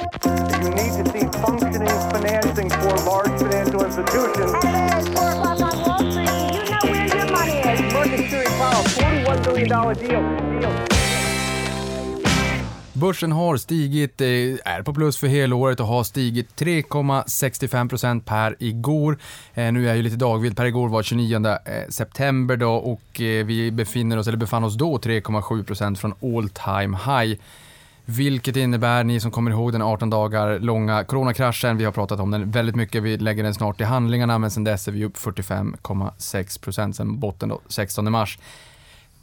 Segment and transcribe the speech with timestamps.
[0.00, 4.52] You need to see functioning financing for large financial institutions.
[4.64, 6.30] Hello, it's 4 o'clock on Wall Street.
[6.56, 7.92] You know where your money is.
[7.92, 10.60] Market Security Powell, $41 billion deal.
[10.60, 10.72] deal.
[12.92, 14.26] Börsen har stigit, eh,
[14.64, 19.18] är på plus för helåret och har stigit 3,65% per igår.
[19.54, 23.02] Eh, nu är jag ju lite dagvild, per igår var 29 eh, september då och
[23.18, 27.40] vi befinner oss, eller befann oss då 3,7% från all time high.
[28.04, 32.30] Vilket innebär, ni som kommer ihåg den 18 dagar långa coronakraschen, vi har pratat om
[32.30, 35.16] den väldigt mycket, vi lägger den snart i handlingarna, men sen dess är vi upp
[35.16, 38.38] 45,6% sen botten då, 16 mars.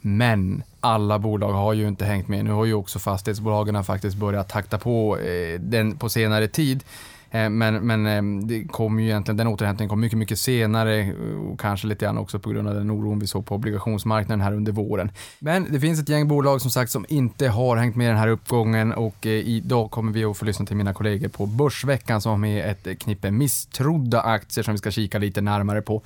[0.00, 2.44] Men alla bolag har ju inte hängt med.
[2.44, 6.84] Nu har ju också fastighetsbolagen faktiskt börjat takta på eh, den på senare tid.
[7.30, 11.14] Eh, men, men eh, det kom ju egentligen, den återhämtningen kom mycket, mycket senare eh,
[11.50, 14.52] och kanske lite grann också på grund av den oron vi såg på obligationsmarknaden här
[14.52, 15.10] under våren.
[15.38, 18.28] Men det finns ett gäng bolag som sagt som inte har hängt med den här
[18.28, 22.38] uppgången och idag kommer vi att få lyssna till mina kollegor på Börsveckan som har
[22.38, 26.02] med ett knippe misstrodda aktier som vi ska kika lite närmare på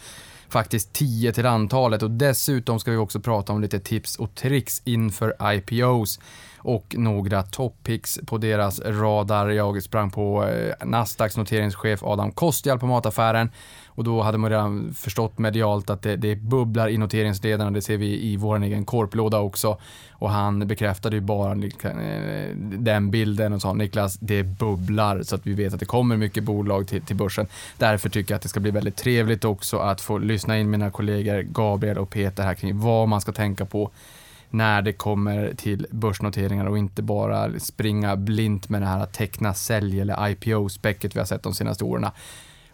[0.49, 4.83] faktiskt 10 till antalet och dessutom ska vi också prata om lite tips och tricks
[4.85, 6.21] inför IPOs
[6.63, 9.49] och några toppicks på deras radar.
[9.49, 13.51] Jag sprang på eh, Nasdaqs noteringschef Adam Kostial på mataffären
[13.95, 17.71] och då hade man redan förstått medialt att det, det bubblar i noteringsledarna.
[17.71, 19.79] Det ser vi i vår egen korplåda också.
[20.11, 25.47] Och han bekräftade ju bara eh, den bilden och sa Niklas, det bubblar så att
[25.47, 27.47] vi vet att det kommer mycket bolag till, till börsen.
[27.79, 30.91] Därför tycker jag att det ska bli väldigt trevligt också att få lyssna in mina
[30.91, 33.91] kollegor Gabriel och Peter här kring vad man ska tänka på
[34.53, 39.55] när det kommer till börsnoteringar och inte bara springa blint med det här att teckna
[39.55, 42.07] sälj eller IPO-späcket vi har sett de senaste åren.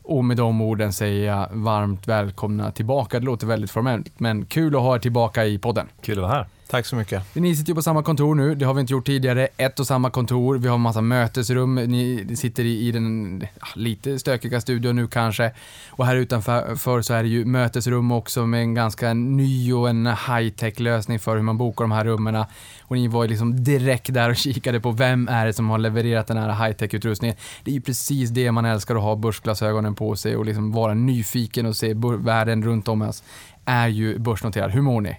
[0.02, 3.20] Och med de orden säger jag varmt välkomna tillbaka.
[3.20, 5.88] Det låter väldigt formellt, men kul att ha er tillbaka i podden.
[6.02, 6.46] Kul att vara här.
[6.70, 7.34] Tack så mycket.
[7.34, 9.48] Ni sitter ju på samma kontor nu, det har vi inte gjort tidigare.
[9.56, 13.42] Ett och samma kontor, vi har en massa mötesrum, ni sitter i, i den
[13.74, 15.52] lite stökiga studion nu kanske.
[15.90, 20.06] Och här utanför så är det ju mötesrum också med en ganska ny och en
[20.06, 22.44] high-tech lösning för hur man bokar de här rummen.
[22.82, 25.78] Och ni var ju liksom direkt där och kikade på vem är det som har
[25.78, 27.36] levererat den här high-tech utrustningen.
[27.64, 30.94] Det är ju precis det man älskar att ha börsglasögonen på sig och liksom vara
[30.94, 33.22] nyfiken och se världen runt om oss.
[33.64, 34.70] Är ju börsnoterad.
[34.70, 35.16] Hur mår ni?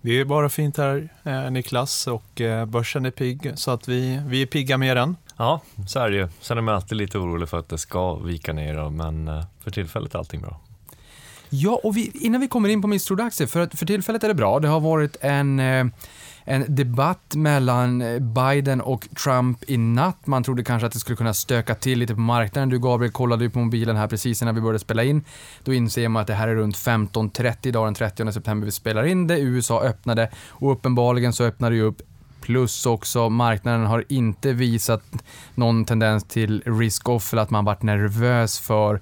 [0.00, 4.20] Det är bara fint här, eh, Niklas, och eh, börsen är pigg, så att vi,
[4.26, 5.16] vi är pigga med den.
[5.36, 6.28] Ja, så är det ju.
[6.40, 9.70] Sen är man alltid lite orolig för att det ska vika ner, men eh, för
[9.70, 10.60] tillfället är allting bra.
[11.50, 14.34] Ja, och vi, innan vi kommer in på misstrodda aktier, för, för tillfället är det
[14.34, 14.60] bra.
[14.60, 15.84] Det har varit en eh,
[16.50, 20.26] en debatt mellan eh, Biden och Trump i natt.
[20.26, 22.68] Man trodde kanske att det skulle kunna stöka till lite på marknaden.
[22.68, 25.24] Du Gabriel kollade ju på mobilen här precis innan vi började spela in.
[25.64, 29.04] Då inser man att det här är runt 15.30 dagen den 30 september vi spelar
[29.04, 29.38] in det.
[29.38, 32.02] USA öppnade och uppenbarligen så öppnade det upp
[32.40, 35.02] plus också marknaden har inte visat
[35.54, 39.00] någon tendens till risk-off eller att man varit nervös för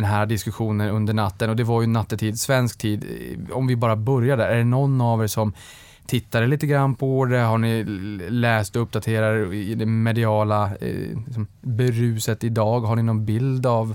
[0.00, 3.06] den här diskussionen under natten och det var ju nattetid, svensk tid.
[3.52, 5.52] Om vi bara börjar där, är det någon av er som
[6.06, 7.38] tittade lite grann på det?
[7.38, 7.84] Har ni
[8.30, 12.80] läst och uppdaterat i det mediala eh, liksom, beruset idag?
[12.80, 13.94] Har ni någon bild av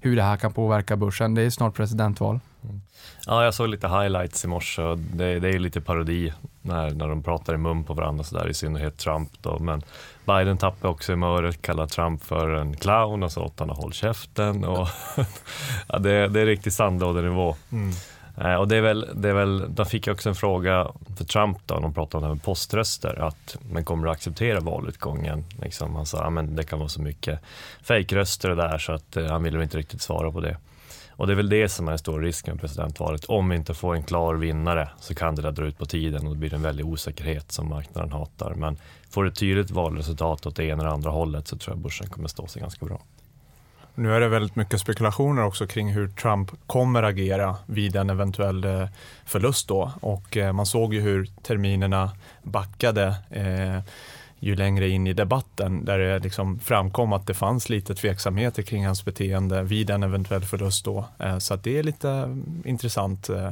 [0.00, 1.34] hur det här kan påverka börsen?
[1.34, 2.40] Det är snart presidentval.
[2.64, 2.80] Mm.
[3.26, 6.32] Ja, jag såg lite highlights i morse och det, det är lite parodi
[6.62, 9.58] när, när de pratar i mun på varandra sådär, i synnerhet Trump då.
[9.58, 9.82] Men
[10.24, 13.92] Biden tappade också humöret, kallade Trump för en clown och sa åt honom att hålla
[13.92, 14.64] käften.
[14.64, 14.88] Och
[15.88, 17.56] ja, det, det är riktigt sandlådenivå.
[17.72, 17.92] Mm.
[18.36, 21.58] Eh, och det är väl, det är väl, de fick också en fråga för Trump
[21.66, 25.44] då, de pratade om det här med poströster, att man kommer att acceptera valutgången.
[25.62, 27.40] Liksom, han sa att det kan vara så mycket
[27.82, 30.56] fejkröster och där så att eh, han ville inte riktigt svara på det.
[31.16, 33.24] Och det är väl det som är den stora risken med presidentvalet.
[33.24, 36.26] Om vi inte får en klar vinnare så kan det där dra ut på tiden
[36.26, 38.54] och det blir en väldig osäkerhet som marknaden hatar.
[38.54, 38.76] Men
[39.10, 42.28] får ett tydligt valresultat åt det ena eller andra hållet så tror jag börsen kommer
[42.28, 43.00] stå sig ganska bra.
[43.96, 48.64] Nu är det väldigt mycket spekulationer också kring hur Trump kommer agera vid en eventuell
[48.64, 48.86] eh,
[49.24, 49.92] förlust då.
[50.00, 52.10] Och eh, man såg ju hur terminerna
[52.42, 53.80] backade eh,
[54.44, 58.86] ju längre in i debatten där det liksom framkom att det fanns lite tveksamheter kring
[58.86, 61.04] hans beteende vid en eventuell förlust då.
[61.18, 63.28] Eh, så det är lite mm, intressant.
[63.28, 63.50] Eh.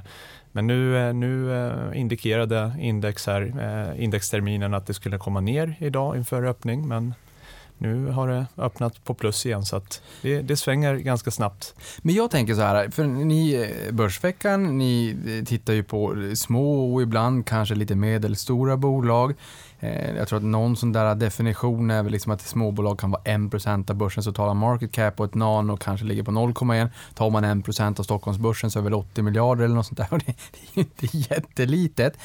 [0.53, 6.45] Men nu, eh, nu indikerade index här, indexterminen att det skulle komma ner idag inför
[6.45, 7.15] öppning men
[7.79, 11.75] nu har det öppnat på plus igen så att det, det svänger ganska snabbt.
[12.03, 17.47] Men jag tänker så här, för ni Börsveckan, ni tittar ju på små och ibland
[17.47, 19.35] kanske lite medelstora bolag.
[19.83, 23.23] Eh, jag tror att någon sån där definition är väl liksom att småbolag kan vara
[23.23, 26.89] 1% av börsens totala market cap och ett nano kanske ligger på 0,1.
[27.15, 30.09] Tar man 1% av Stockholmsbörsen så är det väl 80 miljarder eller något sånt där
[30.13, 30.35] och det, är
[30.75, 32.19] ju inte jättelitet.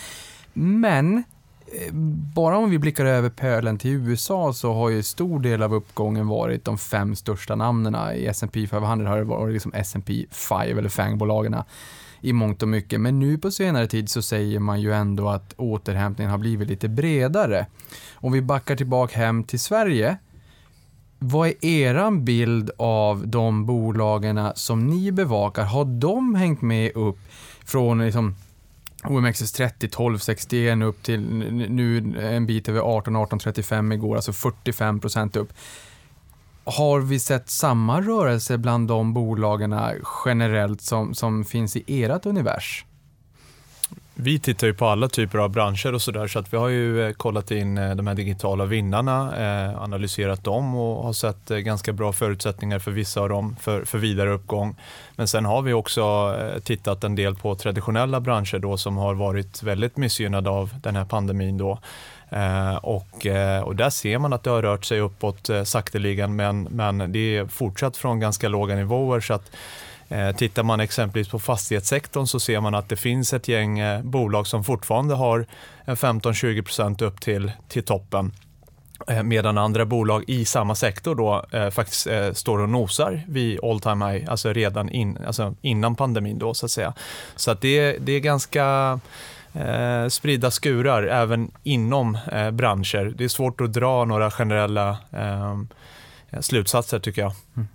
[0.53, 1.93] Men eh,
[2.35, 6.27] Bara om vi blickar över pölen till USA så har ju stor del av uppgången
[6.27, 8.15] varit de fem största namnen.
[8.15, 11.55] I S&P 500 har det varit liksom S&P 5 eller FANG-bolagen
[12.21, 13.01] i mångt och mycket.
[13.01, 16.89] Men nu på senare tid så säger man ju ändå att återhämtningen har blivit lite
[16.89, 17.65] bredare.
[18.13, 20.17] Om vi backar tillbaka hem till Sverige
[21.19, 25.63] vad är eran bild av de bolagen som ni bevakar?
[25.63, 27.19] Har de hängt med upp
[27.65, 28.35] från liksom
[29.03, 31.21] OMXS30 1261 upp till
[31.69, 35.53] nu en bit över 18 1835 igår, alltså 45 procent upp.
[36.69, 39.75] Har vi sett samma rörelse bland de bolagen
[40.25, 42.85] generellt som, som finns i ert univers?
[44.13, 47.07] Vi tittar ju på alla typer av branscher och sådär så att vi har ju
[47.07, 51.93] eh, kollat in eh, de här digitala vinnarna, eh, analyserat dem och har sett ganska
[51.93, 54.75] bra förutsättningar för vissa av dem för, för vidare uppgång.
[55.15, 59.63] Men sen har vi också tittat en del på traditionella branscher då som har varit
[59.63, 61.79] väldigt missgynnade av den här pandemin då.
[62.29, 66.35] Eh, och, eh, och där ser man att det har rört sig uppåt eh, sakteligen
[66.35, 69.51] men, men det är fortsatt från ganska låga nivåer så att
[70.37, 74.63] tittar man exempelvis på fastighetssektorn så ser man att det finns ett gäng bolag som
[74.63, 75.45] fortfarande har
[75.85, 78.31] 15-20% upp till, till toppen.
[79.23, 83.79] Medan andra bolag i samma sektor då eh, faktiskt eh, står och nosar vid all
[83.79, 86.93] time high, alltså redan in, alltså innan pandemin då så att säga.
[87.35, 88.99] Så att det, det är ganska
[89.59, 93.13] eh, spridda skurar även inom eh, branscher.
[93.17, 95.59] Det är svårt att dra några generella eh,
[96.41, 97.33] slutsatser tycker jag.
[97.55, 97.67] Mm.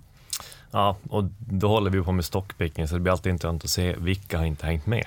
[0.71, 3.95] Ja, och då håller vi på med stockpicking så det blir alltid intressant att se
[3.97, 5.05] vilka har inte hängt med.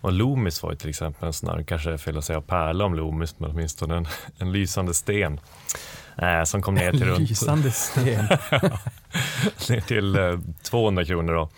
[0.00, 2.84] Och Loomis var ju till exempel en sån här, kanske är fel att säga pärla
[2.84, 4.06] om Loomis, men åtminstone en,
[4.38, 5.40] en lysande sten.
[6.16, 7.28] Eh, som kom ner till runt...
[7.28, 8.24] Lysande sten.
[9.68, 11.48] ner till eh, 200 kronor då.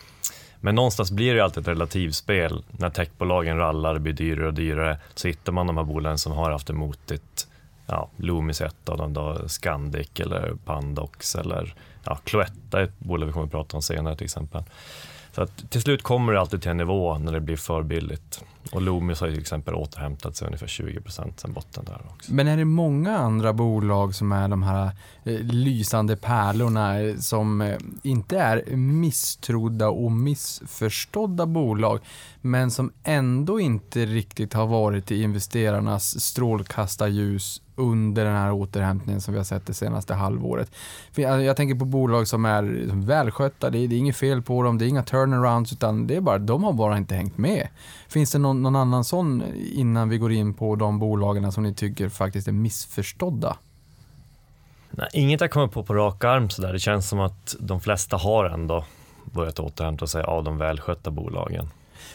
[0.65, 2.65] Men någonstans blir det ju alltid ett relativspel.
[2.71, 6.33] När techbolagen rallar, det blir dyrare och dyrare, så hittar man de här bolagen som
[6.33, 7.49] har haft det motigt.
[7.87, 11.75] Ja, Loomis är ett av dem då, Scandic eller Pandox eller
[12.05, 14.63] ja, Cloetta är ett bolag vi kommer att prata om senare till exempel.
[15.33, 18.45] Så att till slut kommer det alltid till en nivå när det blir för billigt.
[18.73, 22.35] Och Loomis har ju till exempel återhämtat sig ungefär 20 procent sen botten där också.
[22.35, 24.91] Men är det många andra bolag som är de här
[25.25, 32.01] eh, lysande pärlorna eh, som eh, inte är misstrodda och missförstådda bolag
[32.41, 39.35] men som ändå inte riktigt har varit i investerarnas strålkastarljus under den här återhämtningen som
[39.35, 40.71] vi har sett det senaste halvåret.
[41.15, 42.63] Jag, tänker på bolag som är
[43.07, 46.17] välskötta, det är, det är inget fel på dem, det är inga turnarounds utan det
[46.17, 47.69] är bara, de har bara inte hängt med.
[48.09, 51.75] Finns det någon, någon annan sån innan vi går in på de bolagen som ni
[51.75, 53.57] tycker faktiskt är missförstådda?
[54.91, 56.73] Nej, inget jag kommer på på rak arm sådär.
[56.73, 58.85] Det känns som att de flesta har ändå
[59.25, 61.71] börjat återhämta sig av de välskötta bolagen.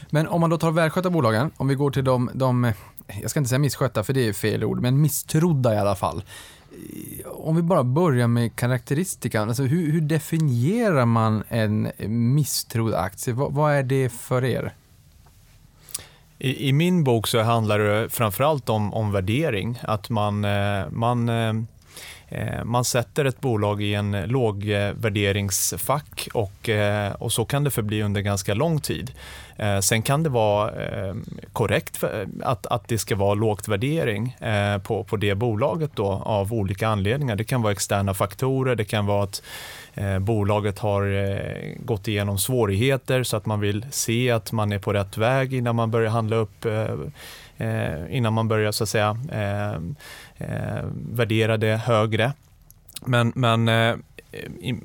[0.10, 2.74] Men om man då tar välskötta bolagen, om vi går till de, de,
[3.22, 6.24] jag ska inte säga misskötta för det är fel ord, men misstrodda i alla fall.
[7.26, 11.92] Om vi bara börjar med karaktäristikan, alltså hur, hur definierar man en
[12.36, 13.34] misstrodd aktie?
[13.34, 14.74] Vad, vad är det för er?
[16.40, 19.80] I, I, min bok så handlar det framförallt om, om värdering.
[19.82, 21.54] Att man, eh, man, eh,
[22.30, 28.04] Eh, man sätter ett bolag i en lågvärderingsfack och, eh, och så kan det förbli
[28.04, 29.12] under ganska lång tid.
[29.56, 30.72] Eh, sen kan det vara
[31.54, 32.04] korrekt
[32.44, 34.38] att, att det ska vara lågt värdering
[34.84, 37.36] på, på det bolaget då, av olika anledningar.
[37.36, 39.42] Det kan vara externa faktorer, det kan vara att
[40.20, 41.04] bolaget har
[41.86, 45.76] gått igenom svårigheter så att man vill se att man är på rätt väg innan
[45.76, 46.66] man börjar handla upp
[48.10, 49.18] innan man börjar så att säga
[50.38, 52.34] Eh, värdera det högre.
[53.06, 53.96] Men, men eh,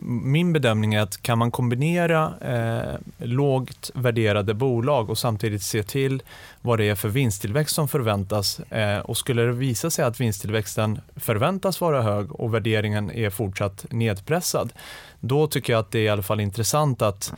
[0.00, 6.22] min bedömning är att kan man kombinera eh, lågt värderade bolag och samtidigt se till
[6.60, 11.00] vad det är för vinsttillväxt som förväntas eh, och skulle det visa sig att vinsttillväxten
[11.16, 14.72] förväntas vara hög och värderingen är fortsatt nedpressad,
[15.20, 17.32] då tycker jag att det är i alla fall intressant att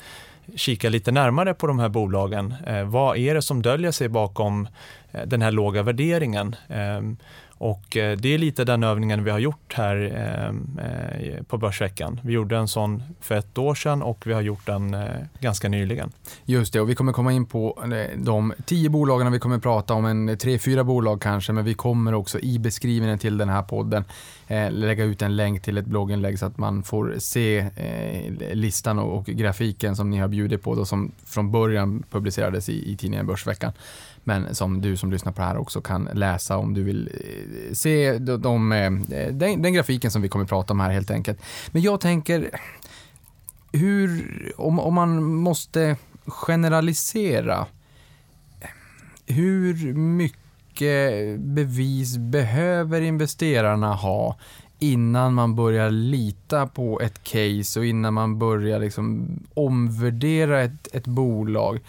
[0.56, 2.54] kika lite närmare på de här bolagen.
[2.66, 4.68] Eh, vad är det som döljer sig bakom
[5.12, 6.56] eh, den här låga värderingen?
[6.68, 7.16] Ehm,
[7.64, 10.48] och eh, det är lite den övningen vi har gjort här eh,
[10.86, 12.20] eh, på Börsveckan.
[12.24, 14.96] Vi gjorde en sån för ett år sedan och vi har gjort den
[15.40, 16.12] ganska nyligen.
[16.44, 17.84] Just det, och vi kommer komma in på
[18.16, 22.14] de tio bolagen vi kommer prata om, en tre, fyra bolag kanske, men vi kommer
[22.14, 24.04] också i beskrivningen till den här podden
[24.70, 27.70] lägga ut en länk till ett blogginlägg så att man får se
[28.52, 32.96] listan och grafiken som ni har bjudit på då, som från början publicerades i, i
[32.96, 33.72] tidningen Börsveckan
[34.24, 37.72] men som du som lyssnar på det här också kan läsa om du vill eh,
[37.74, 38.90] se de, de, eh,
[39.30, 41.42] den, den, grafiken som vi kommer att prata om här helt enkelt.
[41.70, 42.50] Men jag tänker,
[43.72, 47.66] hur, om, om man måste generalisera,
[49.26, 54.36] hur mycket mycket bevis behöver investerarna ha
[54.78, 61.06] innan man börjar lita på ett case och innan man börjar liksom omvärdera ett, ett
[61.06, 61.80] bolag?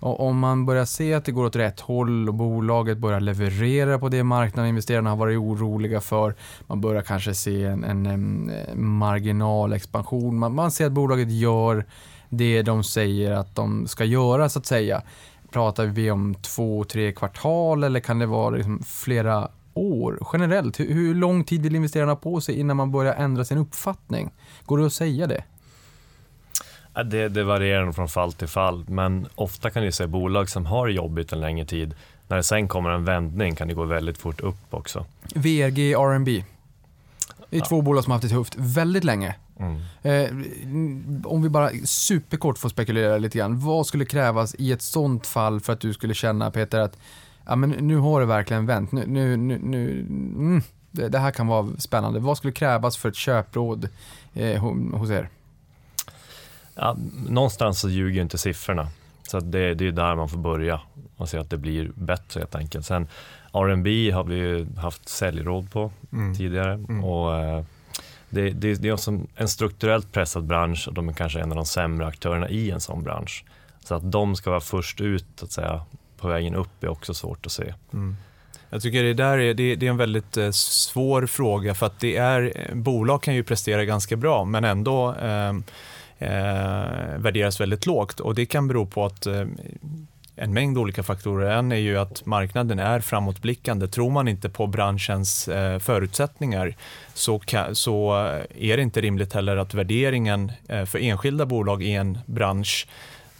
[0.00, 3.98] Och om man börjar se att det går åt rätt håll och bolaget börjar leverera
[3.98, 6.34] på det marknaden investerarna har varit oroliga för.
[6.66, 10.38] Man börjar kanske se en, en, en marginalexpansion.
[10.38, 11.84] Man, man ser att bolaget gör
[12.28, 15.02] det de säger att de ska göra så att säga.
[15.50, 20.80] Pratar vi om två, tre kvartal eller kan det vara liksom flera år generellt?
[20.80, 24.30] Hur, hur lång tid vill investerarna ha på sig innan man börjar ändra sin uppfattning?
[24.64, 25.44] Går det att säga det?
[27.04, 30.66] Det, det varierar nog från fall till fall, men ofta kan du se bolag som
[30.66, 31.94] har jobbigt en längre tid,
[32.28, 35.04] när det sen kommer en vändning kan det gå väldigt fort upp också.
[35.34, 36.44] VRG, R&B.
[37.50, 37.66] Det är Ja.
[37.68, 39.34] två bolag som har haft det tufft väldigt länge.
[39.58, 39.80] Mm.
[40.02, 43.58] Eh, om vi bara superkort får spekulera lite grann.
[43.60, 46.98] Vad skulle krävas i ett sånt fall för att du skulle känna Peter att
[47.46, 48.92] ja, men nu har det verkligen vänt.
[48.92, 52.20] Nu, nu, nu, nu mm, det, det här kan vara spännande.
[52.20, 53.88] Vad skulle krävas för ett köpråd
[54.34, 55.28] eh, ho- hos er?
[56.76, 56.96] Ja,
[57.28, 58.88] någonstans så ljuger ju inte siffrorna,
[59.22, 60.80] så det, det är där man får börja
[61.16, 62.86] och se att det blir bättre helt enkelt.
[62.86, 63.08] Sen
[63.52, 66.34] R&B har vi ju haft säljråd på Mm.
[66.34, 67.04] tidigare Mm.
[67.04, 67.64] och eh,
[68.30, 71.66] det, det, det är en strukturellt pressad bransch och de är kanske en av de
[71.66, 73.44] sämre aktörerna i en sån bransch.
[73.84, 75.80] Så att de ska vara först ut att säga,
[76.18, 77.74] på vägen upp är också svårt att se.
[77.92, 78.16] Mm.
[78.70, 82.00] Jag tycker det där är, det, det är en väldigt eh, svår fråga för att
[82.00, 85.52] det är, eh, bolag kan ju prestera ganska bra men ändå eh,
[86.18, 89.44] eh, värderas väldigt lågt och det kan bero på att eh,
[90.36, 91.50] en mängd olika faktorer.
[91.50, 93.88] En är ju att marknaden är framåtblickande.
[93.88, 96.74] Tror man inte på branschens eh, förutsättningar
[97.14, 101.82] så, ka, så eh, är det inte rimligt heller att värderingen eh, för enskilda bolag
[101.82, 102.86] i en bransch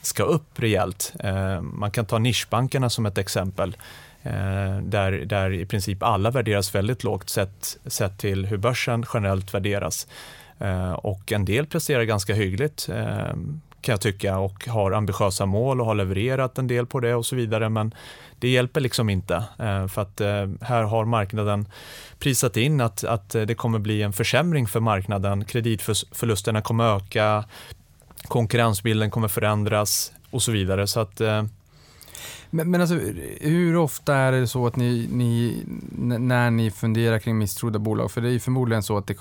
[0.03, 1.13] ska upp rejält.
[1.21, 3.77] Eh, man kan ta nischbankerna som ett exempel
[4.23, 9.55] eh, där, där i princip alla värderas väldigt lågt sett, sett till hur börsen generellt
[9.55, 10.07] värderas.
[10.59, 13.35] Eh, och en del presterar ganska hyggligt eh,
[13.81, 17.27] kan jag tycka och har ambitiösa mål och har levererat en del på det och
[17.27, 17.69] så vidare.
[17.69, 17.95] Men
[18.39, 20.21] det hjälper liksom inte eh, för att
[20.61, 21.69] här har marknaden
[22.19, 25.45] prisat in att, att det kommer bli en försämring för marknaden.
[25.45, 27.45] Kreditförlusterna kommer öka,
[28.29, 30.87] konkurrensbilden kommer förändras och så vidare.
[30.87, 31.45] Så att eh,
[32.51, 32.97] men, men alltså,
[33.41, 35.63] hur ofta är det så att ni, ni,
[36.19, 39.17] när ni funderar kring misstrodda bolag, för det är ju förmodligen så att det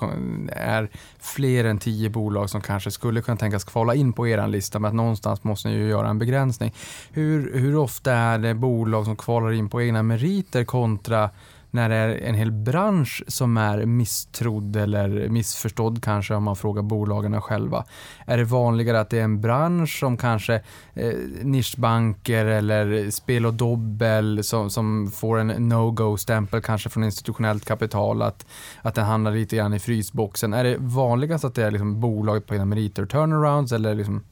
[0.51, 0.89] är
[1.19, 4.89] fler än tio bolag som kanske skulle kunna tänkas kvala in på er lista, men
[4.89, 6.73] att någonstans måste ni ju göra en begränsning.
[7.11, 11.29] Hur, hur ofta är det bolag som kvalar in på egna meriter kontra
[11.75, 16.81] när det är en hel bransch som är misstrodd eller missförstådd kanske om man frågar
[16.81, 17.85] bolagen själva.
[18.25, 20.61] Är det vanligare att det är en bransch som kanske
[20.93, 28.21] eh, nischbanker eller spel och dobbel som, som får en no-go-stämpel kanske från institutionellt kapital
[28.21, 28.45] att,
[28.81, 30.53] att den hamnar lite grann i frysboxen.
[30.53, 34.23] Är det vanligast att det är liksom bolaget på egna meriter turnarounds eller liksom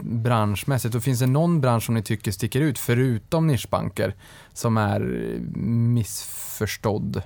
[0.00, 0.94] branschmässigt?
[0.94, 4.14] Och finns det någon bransch som ni tycker sticker ut förutom nischbanker
[4.52, 7.22] som är eh, missförstådd?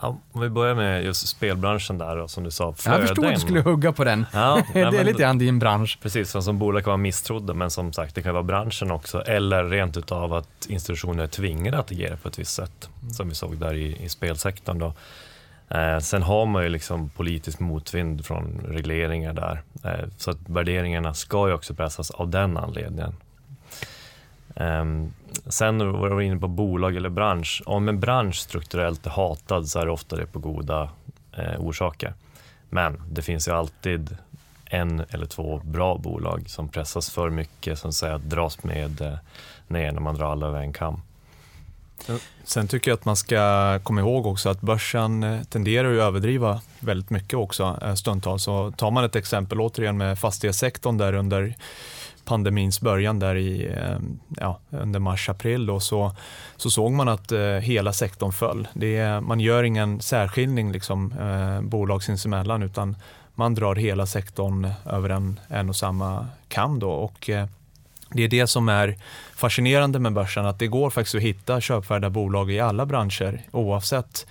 [0.00, 3.06] Ja, om vi börjar med just spelbranschen där då, som du sa, Jag flöden.
[3.06, 4.26] förstod att du skulle hugga på den.
[4.32, 5.98] Ja, det är lite grann din bransch.
[6.02, 9.20] Precis, som, som bolag kan vara misstrodda, men som sagt, det kan vara branschen också.
[9.22, 13.34] Eller rent utav att institutioner är tvingade att agera på ett visst sätt, som vi
[13.34, 14.78] såg där i, i spelsektorn.
[14.78, 14.94] Då.
[15.74, 21.14] Eh, sen har man ju liksom politisk motvind från regleringar där, eh, så att värderingarna
[21.14, 23.14] ska ju också pressas av den anledningen.
[24.56, 24.84] Eh,
[25.46, 27.62] sen var vi inne på bolag eller bransch.
[27.66, 30.90] Om en bransch strukturellt är hatad så är det ofta det på goda
[31.32, 32.14] eh, orsaker.
[32.70, 34.16] Men det finns ju alltid
[34.64, 39.18] en eller två bra bolag som pressas för mycket, som säger att dras med eh,
[39.68, 41.02] ner när man drar alla över en kam.
[42.44, 46.60] Sen tycker jag att man ska komma ihåg också att börsen eh, tenderar att överdriva
[46.80, 48.42] väldigt mycket också eh, stundtals.
[48.42, 51.54] Så tar man ett exempel återigen med fastighetssektorn där under
[52.24, 53.98] pandemins början där i, eh,
[54.36, 56.16] ja, under mars-april så,
[56.56, 58.68] så såg man att eh, hela sektorn föll.
[58.74, 62.96] Det är, man gör ingen särskiljning liksom, eh, bolag sinsemellan utan
[63.34, 66.78] man drar hela sektorn över en, en och samma kam.
[66.78, 67.46] Då, och, eh,
[68.10, 68.96] det är det som är
[69.42, 74.26] fascinerande med börsen, att det går faktiskt att hitta köpvärda bolag i alla branscher oavsett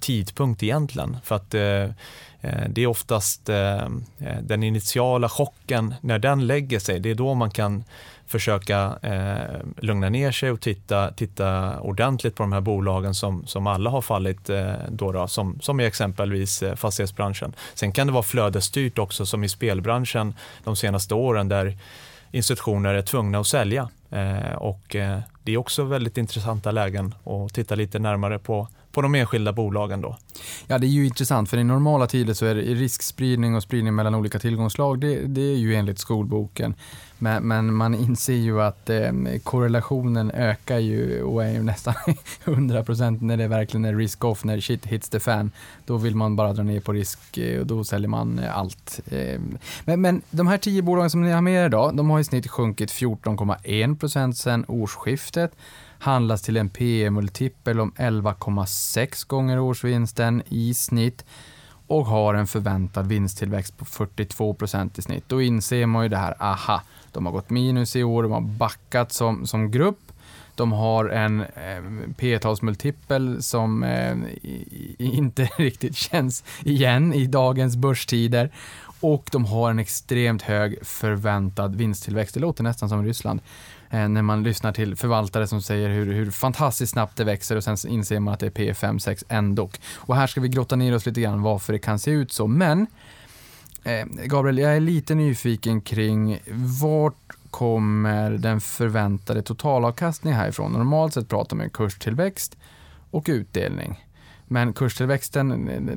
[0.00, 1.16] tidpunkt egentligen.
[1.24, 3.84] För att eh, eh det är oftast eh,
[4.18, 7.84] eh, den initiala chocken, när den lägger sig, det är då man kan
[8.26, 13.66] försöka eh, lugna ner sig och titta, titta ordentligt på de här bolagen som, som
[13.66, 17.54] alla har fallit, eh, då då, som, som i exempelvis eh, fastighetsbranschen.
[17.74, 21.78] Sen kan det vara flödesstyrt också som i spelbranschen de senaste åren där
[22.32, 23.88] institutioner är tvungna att sälja.
[24.10, 29.02] Eh, och eh, det är också väldigt intressanta lägen att titta lite närmare på, på
[29.02, 30.00] de enskilda bolagen.
[30.00, 30.16] Då.
[30.66, 33.94] Ja, det är ju intressant för i normala tider så är det riskspridning och spridning
[33.94, 36.74] mellan olika tillgångslag, det, det är ju enligt skolboken.
[37.22, 39.12] Men, men man inser ju att eh,
[39.42, 41.94] korrelationen ökar ju och är ju nästan
[42.44, 45.50] 100% när det verkligen är risk-off, när shit hits the fan.
[45.86, 49.00] Då vill man bara dra ner på risk eh, och då säljer man eh, allt.
[49.10, 49.40] Eh,
[49.84, 52.24] men, men de här tio bolagen som ni har med er idag, de har i
[52.24, 55.52] snitt sjunkit 14,1% sedan årsskiftet
[55.98, 61.24] handlas till en PE-multipel om 11,6 gånger årsvinsten i snitt
[61.90, 65.24] och har en förväntad vinsttillväxt på 42% i snitt.
[65.26, 66.82] Då inser man ju det här, aha,
[67.12, 70.12] de har gått minus i år, de har backat som, som grupp.
[70.54, 71.82] De har en eh,
[72.16, 74.16] P-talsmultipel som eh,
[74.98, 78.50] inte riktigt känns igen i dagens börstider.
[79.00, 82.34] Och de har en extremt hög förväntad vinsttillväxt.
[82.34, 83.44] Det låter nästan som Ryssland eh,
[83.90, 87.64] Eh, när man lyssnar till förvaltare som säger hur, hur fantastiskt snabbt det växer och
[87.64, 89.70] sen inser man att det är P5, 6 ändå.
[89.94, 92.46] Och här ska vi grotta ner oss lite grann varför det kan se ut så.
[92.46, 92.86] Men
[93.84, 96.38] Eh, Gabriel, jag är lite nyfiken kring
[96.82, 97.14] vart
[97.50, 100.72] kommer den förväntade totalavkastningen härifrån?
[100.72, 102.56] Normalt sett pratar man kurstillväxt
[103.10, 104.04] och utdelning.
[104.52, 105.48] Men kurstillväxten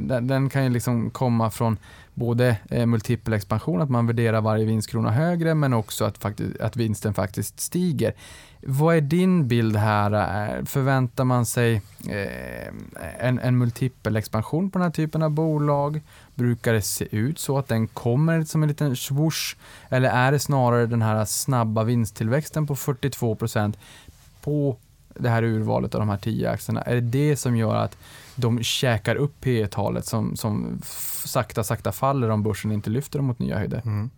[0.07, 1.77] den, den kan ju liksom komma från
[2.13, 6.75] både eh, multipel expansion, att man värderar varje vinstkrona högre, men också att, faktiskt, att
[6.75, 8.13] vinsten faktiskt stiger.
[8.61, 10.11] Vad är din bild här?
[10.13, 12.67] Eh, förväntar man sig eh,
[13.19, 16.01] en, en multipel expansion på den här typen av bolag?
[16.35, 19.55] Brukar det se ut så att den kommer som en liten swoosh?
[19.89, 23.73] Eller är det snarare den här snabba vinsttillväxten på 42%
[24.41, 24.77] på
[25.15, 26.81] det här urvalet av de här tio aktierna?
[26.81, 27.97] Är det det som gör att
[28.35, 30.81] de käkar upp P talet som, som
[31.27, 33.81] sakta, sakta faller om börsen inte lyfter dem mot nya höjder.
[33.85, 34.09] Mm.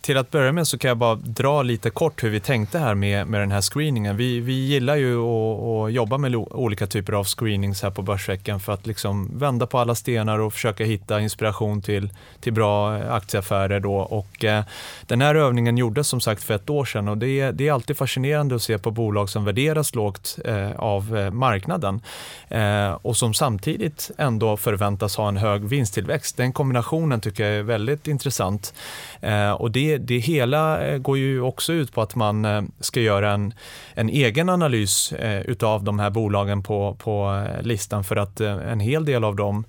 [0.00, 2.94] Till att börja med så kan jag bara dra lite kort hur vi tänkte här
[2.94, 4.16] med, med den här screeningen.
[4.16, 8.60] Vi, vi gillar ju att, att jobba med olika typer av screenings här på Börsveckan
[8.60, 12.10] för att liksom vända på alla stenar och försöka hitta inspiration till,
[12.40, 13.80] till bra eh, aktieaffärer.
[13.80, 13.94] Då.
[13.94, 14.64] Och, eh,
[15.06, 17.72] den här övningen gjordes som sagt för ett år sedan och det är, det är
[17.72, 22.00] alltid fascinerande att se på bolag som värderas lågt eh, av eh, marknaden
[22.48, 26.09] eh, och som samtidigt ändå förväntas ha en hög vinsttillväxt.
[26.36, 28.74] Den kombinationen tycker jag är väldigt intressant.
[29.20, 33.00] Eh, och det, det hela eh, går ju också ut på att man eh, ska
[33.00, 33.54] göra en,
[33.94, 38.72] en egen analys eh, utav de här bolagen på, på eh, listan för att eh,
[38.72, 39.64] en hel del av dem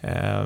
[0.00, 0.44] eh,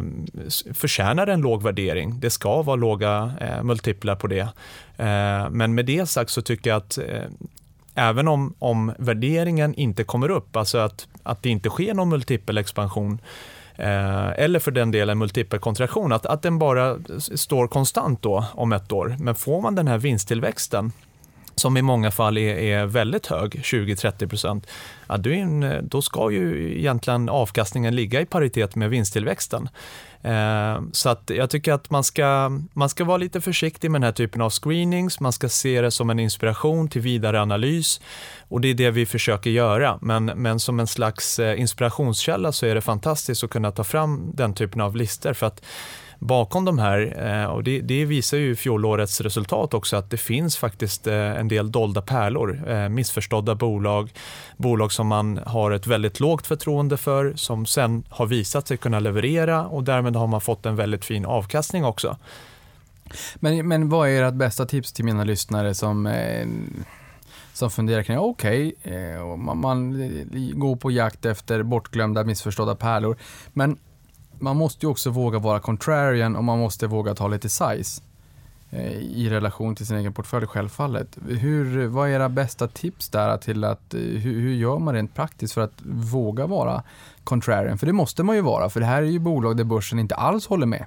[0.74, 2.20] förtjänar en låg värdering.
[2.20, 4.48] Det ska vara låga eh, multiplar på det.
[4.96, 7.22] Eh, men med det sagt så tycker jag att eh,
[7.94, 13.14] även om, om värderingen inte kommer upp, alltså att, att det inte sker någon multipelexpansion
[13.14, 13.20] expansion,
[13.78, 18.92] Eh, eller för den delen multipelkontraktion, att, att den bara står konstant då om ett
[18.92, 19.16] år.
[19.18, 20.92] Men får man den här vinsttillväxten,
[21.58, 24.66] som i många fall är, är väldigt hög, 20-30 procent,
[25.08, 25.16] ja,
[25.82, 29.68] då ska ju egentligen avkastningen ligga i paritet med vinsttillväxten.
[30.22, 34.06] Eh, så att jag tycker att man ska, man ska vara lite försiktig med den
[34.06, 35.20] här typen av screenings.
[35.20, 38.00] Man ska se det som en inspiration till vidare analys
[38.48, 39.98] och det är det vi försöker göra.
[40.02, 44.30] Men, men som en slags eh, inspirationskälla så är det fantastiskt att kunna ta fram
[44.34, 45.64] den typen av listor för att
[46.18, 50.56] bakom de här, eh, och det, det, visar ju fjolårets resultat också, att det finns
[50.56, 54.12] faktiskt eh, en del dolda pärlor, eh, missförstådda bolag,
[54.56, 59.00] bolag som man har ett väldigt lågt förtroende för, som sen har visat sig kunna
[59.00, 62.16] leverera och därmed har man fått en väldigt fin avkastning också.
[63.34, 66.14] Men, men vad är ert bästa tips till mina lyssnare som
[67.52, 70.10] som funderar kring, okej, okay, man, man
[70.54, 73.16] går på jakt efter bortglömda, missförstådda pärlor,
[73.52, 73.78] men
[74.40, 78.02] man måste ju också våga vara contrarian och man måste våga ta lite size
[78.70, 81.18] eh, i relation till sin egen portfölj självfallet.
[81.28, 85.14] Hur, vad är era bästa tips där till att, eh, hur, hur, gör man rent
[85.14, 86.82] praktiskt för att våga vara
[87.24, 87.78] contrarian?
[87.78, 90.14] För det måste man ju vara, för det här är ju bolag där börsen inte
[90.14, 90.84] alls håller med.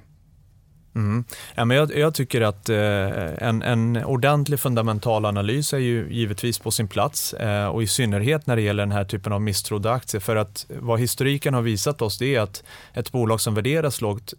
[0.94, 1.24] Mm.
[1.54, 6.58] Ja, men jag, jag tycker att eh, en, en ordentlig fundamental analys är ju givetvis
[6.58, 9.92] på sin plats eh, och i synnerhet när det gäller den här typen av misstrodda
[9.92, 10.20] aktier.
[10.20, 14.34] För att vad historiken har visat oss det är att ett bolag som värderas lågt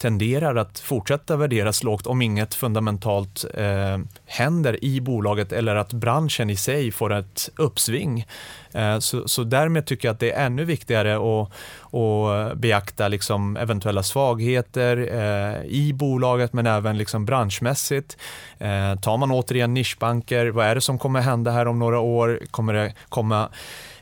[0.00, 6.50] tenderar att fortsätta värderas lågt om inget fundamentalt eh, händer i bolaget eller att branschen
[6.50, 8.26] i sig får ett uppsving.
[8.72, 11.50] Eh, så, så därmed tycker jag att det är ännu viktigare att,
[11.94, 18.16] att beakta liksom eventuella svagheter eh, i bolaget men även liksom branschmässigt.
[18.58, 22.40] Eh, tar man återigen nischbanker, vad är det som kommer hända här om några år?
[22.50, 23.48] Kommer det komma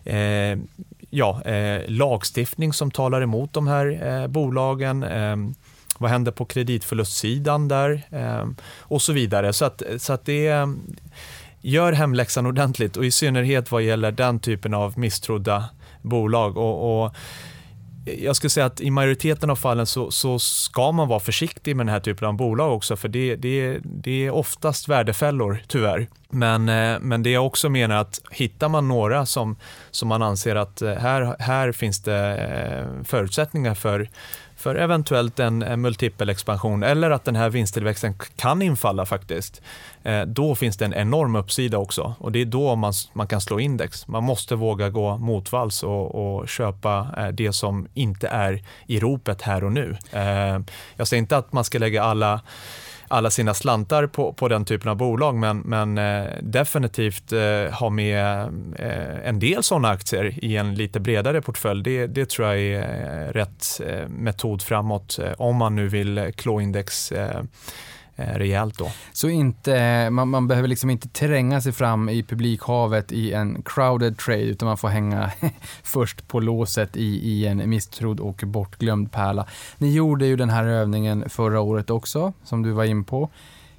[0.04, 0.58] eh,
[1.10, 5.02] ja, eh, lagstiftning som talar emot de här eh, bolagen.
[5.02, 5.36] Eh,
[5.98, 8.02] vad händer på kreditförlustsidan där?
[8.10, 9.52] Ehm, och så vidare.
[9.52, 10.80] Så att, så att det, ehm,
[11.60, 15.64] gör hemläxan ordentligt och i synnerhet vad gäller den typen av misstrodda
[16.02, 16.56] bolag.
[16.56, 17.14] Och, och
[18.18, 21.86] jag skulle säga att i majoriteten av fallen så, så, ska man vara försiktig med
[21.86, 26.08] den här typen av bolag också för det, det, det är oftast värdefällor tyvärr.
[26.30, 29.56] Men, eh, men det jag också menar att hittar man några som,
[29.90, 34.08] som man anser att eh, här, här finns det eh, förutsättningar för
[34.68, 39.62] för eventuellt en, en multipel expansion eller att den här vinsttillväxten kan infalla faktiskt.
[40.02, 43.40] Eh, då finns det en enorm uppsida också och det är då man, man kan
[43.40, 44.08] slå index.
[44.08, 49.42] Man måste våga gå motvalls och, och köpa eh, det som inte är i ropet
[49.42, 49.96] här och nu.
[50.12, 50.60] Eh,
[50.96, 52.40] jag säger inte att man ska lägga alla
[53.08, 57.90] alla sina slantar på, på den typen av bolag men, men eh, definitivt eh, ha
[57.90, 58.40] med
[58.78, 61.82] eh, en del sådana aktier i en lite bredare portfölj.
[61.82, 66.32] Det, det tror jag är eh, rätt eh, metod framåt eh, om man nu vill
[66.36, 67.42] klå index eh,
[68.20, 68.90] Eh, rejält då.
[69.12, 73.62] Så inte, eh, man, man, behöver liksom inte tränga sig fram i publikhavet i en
[73.62, 75.30] crowded trade utan man får hänga
[75.82, 79.46] först på låset i, i en misstrodd och bortglömd pärla.
[79.78, 83.30] Ni gjorde ju den här övningen förra året också, som du var in på.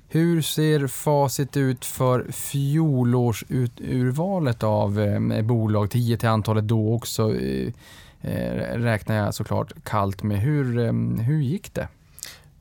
[0.07, 7.73] Hur ser facit ut för fjolårsurvalet av eh, bolag, 10 till antalet då också, eh,
[8.21, 10.39] eh, räknar jag såklart kallt med.
[10.39, 10.93] Hur, eh,
[11.25, 11.87] hur gick det?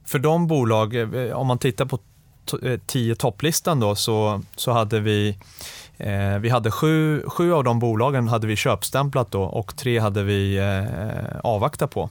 [0.09, 1.99] För de bolag, eh, om man tittar på
[2.63, 5.37] eh, tio topplistan då, så, så hade vi
[5.97, 10.23] eh, vi hade sju, sju av de bolagen hade vi köpstämplat då och tre hade
[10.23, 12.11] vi eh, avvaktat på.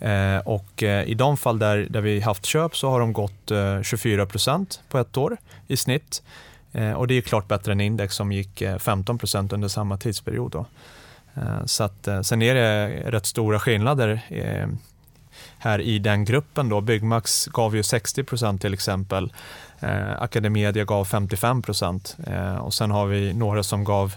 [0.00, 3.50] Eh, och eh, I de fall där, där vi haft köp så har de gått
[3.50, 5.36] eh, 24% på ett år
[5.68, 6.22] i snitt.
[6.72, 10.50] Eh, och Det är klart bättre än index som gick eh, 15% under samma tidsperiod.
[10.50, 10.66] Då.
[11.66, 14.22] så att, sen är det rätt stora skillnader
[15.62, 16.68] här i den gruppen.
[16.68, 16.80] Då.
[16.80, 19.32] Byggmax gav ju 60% till exempel.
[19.80, 21.62] Eh, Academedia gav 55
[22.26, 24.14] eh, och sen har vi några som gav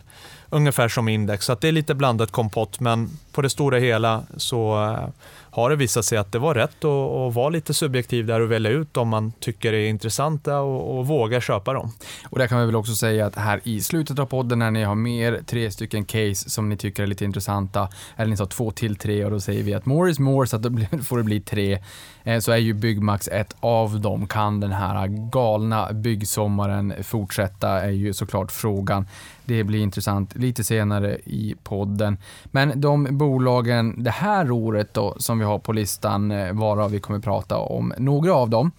[0.55, 1.45] ungefär som index.
[1.45, 5.09] Så det är lite blandat kompott, men på det stora hela så eh,
[5.55, 8.71] har det visat sig att det var rätt att, vara lite subjektiv där och välja
[8.71, 11.91] ut om man tycker det är intressanta och, och våga köpa dem.
[12.29, 14.83] Och där kan vi väl också säga att här i slutet av podden när ni
[14.83, 18.71] har mer tre stycken case som ni tycker är lite intressanta, eller ni sa två
[18.71, 20.69] till tre och då säger vi att more is more så att då
[21.03, 21.79] får det bli tre,
[22.23, 24.27] eh, så är ju Byggmax ett av dem.
[24.27, 29.05] Kan den här galna byggsommaren fortsätta är ju såklart frågan.
[29.45, 32.17] Det blir intressant lite senare i podden.
[32.45, 36.99] Men de bolagen det här året då som vi har på listan, eh, varav vi
[36.99, 38.71] kommer prata om några av dem,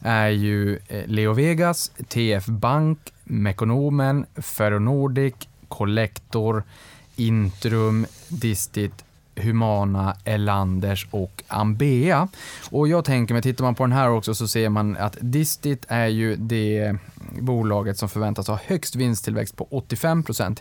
[0.00, 5.34] är ju eh, Leo Vegas, TF Bank, Mekonomen, Ferronordic,
[5.68, 6.62] Collector,
[7.16, 9.04] Intrum, Distit,
[9.42, 12.28] Humana, Elanders och Ambea.
[12.70, 15.84] Och jag tänker mig, tittar man på den här också så ser man att Distit
[15.88, 16.96] är ju det
[17.40, 20.56] bolaget som förväntas ha högst vinsttillväxt på 85%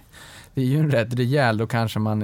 [0.54, 2.20] Det är ju en rätt rejäl, då kanske man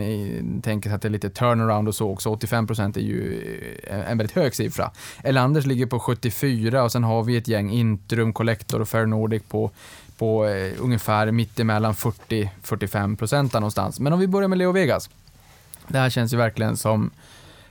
[0.63, 2.35] tänker sig att det är lite turnaround och så också.
[2.35, 3.41] 85% är ju
[3.87, 4.91] eh, en väldigt hög siffra.
[5.23, 9.43] Elanders ligger på 74 och sen har vi ett gäng Intrum, Collector och Fair Nordic
[9.43, 9.71] på
[10.17, 13.99] på eh, ungefär mittemellan 40-45 procent någonstans.
[13.99, 15.09] Men om vi börjar med Leo Vegas.
[15.88, 17.12] Det här känns ju verkligen som,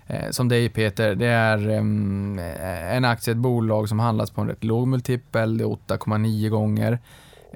[0.06, 4.48] eh, som dig Peter, det är eh, en aktie, ett bolag som handlas på en
[4.48, 6.98] rätt låg multipel, det är 8,9 gånger.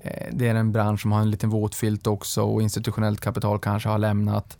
[0.03, 3.89] Eh, det är en bransch som har en liten våtfilt också och institutionellt kapital kanske
[3.89, 4.59] har lämnat.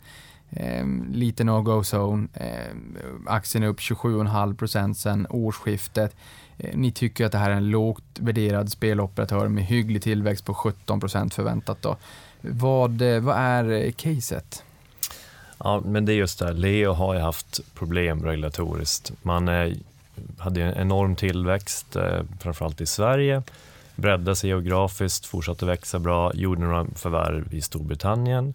[0.49, 2.27] Eh, lite no-go-zone.
[2.33, 2.75] Eh,
[3.25, 6.15] aktien är upp 27,5% sedan årsskiftet.
[6.57, 10.53] Eh, ni tycker att det här är en lågt värderad speloperatör med hygglig tillväxt på
[10.53, 11.81] 17% förväntat.
[11.81, 11.97] Då.
[12.41, 14.63] Vad, eh, vad är eh, caset?
[15.67, 16.53] Ja, men det är just det.
[16.53, 19.11] Leo har ju haft problem regulatoriskt.
[19.21, 19.73] Man eh,
[20.37, 23.43] hade en enorm tillväxt, eh, framförallt i Sverige,
[23.95, 28.53] breddade sig geografiskt, fortsatte växa bra, gjorde några förvärv i Storbritannien.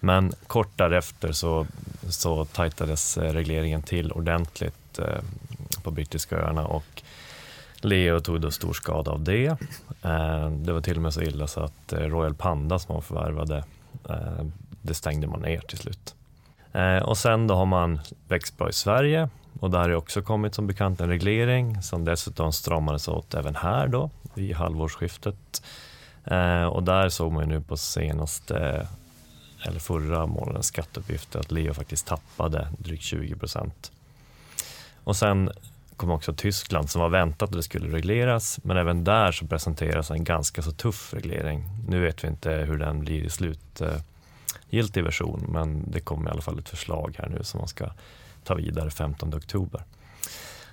[0.00, 1.66] Men kort därefter så,
[2.08, 5.22] så tajtades eh, regleringen till ordentligt eh,
[5.82, 7.02] på brittiska öarna och
[7.76, 9.46] Leo tog då stor skada av det.
[10.02, 13.02] Eh, det var till och med så illa så att eh, Royal Panda som man
[13.02, 13.64] förvärvade,
[14.08, 14.46] eh,
[14.82, 16.14] det stängde man ner till slut.
[16.72, 19.28] Eh, och sen då har man växt bra i Sverige
[19.60, 23.56] och där har det också kommit som bekant en reglering som dessutom stramades åt även
[23.56, 25.62] här då vid halvårsskiftet.
[26.24, 28.86] Eh, och där såg man ju nu på senaste
[29.62, 33.92] eller förra månadens skatteuppgifter att Leo faktiskt tappade drygt 20 procent.
[35.04, 35.50] Och sen
[35.96, 40.10] kom också Tyskland som var väntat att det skulle regleras men även där så presenteras
[40.10, 41.64] en ganska så tuff reglering.
[41.88, 43.96] Nu vet vi inte hur den blir i slut eh,
[44.54, 47.68] eh, giltig version, men det kommer i alla fall ett förslag här nu som man
[47.68, 47.90] ska
[48.44, 49.82] ta vidare 15 oktober.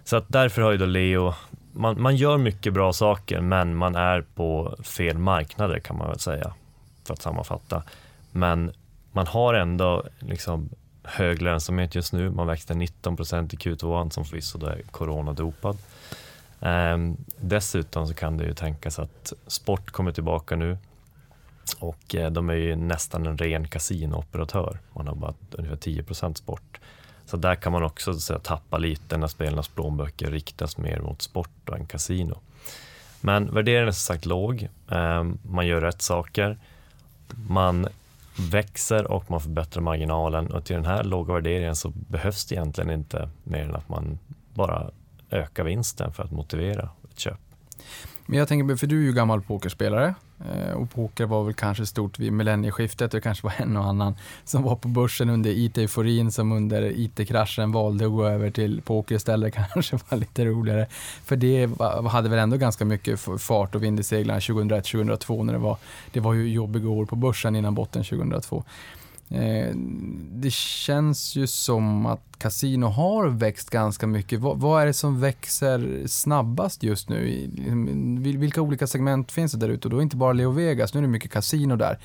[0.03, 1.33] Så att därför har ju då Leo
[1.71, 6.19] man, man gör mycket bra saker men man är på fel marknader kan man väl
[6.19, 6.53] säga
[7.03, 7.83] för att sammanfatta.
[8.31, 8.71] Men
[9.11, 10.69] man har ändå liksom
[11.03, 12.29] hög lönsamhet just nu.
[12.29, 15.77] Man växte 19 procent i Q2 som förvisso är coronadopad.
[16.59, 20.77] Ehm, dessutom så kan det ju tänkas att sport kommer tillbaka nu
[21.73, 24.79] och eh, de är ju nästan en ren kasinooperatör.
[24.93, 26.03] Man har bara ungefär 10
[26.35, 26.79] sport.
[27.25, 31.21] Så där kan man också så att, tappa lite när spelarnas plånböcker riktas mer mot
[31.21, 32.37] sport än kasino.
[33.21, 34.67] Men värderingen är som sagt låg.
[34.89, 36.57] Ehm, man gör rätt saker.
[37.47, 37.87] Man
[38.51, 42.89] växer och man förbättrar marginalen och till den här låga värderingen så behövs det egentligen
[42.89, 44.19] inte mer än att man
[44.53, 44.91] bara
[45.31, 47.39] ökar vinsten för att motivera ett köp.
[48.29, 51.85] Men jag tänker, för du är ju gammal pokerspelare eh, och poker var väl kanske
[51.85, 53.11] stort vid millennieskiftet.
[53.11, 57.71] Det kanske var en och annan som var på börsen under IT-euforin som under IT-kraschen
[57.71, 59.53] valde att gå över till poker istället.
[59.73, 60.87] kanske var lite roligare.
[61.25, 61.69] För det
[62.09, 65.77] hade väl ändå ganska mycket fart och vind i seglarna 2001-2002 när det var,
[66.11, 68.63] det var ju jobbiga år på börsen innan botten 2002.
[69.29, 69.75] Eh,
[70.31, 74.39] det känns ju som att kasino har växt ganska mycket.
[74.39, 77.49] Vad, vad, är det som växer snabbast just nu?
[77.53, 79.87] Liksom, vilka olika segment finns det där ute?
[79.87, 81.99] Och då inte bara Leo Vegas, nu är det mycket kasino där.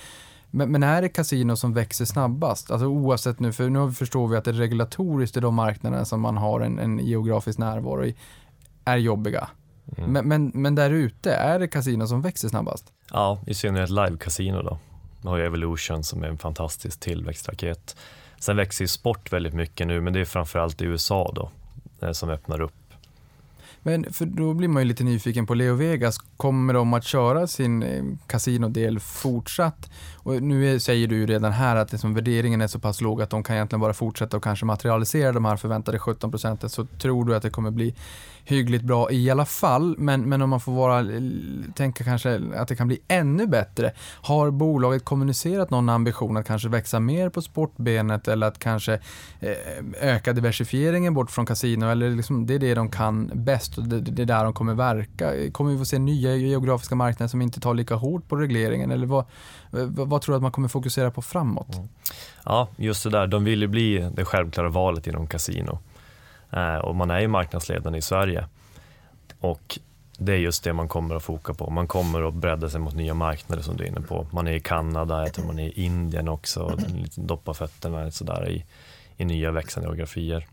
[0.51, 2.71] Men, men är det kasino som växer snabbast?
[2.71, 6.21] Alltså oavsett nu, för nu förstår vi att det är regulatoriskt i de marknaderna som
[6.21, 8.15] man har en, en geografisk närvaro i,
[8.85, 9.49] är jobbiga.
[9.97, 10.13] Mm.
[10.13, 12.93] Men, men, men där ute, är det kasino som växer snabbast?
[13.13, 14.79] Ja, i synnerhet live-kasino då.
[15.25, 17.97] Vi har ju Evolution som är en fantastisk tillväxtraket.
[18.39, 21.51] Sen växer ju sport väldigt mycket nu, men det är framförallt i USA då
[22.07, 22.73] eh, som öppnar upp.
[23.83, 26.19] Men för då blir man ju lite nyfiken på Leo Vegas.
[26.37, 29.91] Kommer de att köra sin eh, kasinodel fortsatt?
[30.17, 33.31] Och nu säger du ju redan här att liksom värderingen är så pass låg att
[33.31, 36.71] de kan egentligen bara fortsätta och kanske materialisera de här förväntade 17 procenten.
[36.71, 37.95] Så tror du att det kommer bli
[38.45, 41.05] hyggligt bra i alla fall, men, men om man får vara,
[41.75, 43.93] tänka kanske att det kan bli ännu bättre.
[44.23, 48.93] Har bolaget kommunicerat någon ambition att kanske växa mer på sportbenet eller att kanske
[49.41, 49.51] eh,
[50.01, 54.01] öka diversifieringen bort från kasino eller liksom, det är det de kan bäst och det,
[54.01, 55.51] det är där de kommer verka.
[55.53, 59.07] Kommer vi få se nya geografiska marknader som inte tar lika hårt på regleringen eller
[59.07, 59.25] vad,
[59.71, 61.75] vad, vad tror du att man kommer fokusera på framåt?
[61.75, 61.89] Mm.
[62.45, 63.27] Ja, just det där.
[63.27, 65.79] De vill ju bli det självklara valet inom kasino.
[66.57, 68.49] Eh, och man är ju marknadsledande i Sverige.
[69.41, 69.79] Och
[70.19, 71.71] det är just det man kommer att foka på.
[71.71, 74.27] Man kommer att bredda sig mot nya marknader som du är inne på.
[74.33, 78.49] Man är i Kanada, jag tror man är i Indien också, lite doppa fötterna sådär
[78.49, 78.65] i,
[79.17, 80.47] i nya växande geografier.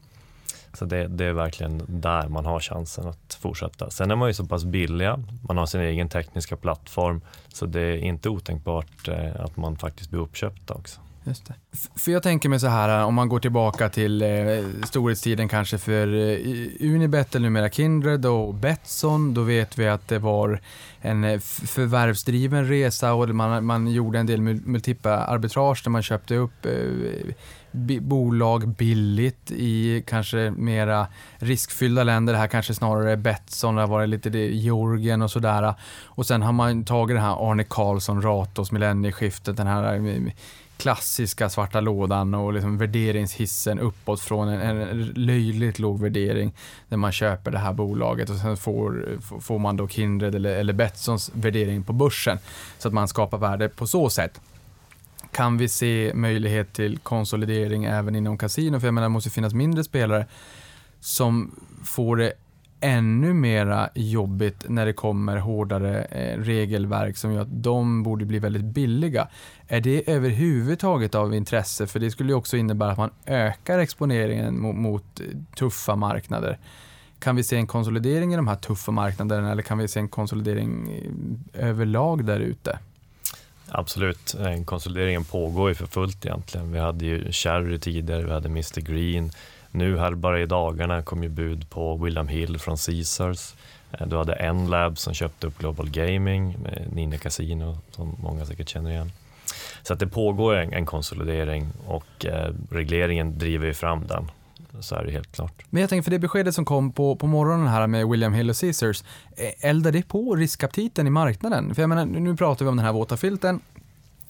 [0.74, 3.90] Så det, det, är verkligen där man har chansen att fortsätta.
[3.90, 7.82] Sen är man ju så pass billiga, man har sin egen tekniska plattform, så det
[7.82, 11.02] är inte otänkbart eh, att man faktiskt blir uppköpta också.
[11.24, 11.54] Just det.
[11.96, 14.30] För jag tänker mig så här, om man går tillbaka till eh,
[14.84, 16.40] storhetstiden kanske för eh,
[16.80, 20.62] Unibet, eller numera Kindred och Betsson, då vet vi att det var
[21.02, 26.36] en eh, förvärvsdriven resa och man, man gjorde en del multipla arbitrage där man köpte
[26.36, 27.34] upp eh,
[28.02, 31.08] bolag billigt i kanske mera
[31.38, 32.34] riskfyllda länder.
[32.34, 35.74] Det här kanske snarare är Betsson, det har varit lite det, Georgien och sådär.
[36.06, 40.32] Och sen har man tagit det här Arne Karlsson, Ratos, millennieskiftet, den här eh,
[40.82, 46.54] klassiska svarta lådan och liksom värderingshissen uppåt från en, en löjligt låg värdering
[46.88, 50.74] när man köper det här bolaget och sen får, får man då Kindred eller, eller
[50.74, 52.38] Betssons värdering på börsen
[52.78, 54.42] så att man skapar värde på så sätt.
[55.32, 58.80] Kan vi se möjlighet till konsolidering även inom kasino?
[58.80, 60.26] För jag menar, det måste finnas mindre spelare
[61.00, 62.34] som får det
[62.82, 68.40] ännu mera jobbigt när det kommer hårdare eh, regelverk som gör att de borde bli
[68.40, 69.28] väldigt billiga.
[69.68, 71.88] Är det överhuvudtaget av intresse?
[71.88, 75.22] För det skulle ju också innebära att man ökar exponeringen mot, mot
[75.56, 76.58] tuffa marknader.
[77.20, 80.08] Kan vi se en konsolidering i de här tuffa marknaderna eller kan vi se en
[80.08, 80.92] konsolidering
[81.54, 82.80] eh, överlag där ute?
[83.74, 86.72] Absolut, konsolideringen pågår ju för fullt egentligen.
[86.72, 89.32] Vi hade ju Cherry tidigare, vi hade Mr Green,
[89.72, 93.54] nu här bara i dagarna kom ju bud på William Hill från Caesars.
[93.92, 98.46] Eh, du hade Enlab som köpte upp Global Gaming eh, med Nine Casino som många
[98.46, 99.12] säkert känner igen.
[99.84, 104.32] Så att det pågår en, konsolidering och eh, regleringen driver ju fram den.
[104.80, 105.64] Så är det helt klart.
[105.70, 108.50] Men jag tänker för det beskedet som kom på, på morgonen här med William Hill
[108.50, 109.04] och Caesars,
[109.62, 111.76] eldar det på riskaptiten i marknaden?
[111.76, 113.60] För jag menar, nu pratar vi om den här våta filten,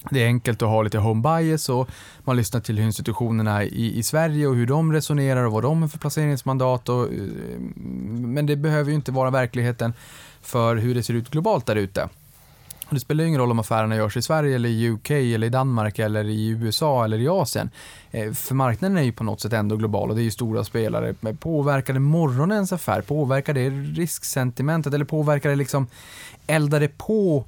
[0.10, 1.90] det är enkelt att ha lite home bias och
[2.24, 5.82] man lyssnar till hur institutionerna i, i Sverige och hur de resonerar och vad de
[5.82, 6.90] har för placeringsmandat.
[6.90, 7.60] Och, eh,
[8.10, 9.94] men det behöver ju inte vara verkligheten
[10.42, 12.10] för hur det ser ut globalt där ute.
[12.92, 15.48] Och det spelar ju ingen roll om affärerna görs i Sverige, eller i UK, eller
[15.48, 17.70] i Danmark, eller i USA eller i Asien.
[18.12, 20.64] Eh, för marknaden är ju på något sätt ändå global och det är ju stora
[20.64, 21.16] spelare.
[21.20, 23.02] Men Påverkar det morgonens affär?
[23.02, 24.94] Påverkar det risksentimentet?
[24.94, 25.88] Eller påverkar det liksom,
[26.48, 27.46] eldar det på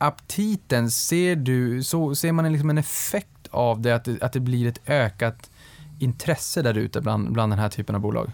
[0.00, 0.90] aptiten?
[0.90, 4.68] Ser, du, så, ser man liksom en effekt av det att, det, att det blir
[4.68, 5.50] ett ökat
[5.98, 8.30] intresse där ute bland, bland den här typen av bolag?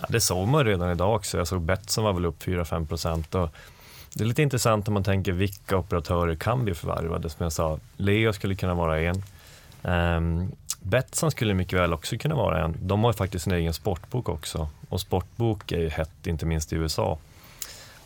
[0.00, 1.38] Ja, det såg man redan idag också.
[1.38, 3.30] Jag såg Betsson var väl upp 4-5 procent.
[3.30, 7.30] Det är lite intressant om man tänker vilka operatörer kan bli förvärvade.
[7.30, 9.22] Som jag sa, Leo skulle kunna vara en.
[9.82, 12.76] Um, Betsson skulle mycket väl också kunna vara en.
[12.80, 14.68] De har ju faktiskt sin egen sportbok också.
[14.88, 17.18] Och sportbok är ju hett, inte minst i USA.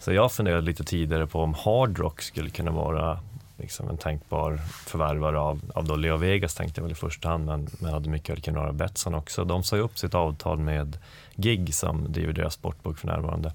[0.01, 3.19] Så jag funderade lite tidigare på om Hard Rock skulle kunna vara
[3.57, 4.57] liksom en tänkbar
[4.87, 8.09] förvärvare av, av då Leo Vegas tänkte jag väl i första hand, men, men hade
[8.09, 9.45] mycket väl kunnat vara Betsson också.
[9.45, 10.99] De sa ju upp sitt avtal med
[11.35, 13.53] GIG som driver deras sportbok för närvarande.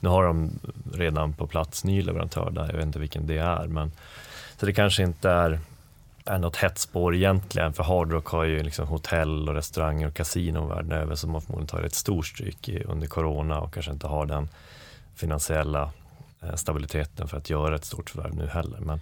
[0.00, 0.50] Nu har de
[0.92, 3.92] redan på plats ny leverantör där, jag vet inte vilken det är, men
[4.56, 5.60] så det kanske inte är
[6.28, 10.14] är något hett spår egentligen, för Hard Rock har ju liksom hotell och restauranger och
[10.14, 14.06] kasinon världen över som har förmodligen tagit ett stort stryk under corona och kanske inte
[14.06, 14.48] har den
[15.16, 15.90] finansiella
[16.42, 18.80] eh, stabiliteten för att göra ett stort förvärv nu heller.
[18.80, 19.00] Men,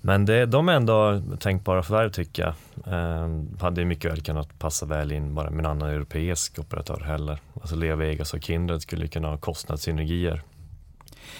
[0.00, 2.54] men det, de är ändå tänkbara förvärv tycker jag.
[2.94, 3.28] Eh,
[3.60, 7.38] hade mycket väl kunnat passa väl in bara med en annan europeisk operatör heller.
[7.54, 10.42] Alltså Lea Vegas och Kindred skulle kunna ha kostnadssynergier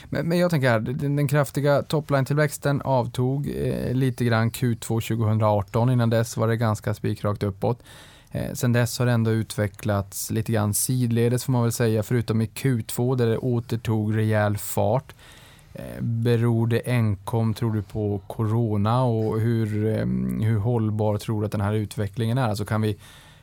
[0.09, 5.91] men, men jag tänker här, den, den kraftiga topline-tillväxten avtog eh, lite grann Q2 2018.
[5.91, 7.83] Innan dess var det ganska spikrakt uppåt.
[8.33, 12.41] Eh, sen dess har det ändå utvecklats lite grann sidledes får man väl säga, förutom
[12.41, 15.15] i Q2 där det återtog rejäl fart.
[15.75, 20.07] Eh, beror det enkom, tror du, på corona och hur, eh,
[20.47, 22.49] hur hållbar tror du att den här utvecklingen är?
[22.49, 22.97] Alltså kan vi,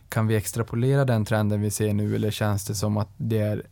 [0.10, 3.64] kan vi extrapolera den trenden vi ser nu eller känns det som att det är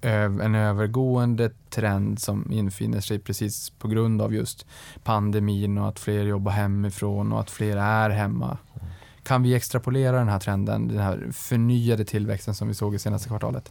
[0.00, 4.66] en övergående trend som infinner sig precis på grund av just
[5.04, 8.58] pandemin och att fler jobbar hemifrån och att fler är hemma.
[8.74, 8.86] Mm.
[9.26, 13.28] Kan vi extrapolera den här trenden, den här förnyade tillväxten som vi såg i senaste
[13.28, 13.70] kvartalet?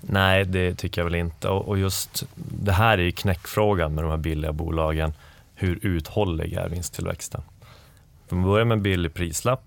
[0.00, 1.48] Nej, det tycker jag väl inte.
[1.48, 5.12] Och just det här är ju knäckfrågan med de här billiga bolagen.
[5.54, 7.42] Hur uthållig är vinsttillväxten?
[8.28, 9.64] Om vi börjar med en billig prislapp,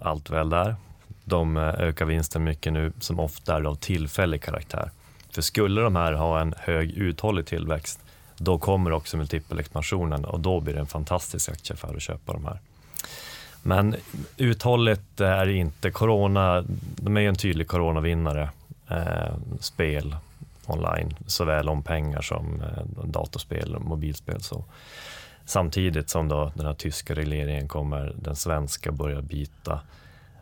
[0.00, 0.76] allt väl där.
[1.24, 4.90] De eh, ökar vinsten mycket nu, som ofta är av tillfällig karaktär.
[5.30, 8.00] För skulle de här ha en hög uthållig tillväxt,
[8.36, 12.58] då kommer också multipelexpansionen och då blir det en fantastisk aktieaffär att köpa de här.
[13.62, 13.96] Men
[14.36, 16.64] uthålligt är inte corona,
[16.96, 18.50] de är en tydlig coronavinnare.
[18.88, 20.16] Eh, spel
[20.66, 24.40] online, såväl om pengar som eh, datorspel och mobilspel.
[24.40, 24.64] Så.
[25.44, 29.80] Samtidigt som då den här tyska regleringen kommer den svenska börja bita.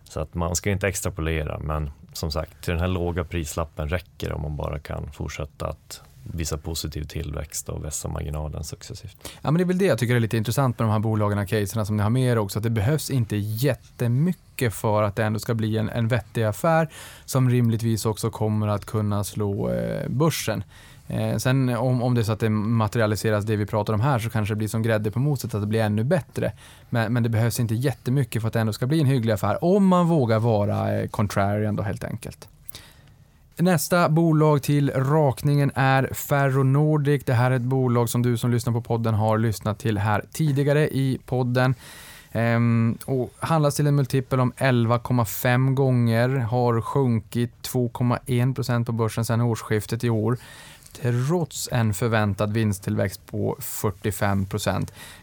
[0.04, 4.28] Så att man ska inte extrapolera, men som sagt, till den här låga prislappen räcker
[4.28, 9.16] det om man bara kan fortsätta att visa positiv tillväxt och vässa marginalen successivt.
[9.42, 11.38] Ja, men det är väl det jag tycker är lite intressant med de här bolagen
[11.38, 15.16] och caserna som ni har med er också, att det behövs inte jättemycket för att
[15.16, 16.88] det ändå ska bli en, en vettig affär
[17.24, 20.64] som rimligtvis också kommer att kunna slå eh, börsen.
[21.10, 24.18] Eh, sen om, om det är så att det materialiseras det vi pratar om här
[24.18, 26.52] så kanske det blir som grädde på moset att det blir ännu bättre.
[26.90, 29.64] Men, men det behövs inte jättemycket för att det ändå ska bli en hygglig affär
[29.64, 32.48] om man vågar vara eh, contrarian då helt enkelt.
[33.62, 37.24] Nästa bolag till rakningen är Ferronordic.
[37.24, 40.24] Det här är ett bolag som du som lyssnar på podden har lyssnat till här
[40.32, 41.74] tidigare i podden.
[42.32, 49.40] Ehm, och handlas till en multipel om 11,5 gånger, har sjunkit 2,1% på börsen sedan
[49.40, 50.38] årsskiftet i år
[50.92, 54.46] trots en förväntad vinsttillväxt på 45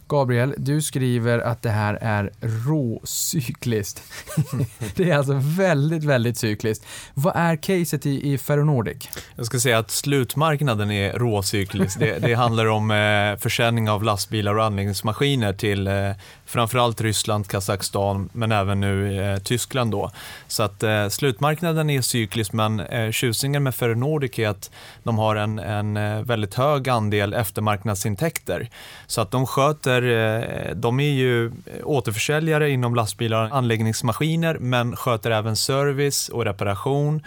[0.07, 4.03] Gabriel, du skriver att det här är råcykliskt.
[4.95, 6.85] det är alltså väldigt, väldigt cykliskt.
[7.13, 9.09] Vad är caset i, i Ferronordic?
[9.35, 11.99] Jag ska säga att slutmarknaden är råcyklisk.
[11.99, 16.11] Det, det handlar om eh, försäljning av lastbilar och anläggningsmaskiner till eh,
[16.45, 19.91] framförallt Ryssland, Kazakstan men även nu eh, Tyskland.
[19.91, 20.11] Då.
[20.47, 24.71] Så att eh, slutmarknaden är cyklisk men eh, tjusningen med Ferronordic är att
[25.03, 28.69] de har en, en eh, väldigt hög andel eftermarknadsintäkter.
[29.07, 31.51] Så att de sköter, eh, de är ju
[31.83, 37.23] återförsäljare inom lastbilar och anläggningsmaskiner men sköter även service och reparation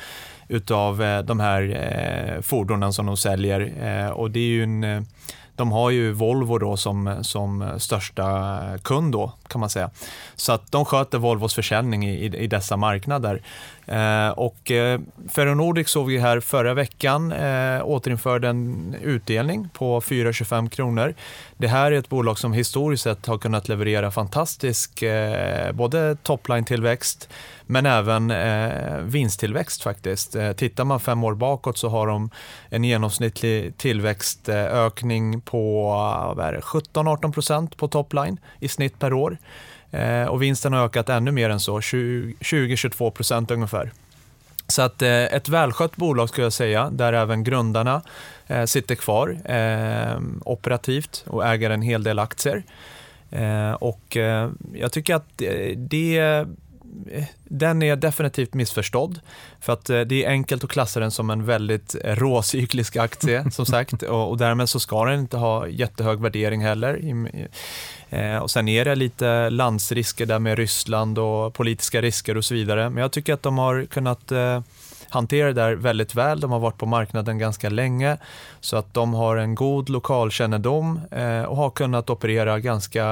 [0.51, 3.73] utav eh, de här eh, fordonen som de säljer.
[3.83, 5.07] Eh, och det är ju en
[5.61, 9.91] de har ju Volvo då som, som största kund då, kan man säga.
[10.37, 13.43] Så att de sköter Volvos försäljning i, i dessa marknader.
[13.91, 20.69] Eh, och eh, Ferronordic såg vi här förra veckan eh, återinförde en utdelning på 4,25
[20.69, 21.15] kronor.
[21.57, 25.05] Det här är ett bolag som historiskt sett har kunnat leverera fantastisk
[25.73, 27.29] både topline-tillväxt
[27.67, 28.33] men även
[29.11, 30.37] vinsttillväxt faktiskt.
[30.57, 32.31] Tittar man fem år bakåt så har de
[32.69, 35.93] en genomsnittlig tillväxtökning på
[36.37, 39.39] 17-18 procent på topline i snitt per år.
[39.91, 43.93] Eh, och vinsten har ökat ännu mer än så, 20-22 procent ungefär.
[44.71, 48.03] Så att, eh, ett välskött bolag skulle jag säga, där även grundarna
[48.47, 52.63] eh, sitter kvar eh, operativt och äger en hel del aktier.
[53.31, 55.43] Eh, och eh, jag tycker att
[55.77, 56.47] det
[57.45, 59.21] den är definitivt missförstådd.
[59.61, 64.03] För att det är enkelt att klassa den som en väldigt råcyklisk aktie, som sagt.
[64.03, 67.29] Och därmed så ska den inte ha jättehög värdering heller.
[68.11, 72.55] Eh, och sen är det lite landsrisker där med Ryssland och politiska risker och så
[72.55, 72.91] vidare.
[72.91, 74.61] Men jag tycker att de har kunnat eh,
[75.09, 76.41] hantera det där väldigt väl.
[76.41, 78.17] De har varit på marknaden ganska länge
[78.61, 83.07] så att de har en god lokalkännedom eh, och har kunnat operera ganska,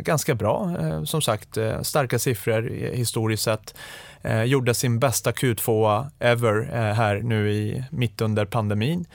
[0.00, 0.74] ganska bra.
[0.80, 2.62] Eh, som sagt, eh, starka siffror
[2.94, 3.74] historiskt sett.
[4.22, 9.06] Eh, gjorde sin bästa Q2 ever eh, här nu i, mitt under pandemin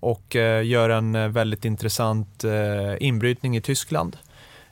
[0.00, 4.16] och eh, gör en eh, väldigt intressant eh, inbrytning i Tyskland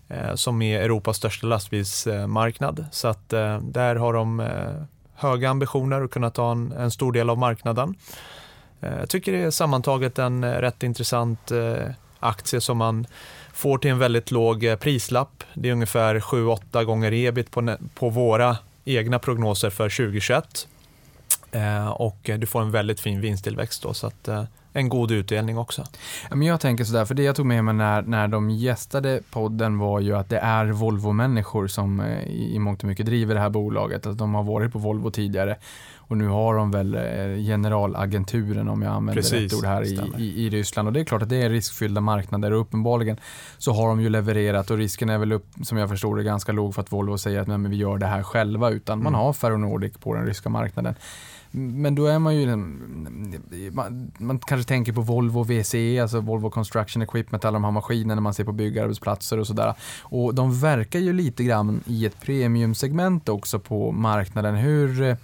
[0.09, 2.85] Eh, som är Europas största lastbilsmarknad.
[2.91, 4.83] Så att eh, där har de eh,
[5.15, 7.95] höga ambitioner och kunna ta en, en stor del av marknaden.
[8.81, 11.53] Jag tycker det är sammantaget en rätt intressant
[12.21, 13.07] aktie som man
[13.53, 15.45] får till en väldigt låg prislapp.
[15.55, 20.69] Det är ungefär 7-8 gånger ebit på, på våra egna prognoser för 2021.
[21.95, 23.83] och du får en väldigt fin vinsttillväxt.
[23.83, 24.29] Då, så att,
[24.77, 25.85] en god utdelning också.
[26.31, 29.79] Men jag tänker sådär, för det jag tog med mig när, när de gästade podden
[29.79, 33.41] var ju att det är Volvo-människor som eh, i, i mångt och mycket driver det
[33.41, 34.07] här bolaget.
[34.07, 35.57] Att de har varit på Volvo tidigare
[36.09, 40.01] och nu har de väl eh, generalagenturen om jag använder Precis, rätt ord här i,
[40.19, 40.89] i, i, Ryssland.
[40.89, 43.17] Och det är klart att det är riskfyllda marknader och uppenbarligen
[43.59, 46.53] så har de ju levererat och risken är väl upp, som jag förstår det ganska
[46.53, 49.05] låg för att Volvo säger att nej, men vi gör det här själva utan mm.
[49.05, 50.95] man har Ferronordic på den ryska marknaden.
[51.51, 56.21] Men då är man ju, mm, mm, man, man, kanske tänker på Volvo VCE, alltså
[56.21, 59.75] Volvo Construction Equipment, alla de här maskinerna man ser på byggarbetsplatser och sådär.
[60.03, 64.55] Och de verkar ju lite grann i ett premiumsegment också på marknaden.
[64.55, 65.17] Hur, eh,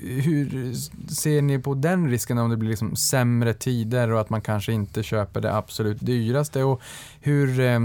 [0.00, 0.74] hur
[1.14, 4.72] ser ni på den risken om det blir liksom sämre tider och att man kanske
[4.72, 6.64] inte köper det absolut dyraste?
[6.64, 6.80] Och
[7.20, 7.78] hur Eh,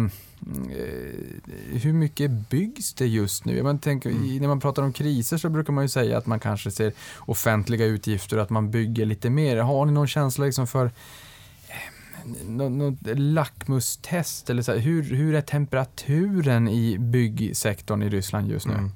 [1.71, 3.63] hur mycket byggs det just nu?
[3.63, 4.37] Man tänker, mm.
[4.37, 7.85] När man pratar om kriser så brukar man ju säga att man kanske ser offentliga
[7.85, 9.57] utgifter och att man bygger lite mer.
[9.57, 14.49] Har ni någon känsla liksom för eh, något lackmustest?
[14.49, 18.73] Eller så här, hur, hur är temperaturen i byggsektorn i Ryssland just nu?
[18.73, 18.91] Mm.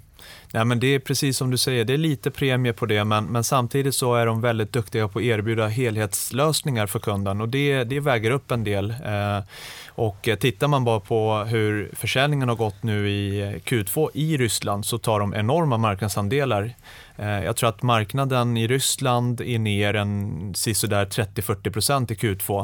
[0.53, 3.25] Nej, men det är precis som du säger, det är lite premie på det men,
[3.25, 7.83] men samtidigt så är de väldigt duktiga på att erbjuda helhetslösningar för kunden och det,
[7.83, 8.89] det väger upp en del.
[8.89, 9.43] Eh,
[9.87, 14.97] och tittar man bara på hur försäljningen har gått nu i Q2 i Ryssland så
[14.97, 16.73] tar de enorma marknadsandelar.
[17.21, 22.59] Eh, jag tror att marknaden i Ryssland är ner en sisådär 30-40% i Q2.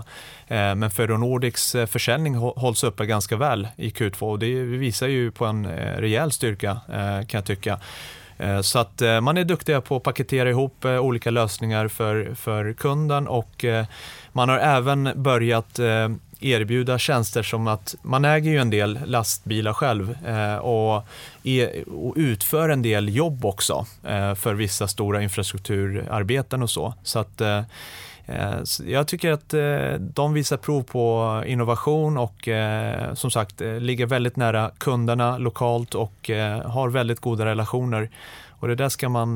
[0.47, 5.31] Eh, men Ferronordics eh, försäljning hålls uppe ganska väl i Q2 och det visar ju
[5.31, 7.79] på en rejäl styrka kan jag tycka.
[8.61, 13.65] Så att man är duktiga på att paketera ihop olika lösningar för, för kunden och
[14.31, 15.79] man har även börjat
[16.39, 21.03] erbjuda tjänster som att man äger ju en del lastbilar själv eh, och,
[22.15, 26.93] utför en del jobb också eh, för vissa stora infrastrukturarbeten och så.
[27.03, 27.61] Så att eh,
[28.85, 29.53] jag tycker att
[29.99, 32.49] de visar prov på innovation och
[33.13, 36.29] som sagt ligger väldigt nära kunderna lokalt och
[36.65, 38.09] har väldigt goda relationer.
[38.49, 39.35] Och det där ska man,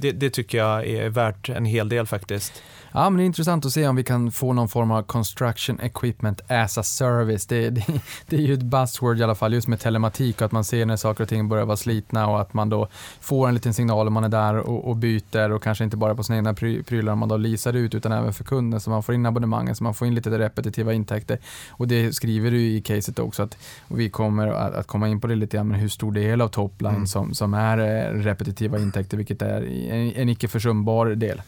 [0.00, 2.62] det, det tycker jag är värt en hel del faktiskt.
[2.92, 5.80] Ja, men det är intressant att se om vi kan få någon form av construction
[5.80, 7.46] equipment as a service.
[7.46, 7.84] Det, det,
[8.26, 10.86] det, är ju ett buzzword i alla fall, just med telematik och att man ser
[10.86, 12.88] när saker och ting börjar vara slitna och att man då
[13.20, 16.14] får en liten signal om man är där och, och byter och kanske inte bara
[16.14, 19.02] på sina egna pry, prylar man då leasar ut utan även för kunden så man
[19.02, 21.38] får in abonnemangen så man får in lite repetitiva intäkter.
[21.70, 23.58] Och det skriver du i caset också att
[23.88, 26.48] vi kommer att, att komma in på det lite grann, men hur stor del av
[26.48, 27.06] topline mm.
[27.06, 31.42] som, som är eh, repetitiva intäkter, vilket är en, en icke försumbar del.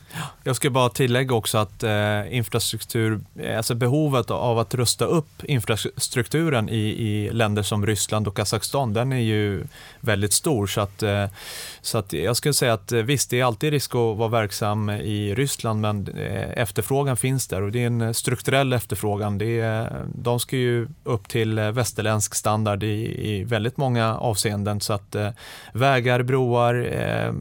[0.45, 5.45] Jag ska bara tillägga också att eh, infrastruktur, eh, alltså behovet av att rusta upp
[5.45, 9.64] infrastrukturen i, i länder som Ryssland och Kazakstan, den är ju
[10.01, 10.66] väldigt stor.
[10.66, 11.26] Så att, eh,
[11.81, 14.91] så att jag skulle säga att eh, visst, det är alltid risk att vara verksam
[14.91, 19.39] i Ryssland, men eh, efterfrågan finns där och det är en strukturell efterfrågan.
[19.39, 24.81] Det är, de ska ju upp till eh, västerländsk standard i, i väldigt många avseenden.
[24.81, 25.16] Så att
[25.72, 27.33] vägar, broar, eh,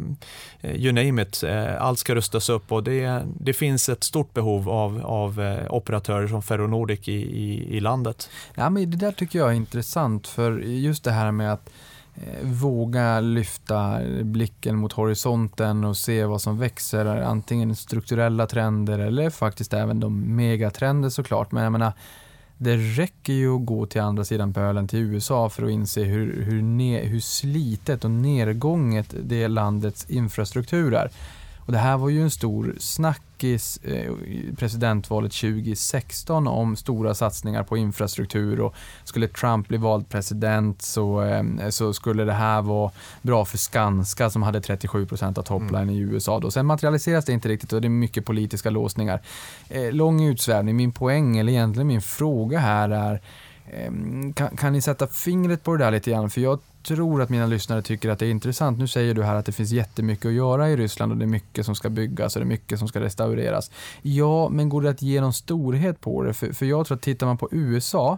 [0.64, 1.44] you name it.
[1.44, 5.74] Eh, allt ska rustas upp och det, det finns ett stort behov av, av eh,
[5.74, 8.30] operatörer som Ferronordic i, i, i landet.
[8.56, 11.70] Ja, men det där tycker jag är intressant för just det här med att
[12.16, 19.30] eh, våga lyfta blicken mot horisonten och se vad som växer, antingen strukturella trender eller
[19.30, 21.52] faktiskt även de megatrender såklart.
[21.52, 21.94] Men jag menar,
[22.58, 26.44] det räcker ju att gå till andra sidan pölen, till USA, för att inse hur,
[26.44, 31.12] hur, ne, hur slitet och nedgånget det landets infrastruktur är.
[31.66, 33.94] Och det här var ju en stor snackis eh,
[34.26, 41.22] i presidentvalet 2016 om stora satsningar på infrastruktur och skulle Trump bli vald president så,
[41.24, 45.82] eh, så skulle det här vara bra för Skanska som hade 37 procent av topline
[45.82, 45.96] mm.
[45.96, 46.40] i USA.
[46.40, 46.52] Då.
[46.52, 49.22] Sen materialiseras det inte riktigt och det är mycket politiska låsningar.
[49.70, 53.22] Eh, lång utsvävning, min poäng, eller egentligen min fråga här är
[54.36, 56.30] kan, kan ni sätta fingret på det där lite grann?
[56.30, 58.80] För jag tror att mina lyssnare tycker att det är intressant.
[58.80, 61.28] Nu säger du här att det finns jättemycket att göra i Ryssland och det är
[61.28, 63.72] mycket som ska byggas och det är mycket som ska restaureras.
[64.02, 66.34] Ja, men går det att ge någon storhet på det?
[66.34, 68.18] För, för jag tror att tittar man på USA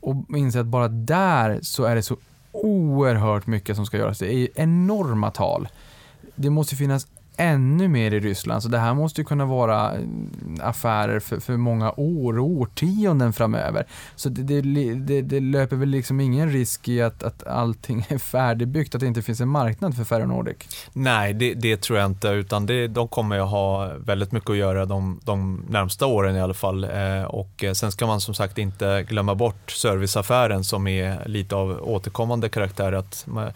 [0.00, 2.16] och inser att bara där så är det så
[2.52, 4.18] oerhört mycket som ska göras.
[4.18, 5.68] Det är enorma tal.
[6.34, 7.06] Det måste finnas
[7.36, 8.62] ännu mer i Ryssland.
[8.62, 10.30] Så det här måste ju kunna vara mm,
[10.62, 13.86] affärer för, för många år och årtionden framöver.
[14.16, 18.18] Så det, det, det, det, löper väl liksom ingen risk i att, att allting är
[18.18, 20.56] färdigbyggt, att det inte finns en marknad för Ferronordic?
[20.92, 24.56] Nej, det, det tror jag inte, utan det, de kommer att ha väldigt mycket att
[24.56, 26.84] göra de, de närmsta åren i alla fall.
[26.84, 31.56] Eh, och eh, sen ska man som sagt inte glömma bort serviceaffären som är lite
[31.56, 32.92] av återkommande karaktär.
[32.92, 33.52] Att man,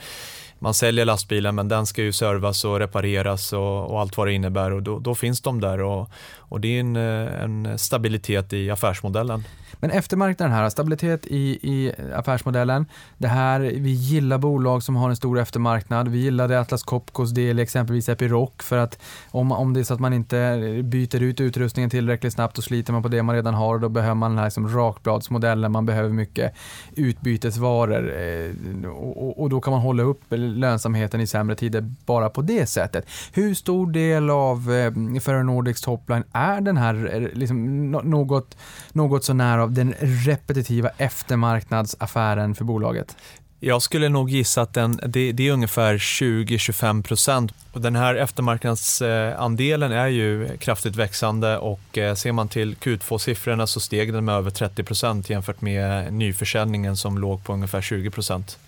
[0.62, 4.32] man säljer lastbilen men den ska ju servas och repareras och, och allt vad det
[4.32, 8.52] innebär och då, då, finns de där och, och det är en, eh, en stabilitet
[8.52, 9.44] i affärsmodellen.
[9.80, 12.86] Men eftermarknaden här, stabilitet i, i affärsmodellen.
[13.18, 16.08] Det här, vi gillar bolag som har en stor eftermarknad.
[16.08, 18.98] Vi gillade Atlas Copcos del i exempelvis Epiroc för att
[19.30, 22.92] om, om det är så att man inte byter ut utrustningen tillräckligt snabbt och sliter
[22.92, 25.72] man på det man redan har då behöver man den här liksom rakbladsmodellen.
[25.72, 26.54] Man behöver mycket
[26.96, 32.42] utbytesvaror eh, och, och då kan man hålla upp lönsamheten i sämre tider bara på
[32.42, 33.06] det sättet.
[33.32, 38.56] Hur stor del av eh, Ferronordics topline är den här eh, liksom, något,
[38.92, 43.16] något så nära av den repetitiva eftermarknadsaffären för bolaget?
[43.62, 47.52] Jag skulle nog gissa att den, det, det är ungefär 20-25 procent.
[47.72, 54.12] Den här eftermarknadsandelen är ju kraftigt växande och eh, ser man till Q2-siffrorna så steg
[54.12, 58.58] den med över 30 procent jämfört med nyförsäljningen som låg på ungefär 20 procent.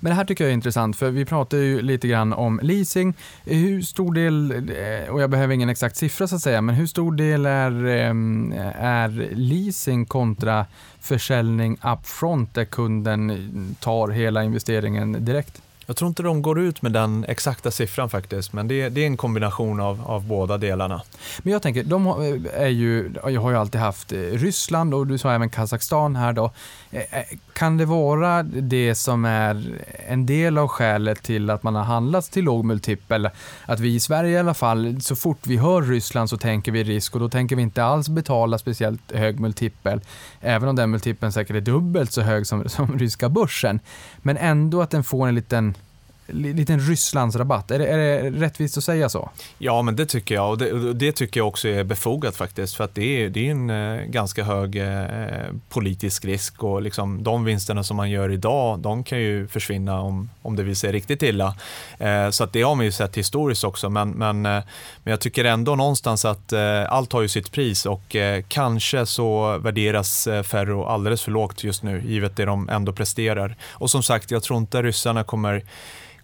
[0.00, 3.14] Men det här tycker jag är intressant, för vi pratar ju lite grann om leasing.
[3.44, 6.86] Hur stor del, eh, och jag behöver ingen exakt siffra så att säga, men hur
[6.86, 10.66] stor del är, eh, är leasing kontra
[11.00, 15.62] försäljning upfront där kunden tar hela investeringen direkt?
[15.90, 19.06] Jag tror inte de går ut med den exakta siffran faktiskt, men det, det är
[19.06, 21.02] en kombination av, av båda delarna.
[21.42, 22.06] Men jag tänker, de
[22.54, 26.32] är ju, jag har ju alltid haft eh, Ryssland och du sa även Kazakstan här
[26.32, 26.52] då.
[27.60, 32.28] Kan det vara det som är en del av skälet till att man har handlats
[32.28, 33.28] till låg multipel?
[33.66, 36.84] Att vi i Sverige i alla fall, så fort vi hör Ryssland så tänker vi
[36.84, 40.00] risk och då tänker vi inte alls betala speciellt hög multipel.
[40.40, 43.80] Även om den multipeln säkert är dubbelt så hög som, som ryska börsen.
[44.18, 45.74] Men ändå att den får en liten
[46.32, 47.70] liten Rysslandsrabatt.
[47.70, 49.30] Är det, är det rättvist att säga så?
[49.58, 52.84] Ja, men det tycker jag och det, det tycker jag också är befogat faktiskt för
[52.84, 55.04] att det är, det är en eh, ganska hög eh,
[55.68, 60.30] politisk risk och liksom de vinsterna som man gör idag, de kan ju försvinna om,
[60.42, 61.54] om det vill sig riktigt illa.
[61.98, 64.62] Eh, så att det har man ju sett historiskt också, men, men, eh,
[65.02, 69.06] men jag tycker ändå någonstans att eh, allt har ju sitt pris och eh, kanske
[69.06, 73.56] så värderas eh, Ferro alldeles för lågt just nu, givet det de ändå presterar.
[73.68, 75.64] Och som sagt, jag tror inte ryssarna kommer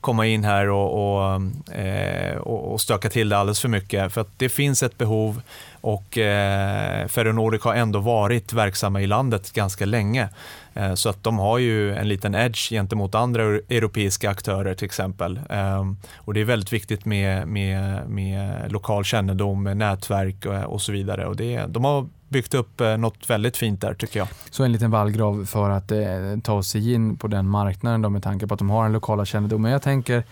[0.07, 1.43] komma in här och, och,
[1.75, 4.13] eh, och stöka till det alldeles för mycket.
[4.13, 5.43] För att det finns ett behov
[5.81, 10.29] och eh, Ferronordic har ändå varit verksamma i landet ganska länge.
[10.75, 15.41] Eh, så att de har ju en liten edge gentemot andra europeiska aktörer till exempel.
[15.51, 15.85] Eh,
[16.17, 20.93] och det är väldigt viktigt med, med, med lokal kännedom, med nätverk och, och så
[20.93, 21.27] vidare.
[21.27, 24.29] Och det, de har byggt upp eh, något väldigt fint där tycker jag.
[24.51, 25.99] Så en liten vallgrav för att eh,
[26.43, 29.25] ta sig in på den marknaden då med tanke på att de har en lokala
[29.25, 29.63] kännedom.
[29.63, 30.25] Men jag tänker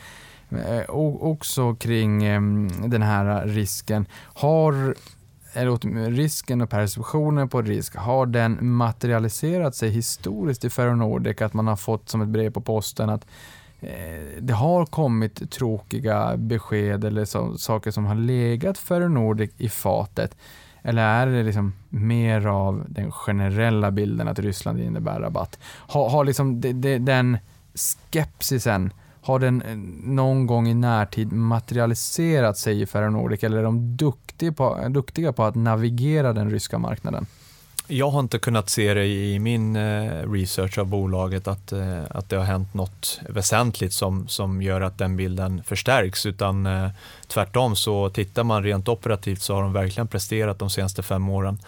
[0.50, 0.90] eh,
[1.20, 2.40] också kring eh,
[2.86, 4.06] den här risken.
[4.14, 4.94] Har
[5.54, 11.42] eller risken och perceptionen på risk, har den materialiserat sig historiskt i Ferronordic?
[11.42, 13.26] Att man har fått som ett brev på posten att
[13.80, 20.36] eh, det har kommit tråkiga besked eller så, saker som har legat Ferronordic i fatet.
[20.86, 25.58] Eller är det liksom mer av den generella bilden att Ryssland innebär rabatt?
[25.64, 27.38] Har, har liksom de, de, den
[27.74, 33.96] skepsisen, har den eh, någon gång i närtid materialiserat sig i Ferronordic eller är de
[33.96, 37.26] duktiga på, duktiga på att navigera den ryska marknaden?
[37.86, 42.28] Jag har inte kunnat se det i min eh, research av bolaget att, eh, att
[42.28, 46.88] det har hänt något väsentligt som, som gör att den bilden förstärks utan eh,
[47.26, 51.58] tvärtom så tittar man rent operativt så har de verkligen presterat de senaste fem åren.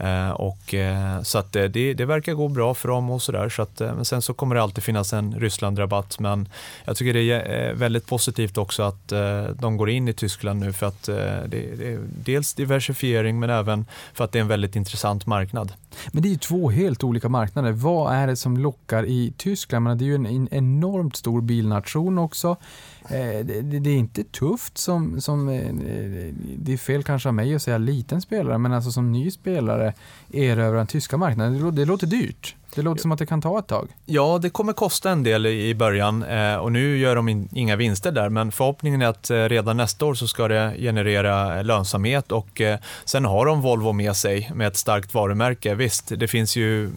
[0.00, 3.48] Eh, och, eh, så att eh, det, det verkar gå bra för dem och sådär.
[3.48, 6.18] Så att, men sen så kommer det alltid finnas en Ryssland-rabatt.
[6.18, 6.48] Men
[6.84, 9.08] jag tycker det är väldigt positivt också att
[9.54, 13.86] de går in i Tyskland nu för att det, det är dels diversifiering men även
[14.14, 15.72] för att det är en väldigt intressant marknad.
[16.12, 17.72] Men det är ju två helt olika marknader.
[17.72, 19.84] Vad är det som lockar i Tyskland?
[19.84, 22.56] Men det är ju en enormt stor bilnation också.
[23.04, 27.34] Eh, det, det, är inte tufft som, som, eh, eh, det är fel kanske av
[27.34, 29.94] mig att säga liten spelare, men alltså som ny spelare
[30.32, 31.74] erövra den tyska marknaden.
[31.74, 32.56] Det låter dyrt.
[32.74, 33.88] Det låter som att det kan ta ett tag.
[34.06, 38.12] Ja, det kommer kosta en del i början eh, och nu gör de inga vinster
[38.12, 42.60] där, men förhoppningen är att eh, redan nästa år så ska det generera lönsamhet och
[42.60, 45.74] eh, sen har de Volvo med sig med ett starkt varumärke.
[45.74, 46.90] Visst, det finns ju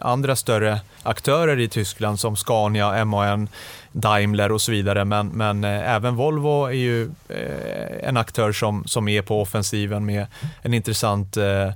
[0.00, 3.48] andra större aktörer i Tyskland som Scania, MAN,
[3.92, 7.10] Daimler och så vidare, men, men även Volvo är ju
[8.02, 10.26] en aktör som, som är på offensiven med
[10.62, 11.70] en intressant eh,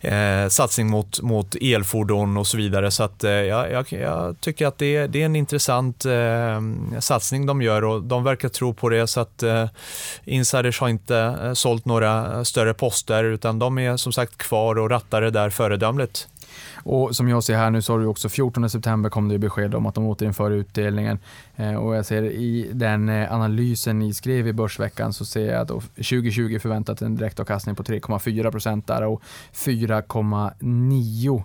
[0.00, 2.90] Eh, satsning mot, mot elfordon och så vidare.
[2.90, 6.60] Så att, eh, jag, jag, tycker att det, det är en intressant eh,
[7.00, 9.06] satsning de gör och de verkar tro på det.
[9.06, 9.68] Så att eh,
[10.24, 14.78] insiders har inte eh, sålt några eh, större poster utan de är som sagt kvar
[14.78, 16.28] och rattar det där föredömligt.
[16.90, 19.74] Och som jag ser här nu så har du också 14 september kom det besked
[19.74, 21.18] om att de återinför utdelningen.
[21.56, 25.60] Eh, och jag ser i den eh, analysen ni skrev i Börsveckan så ser jag
[25.60, 29.22] att 2020 förväntat en direktavkastning på 3,4 procent där och
[29.52, 31.42] 4,9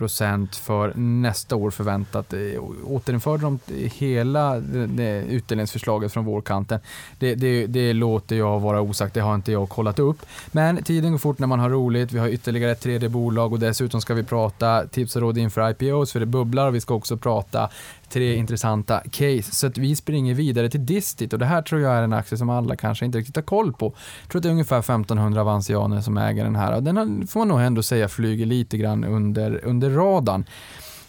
[0.00, 2.32] procent för nästa år förväntat.
[2.32, 2.40] Eh,
[2.84, 3.58] återinförde de
[3.98, 6.80] hela eh, utdelningsförslaget från vårkanten?
[7.18, 10.26] Det, det, det låter jag vara osagt, det har inte jag kollat upp.
[10.52, 12.12] Men tiden går fort när man har roligt.
[12.12, 15.70] Vi har ytterligare ett tredje bolag och dessutom ska vi prata tips och råd inför
[15.70, 16.70] IPOs för det bubblar.
[16.70, 17.70] Vi ska också prata
[18.10, 19.42] tre intressanta case.
[19.42, 22.38] Så att vi springer vidare till Distit och det här tror jag är en aktie
[22.38, 23.94] som alla kanske inte riktigt har koll på.
[24.22, 27.40] Jag tror att det är ungefär 1500 avansianer som äger den här och den får
[27.40, 30.44] man nog ändå säga flyger lite grann under, under radarn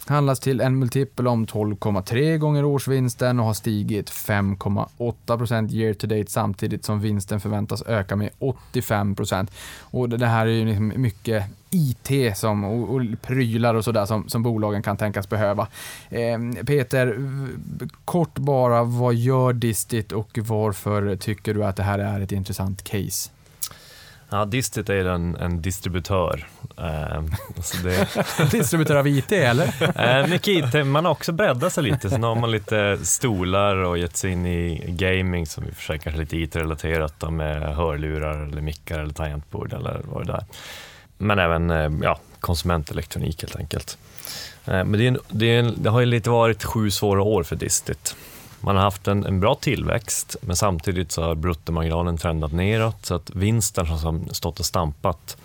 [0.06, 6.30] handlas till en multipel om 12,3 gånger årsvinsten och har stigit 5,8% year to date
[6.30, 9.48] samtidigt som vinsten förväntas öka med 85%
[9.80, 14.28] Och det här är ju liksom mycket IT som, och, och prylar och sådär som,
[14.28, 15.68] som bolagen kan tänkas behöva.
[16.10, 17.16] Eh, Peter,
[18.04, 22.84] kort bara, vad gör Distit och varför tycker du att det här är ett intressant
[22.84, 23.30] case?
[24.32, 26.46] Ja, Distit är en, en distributör.
[26.78, 27.22] Eh,
[27.82, 28.08] det...
[28.50, 29.74] distributör av IT eller?
[30.20, 32.10] eh, mycket IT, man har också breddat sig lite.
[32.10, 35.82] Sen har man lite stolar och gett sig in i gaming som i och för
[35.82, 40.44] sig kanske lite IT-relaterat med hörlurar eller mickar eller tangentbord eller vad det är.
[41.18, 43.98] Men även eh, ja, konsumentelektronik helt enkelt.
[44.64, 47.22] Eh, men det, är en, det, är en, det har ju lite varit sju svåra
[47.22, 48.16] år för Distit.
[48.62, 53.14] Man har haft en, en bra tillväxt, men samtidigt så har bruttomarginalen trendat neråt, så
[53.14, 55.36] att vinsten har stått och stampat.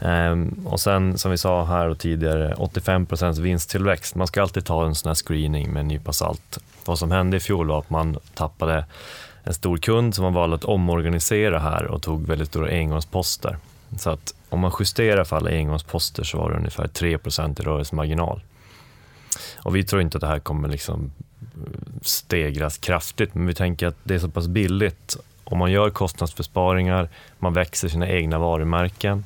[0.00, 4.14] Ehm, och sen som vi sa här och tidigare, 85% vinsttillväxt.
[4.14, 6.58] Man ska alltid ta en sån här screening med en nypa salt.
[6.84, 8.84] Vad som hände i fjol var att man tappade
[9.42, 13.58] en stor kund som man valde att omorganisera här och tog väldigt stora engångsposter.
[13.98, 18.42] Så att om man justerar för alla engångsposter så var det ungefär 3 i rörelsemarginal.
[19.56, 21.12] Och vi tror inte att det här kommer liksom
[22.02, 25.16] stegras kraftigt, men vi tänker att det är så pass billigt.
[25.44, 27.08] Om man gör kostnadsbesparingar,
[27.38, 29.24] man växer sina egna varumärken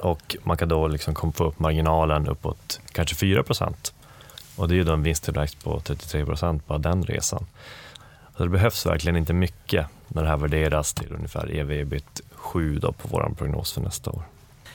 [0.00, 3.44] och man kan då liksom få upp marginalen uppåt kanske 4
[4.56, 7.46] Och det är ju då en vinsttillväxt på 33% bara den resan.
[8.36, 12.92] Så det behövs verkligen inte mycket när det här värderas till ungefär ev-ebit 7 då
[12.92, 14.22] på vår prognos för nästa år.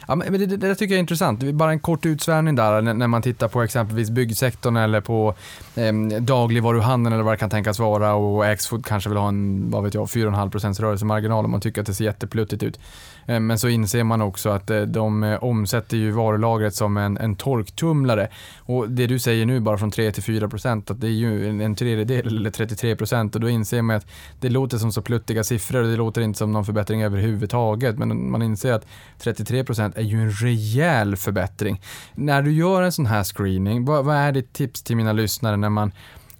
[0.08, 1.44] Ja, men det, det, tycker jag är intressant.
[1.44, 5.36] Bara en kort utsvävning där när man tittar på exempelvis byggsektorn eller på
[5.76, 9.84] eh, dagligvaruhandeln eller vad det kan tänkas vara och Axfood kanske vill ha en, vad
[9.84, 12.80] vet jag, 4,5% rörelsemarginal om man tycker att det ser jättepluttigt ut.
[13.26, 17.18] Eh, men så inser man också att eh, de eh, omsätter ju varulagret som en,
[17.18, 18.28] en torktumlare.
[18.60, 21.64] Och det du säger nu bara från 3 till 4 procent, att det är ju
[21.64, 24.08] en tredjedel eller 33 procent och då inser man att
[24.40, 27.98] det låter som så pluttiga siffror och det låter inte som någon förbättring överhuvudtaget.
[27.98, 28.86] Men man inser att
[29.20, 31.82] 33 procent är ju en rejäl förbättring.
[32.16, 35.58] När du gör en sån här screening, vad, vad är ditt tips till mina lyssnare
[35.58, 35.92] när man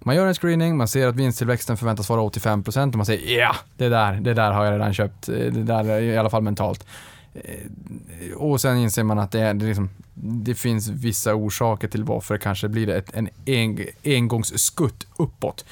[0.04, 3.56] man gör en screening, man ser att vinsttillväxten förväntas vara 85% och man säger ja,
[3.76, 6.86] det där, det där har jag redan köpt, det där i alla fall mentalt.
[7.34, 12.04] Eh, Och sen inser man att det, är, det, liksom, det finns vissa orsaker till
[12.04, 15.64] varför det kanske blir ett, en, en engångsskutt uppåt.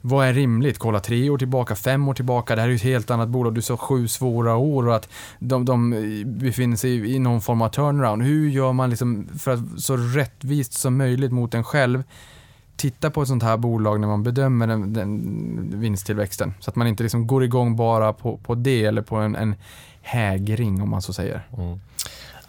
[0.00, 0.78] Vad är rimligt?
[0.78, 2.54] Kolla tre år tillbaka, fem år tillbaka.
[2.54, 3.54] Det här är ju ett helt annat bolag.
[3.54, 5.08] Du sa sju svåra år och att
[5.38, 5.90] de, de
[6.26, 8.22] befinner sig i någon form av turnaround.
[8.22, 12.02] Hur gör man liksom för att så rättvist som möjligt mot en själv
[12.76, 16.54] titta på ett sånt här bolag när man bedömer den, den vinsttillväxten?
[16.60, 19.54] Så att man inte liksom går igång bara på, på det eller på en, en
[20.02, 21.46] hägring om man så säger.
[21.58, 21.80] Mm.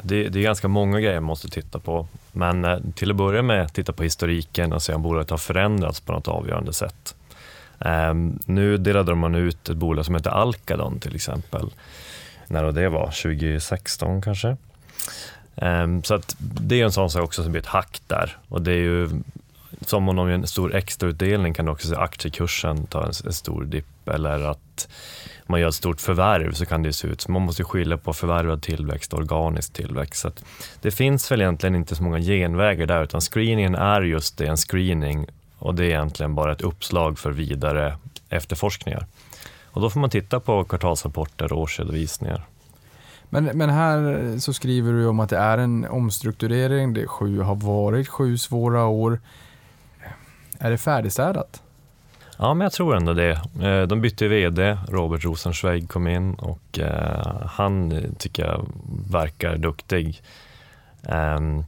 [0.01, 2.07] Det, det är ganska många grejer man måste titta på.
[2.31, 5.99] Men eh, till att börja med, titta på historiken och se om bolaget har förändrats
[5.99, 7.15] på något avgörande sätt.
[7.79, 11.69] Um, nu delade man ut ett bolag som heter Alcadon till exempel.
[12.47, 14.57] När det var, 2016 kanske.
[15.55, 18.37] Um, så att det är en sån sak också som blir ett hack där.
[18.49, 19.09] Och det är ju,
[19.81, 23.65] som om de gör en stor extrautdelning kan också se aktiekursen ta en, en stor
[23.65, 24.87] dipp eller att
[25.45, 27.21] man gör ett stort förvärv så kan det se ut.
[27.21, 30.21] som man måste skilja på förvärvad tillväxt och organisk tillväxt.
[30.21, 30.43] Så att
[30.81, 34.57] det finns väl egentligen inte så många genvägar där utan screeningen är just det, en
[34.57, 35.27] screening
[35.59, 37.97] och det är egentligen bara ett uppslag för vidare
[38.29, 39.05] efterforskningar.
[39.65, 42.45] Och då får man titta på kvartalsrapporter och årsredovisningar.
[43.29, 46.93] Men, men här eh, så skriver du om att det är en omstrukturering.
[46.93, 49.19] Det sju, har varit sju svåra år.
[50.59, 51.61] Är det färdigstädat?
[52.37, 53.41] Ja, men jag tror ändå det.
[53.61, 58.67] Eh, De bytte VD, Robert Rosenschweig kom in och eh, han tycker jag
[59.11, 60.21] verkar duktig.
[61.03, 61.65] Ehm,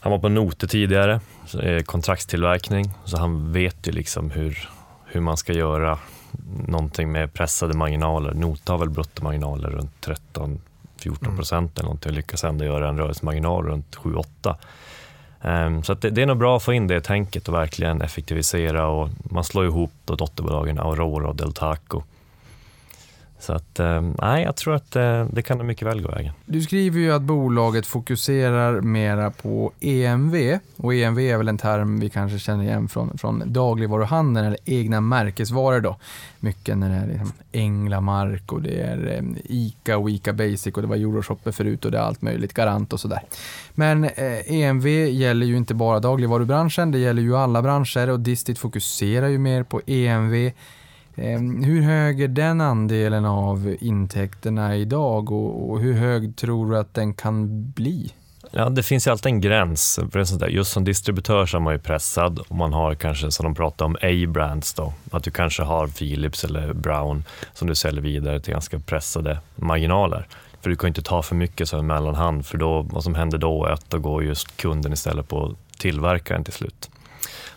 [0.00, 1.20] Han var på Note tidigare,
[1.62, 4.68] eh, kontraktstillverkning, så han vet ju liksom hur,
[5.06, 5.98] hur man ska göra
[6.68, 8.34] någonting med pressade marginaler.
[8.34, 13.64] Nota har väl bruttomarginaler runt 13-14 procent eller någonting och lyckas ändå göra en rörelsemarginal
[13.64, 14.56] runt 7-8.
[15.42, 18.86] Ehm, så att det, är nog bra att få in det tänket och verkligen effektivisera
[18.86, 22.02] och man slår ihop då dotterbolagen Aurora och Deltaco.
[23.38, 26.32] Så att, eh, nej, jag tror att eh, det kan nog mycket väl gå vägen.
[26.46, 32.00] Du skriver ju att bolaget fokuserar mera på EMV och EMV är väl en term
[32.00, 35.96] vi kanske känner igen från, från dagligvaruhandeln eller egna märkesvaror då.
[36.40, 40.82] Mycket när det är liksom Änglamark och det är eh, ICA och ICA Basic och
[40.82, 43.20] det var Euroshopper förut och det är allt möjligt, Garant och sådär.
[43.74, 48.58] Men eh, EMV gäller ju inte bara dagligvarubranschen, det gäller ju alla branscher och Distit
[48.58, 50.50] fokuserar ju mer på EMV.
[51.16, 56.78] Ehm, hur hög är den andelen av intäkterna idag och, och hur hög tror du
[56.78, 58.12] att den kan bli?
[58.50, 60.00] Ja, det finns ju alltid en gräns.
[60.12, 60.48] För där.
[60.48, 63.84] Just som distributör så är man ju pressad och man har kanske, som de pratar
[63.84, 64.92] om, A-brands då.
[65.10, 70.26] Att du kanske har Philips eller Brown som du säljer vidare till ganska pressade marginaler.
[70.60, 73.14] För du kan ju inte ta för mycket som en mellanhand för då, vad som
[73.14, 76.90] händer då är att då går just kunden istället på tillverkaren till slut.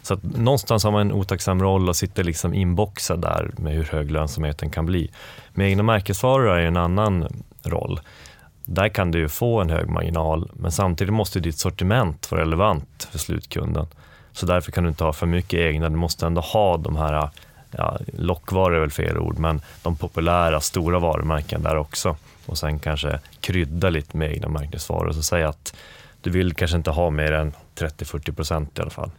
[0.09, 3.83] Så att någonstans har man en otacksam roll och sitter liksom inboxad där med hur
[3.83, 5.11] hög lönsamheten kan bli.
[5.53, 7.27] Med egna märkesvaror är det en annan
[7.63, 7.99] roll.
[8.65, 13.07] Där kan du ju få en hög marginal, men samtidigt måste ditt sortiment vara relevant
[13.11, 13.87] för slutkunden.
[14.31, 17.29] Så därför kan du inte ha för mycket egna, du måste ändå ha de här,
[17.71, 22.15] ja, lockvaror är väl fel ord, men de populära stora varumärken där också.
[22.45, 25.11] Och sen kanske krydda lite med egna märkesvaror.
[25.11, 25.75] Så säg att
[26.21, 29.11] du vill kanske inte ha mer än 30-40 procent i alla fall.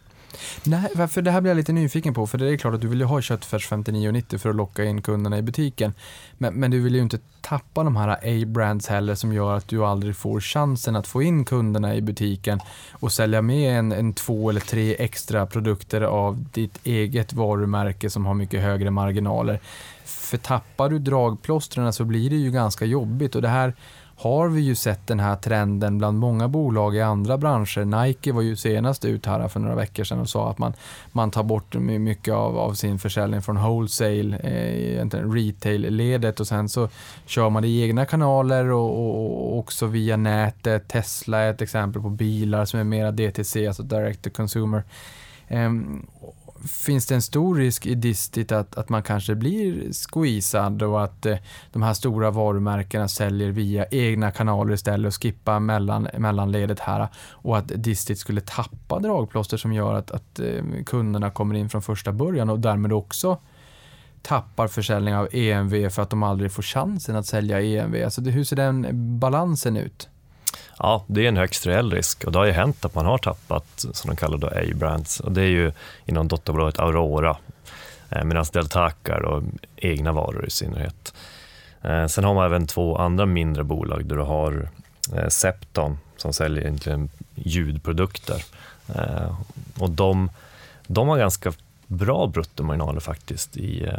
[0.63, 2.87] Nej, för det här blir jag lite nyfiken på, för det är klart att du
[2.87, 5.93] vill ju ha köttfärs 59,90 för att locka in kunderna i butiken.
[6.37, 9.85] Men, men du vill ju inte tappa de här A-brands heller som gör att du
[9.85, 12.59] aldrig får chansen att få in kunderna i butiken
[12.91, 18.25] och sälja med en, en två eller tre extra produkter av ditt eget varumärke som
[18.25, 19.59] har mycket högre marginaler.
[20.05, 23.73] För tappar du dragplåstren så blir det ju ganska jobbigt och det här
[24.21, 28.05] har vi ju sett den här trenden bland många bolag i andra branscher.
[28.05, 30.73] Nike var ju senast ut här för några veckor sedan och sa att man,
[31.11, 36.89] man tar bort mycket av, av sin försäljning från wholesale, eh, retail-ledet och sen så
[37.25, 40.87] kör man det i egna kanaler och, och, och också via nätet.
[40.87, 44.83] Tesla är ett exempel på bilar som är mera DTC, alltså direct to consumer.
[45.47, 46.05] Ehm,
[46.67, 51.25] finns det en stor risk i Distit att, att man kanske blir squeezad och att
[51.25, 51.37] eh,
[51.71, 57.57] de här stora varumärkena säljer via egna kanaler istället och skippar mellan, mellanledet här och
[57.57, 62.11] att Distit skulle tappa dragplåster som gör att, att eh, kunderna kommer in från första
[62.11, 63.37] början och därmed också
[64.21, 68.03] tappar försäljning av EMV för att de aldrig får chansen att sälja EMV.
[68.03, 68.87] Alltså hur ser den
[69.19, 70.09] balansen ut?
[70.83, 73.17] Ja, det är en högst reell risk och det har ju hänt att man har
[73.17, 75.19] tappat, som de kallar då A-brands.
[75.19, 75.71] Och det är ju
[76.05, 77.37] inom dotterbolaget Aurora,
[78.09, 79.43] eh, medan Deltaca och
[79.75, 81.13] egna varor i synnerhet.
[81.81, 84.69] Eh, sen har man även två andra mindre bolag där du har
[85.15, 88.43] eh, Septon som säljer egentligen ljudprodukter.
[89.79, 90.29] Och de,
[90.87, 91.53] de har ganska
[91.87, 93.89] bra bruttomarginaler faktiskt i,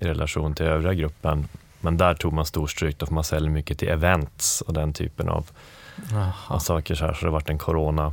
[0.00, 1.48] i relation till övriga gruppen.
[1.80, 5.50] Men där tog man storstryk för man säljer mycket till events och den typen av,
[6.46, 6.94] av saker.
[6.94, 8.12] Så, här, så det har varit en corona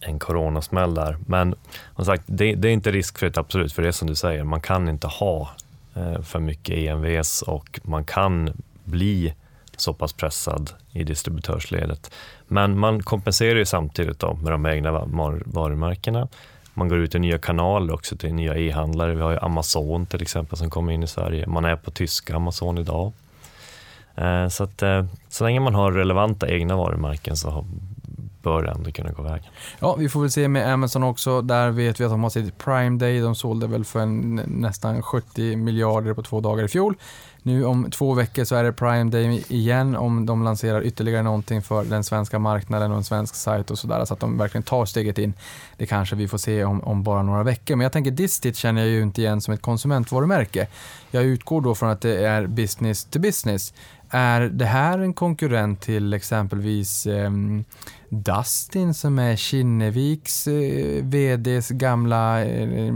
[0.00, 1.16] en coronasmäll där.
[1.26, 1.54] Men
[1.96, 4.60] som sagt, det, det, är inte riskfritt absolut, för det är som du säger, man
[4.60, 5.50] kan inte ha
[5.94, 9.34] eh, för mycket EMVs och man kan bli
[9.76, 12.10] så pass pressad i distributörsledet.
[12.48, 15.04] Men man kompenserar ju samtidigt då med de egna
[15.44, 16.28] varumärkena.
[16.74, 19.14] Man går ut i nya kanaler också till nya e-handlare.
[19.14, 21.46] Vi har ju Amazon till exempel som kommer in i Sverige.
[21.46, 23.12] Man är på tyska Amazon idag.
[24.16, 27.64] Eh, så att eh, så länge man har relevanta egna varumärken så
[28.44, 29.46] bör det ändå kunna gå vägen.
[29.78, 31.42] Ja, vi får väl se med Amazon också.
[31.42, 33.20] Där vet vi att de har sitt Prime Day.
[33.20, 36.96] De sålde väl för en, nästan 70 miljarder på två dagar i fjol.
[37.46, 41.62] Nu om två veckor så är det Prime Day igen om de lanserar ytterligare någonting
[41.62, 44.84] för den svenska marknaden och en svensk sajt och sådär så att de verkligen tar
[44.86, 45.34] steget in.
[45.76, 47.76] Det kanske vi får se om, om bara några veckor.
[47.76, 50.66] Men jag tänker Distit känner jag ju inte igen som ett konsumentvarumärke.
[51.10, 53.74] Jag utgår då från att det är business to business.
[54.16, 57.30] Är det här en konkurrent till exempelvis eh,
[58.08, 62.92] Dustin som är Kinneviks eh, VDs gamla, eh,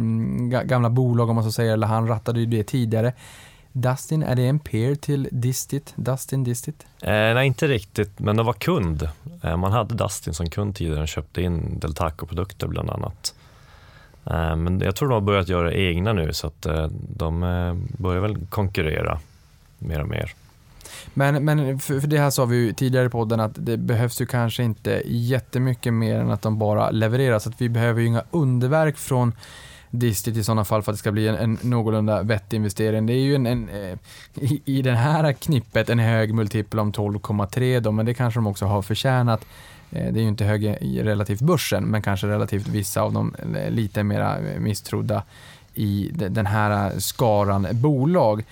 [0.64, 3.12] gamla bolag om man så säger, eller han rattade ju det tidigare.
[3.72, 5.92] Dustin, är det en peer till Distit?
[5.96, 6.86] Dustin Distit?
[7.02, 9.08] Eh, nej, inte riktigt, men de var kund.
[9.42, 13.34] Eh, man hade Dustin som kund tidigare och köpte in Deltaco-produkter bland annat.
[14.24, 17.74] Eh, men jag tror de har börjat göra egna nu så att eh, de eh,
[18.02, 19.20] börjar väl konkurrera
[19.78, 20.34] mer och mer.
[21.14, 24.20] Men, men för, för det här sa vi ju tidigare i podden att det behövs
[24.20, 27.38] ju kanske inte jättemycket mer än att de bara levererar.
[27.38, 29.32] Så att vi behöver ju inga underverk från
[29.90, 33.06] Distit i sådana fall för att det ska bli en, en någorlunda vettig investering.
[33.06, 33.98] Det är ju en, en eh,
[34.34, 38.46] i, i det här knippet en hög multipel om 12,3 då, men det kanske de
[38.46, 39.46] också har förtjänat.
[39.90, 43.34] Eh, det är ju inte hög i relativt börsen, men kanske relativt vissa av de
[43.56, 45.22] eh, lite mera misstrodda
[45.74, 48.44] i den här skaran bolag.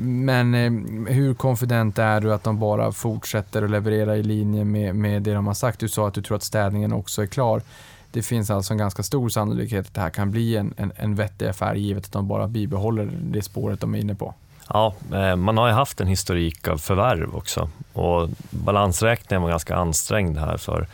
[0.00, 4.94] Men eh, hur konfident är du att de bara fortsätter att leverera i linje med,
[4.94, 5.80] med det de har sagt?
[5.80, 7.62] Du sa att du tror att städningen också är klar
[8.10, 11.14] det finns alltså en ganska stor sannolikhet att det här kan bli en, en, en
[11.14, 14.34] vettig affär givet att de bara bibehåller det spåret de är inne på.
[14.68, 19.76] Ja, eh, man har ju haft en historik av förvärv också och balansräkningen var ganska
[19.76, 20.86] ansträngd här för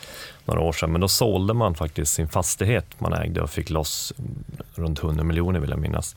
[0.44, 4.12] några år sedan, men då sålde man faktiskt sin fastighet man ägde och fick loss
[4.74, 6.16] runt 100 miljoner vill jag minnas.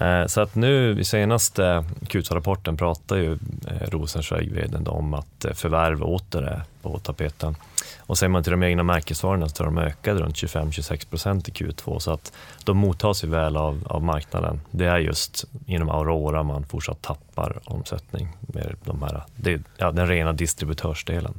[0.00, 6.42] Eh, så att nu i senaste Q2-rapporten pratar ju eh, Rosensweig om att förvärv åter
[6.42, 7.56] är på tapeten.
[7.98, 11.52] Och ser man till de egna märkesvarorna så har de ökat runt 25-26 procent i
[11.52, 12.32] Q2 så att
[12.64, 14.60] de mottas ju väl av, av marknaden.
[14.70, 20.08] Det är just inom Aurora man fortsatt tappar omsättning med de här, det, ja, den
[20.08, 21.34] rena distributörsdelen.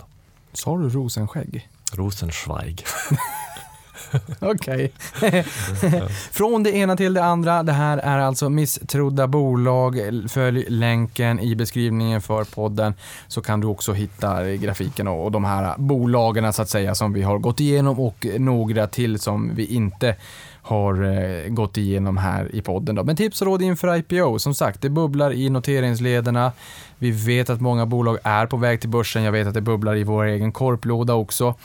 [0.53, 1.69] Sa du Rosenskägg?
[1.93, 2.85] Rosensweig.
[4.39, 4.91] Okej.
[6.31, 7.63] Från det ena till det andra.
[7.63, 9.99] Det här är alltså misstrodda bolag.
[10.29, 12.93] Följ länken i beskrivningen för podden
[13.27, 17.21] så kan du också hitta grafiken och de här bolagen så att säga som vi
[17.21, 20.15] har gått igenom och några till som vi inte
[20.61, 22.95] har eh, gått igenom här i podden.
[22.95, 23.03] Då.
[23.03, 24.39] Men tips och råd inför IPO.
[24.39, 26.51] Som sagt, det bubblar i noteringslederna.
[26.97, 29.23] Vi vet att många bolag är på väg till börsen.
[29.23, 31.55] Jag vet att det bubblar i vår egen korplåda också.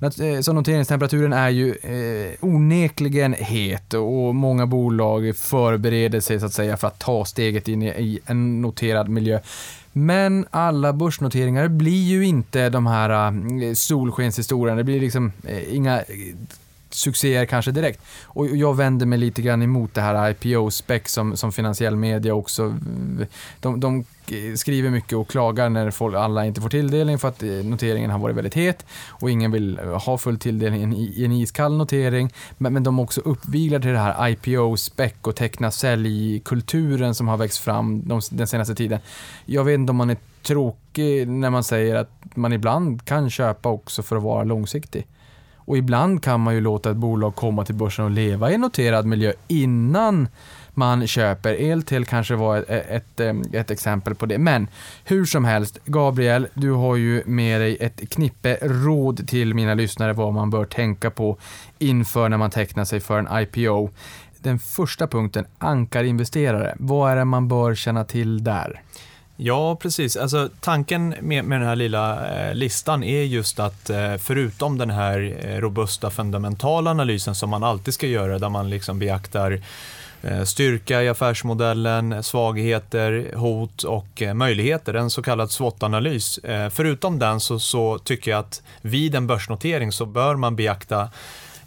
[0.00, 6.52] Eh, så noteringstemperaturen är ju eh, onekligen het och många bolag förbereder sig så att
[6.52, 9.40] säga för att ta steget in i en noterad miljö.
[9.92, 14.76] Men alla börsnoteringar blir ju inte de här eh, solskenshistorierna.
[14.76, 16.02] Det blir liksom eh, inga
[16.98, 18.00] succéer kanske direkt.
[18.24, 22.74] Och jag vänder mig lite grann emot det här IPO-spec som, som finansiell media också.
[23.60, 24.04] De, de,
[24.56, 28.18] skriver mycket och klagar när folk, alla inte får tilldelning för att eh, noteringen har
[28.18, 32.32] varit väldigt het och ingen vill eh, ha full tilldelning i en iskall notering.
[32.58, 37.58] Men, men de också uppviglar till det här IPO-spec och teckna sälj-kulturen som har växt
[37.58, 38.98] fram de, den senaste tiden.
[39.44, 43.68] Jag vet inte om man är tråkig när man säger att man ibland kan köpa
[43.68, 45.06] också för att vara långsiktig.
[45.68, 48.60] Och ibland kan man ju låta ett bolag komma till börsen och leva i en
[48.60, 50.28] noterad miljö innan
[50.74, 51.54] man köper.
[51.54, 54.38] Eltel kanske var ett, ett, eh, ett, exempel på det.
[54.38, 54.68] Men
[55.04, 60.12] hur som helst, Gabriel, du har ju med dig ett knippe råd till mina lyssnare
[60.12, 61.38] vad man bör tänka på
[61.78, 63.90] inför när man tecknar sig för en IPO.
[64.38, 66.74] Den första punkten, ankarinvesterare.
[66.78, 68.82] Vad är det man bör känna till där?
[69.40, 70.16] Ja, precis.
[70.16, 74.90] Alltså, tanken med, med den här lilla eh, listan är just att eh, förutom den
[74.90, 79.60] här eh, robusta fundamentala analysen som man alltid ska göra, där man liksom beaktar
[80.22, 86.38] eh, styrka i affärsmodellen, svagheter, hot och eh, möjligheter, en så kallad SWOT-analys.
[86.38, 91.10] Eh, förutom den så, så tycker jag att vid en börsnotering så bör man beakta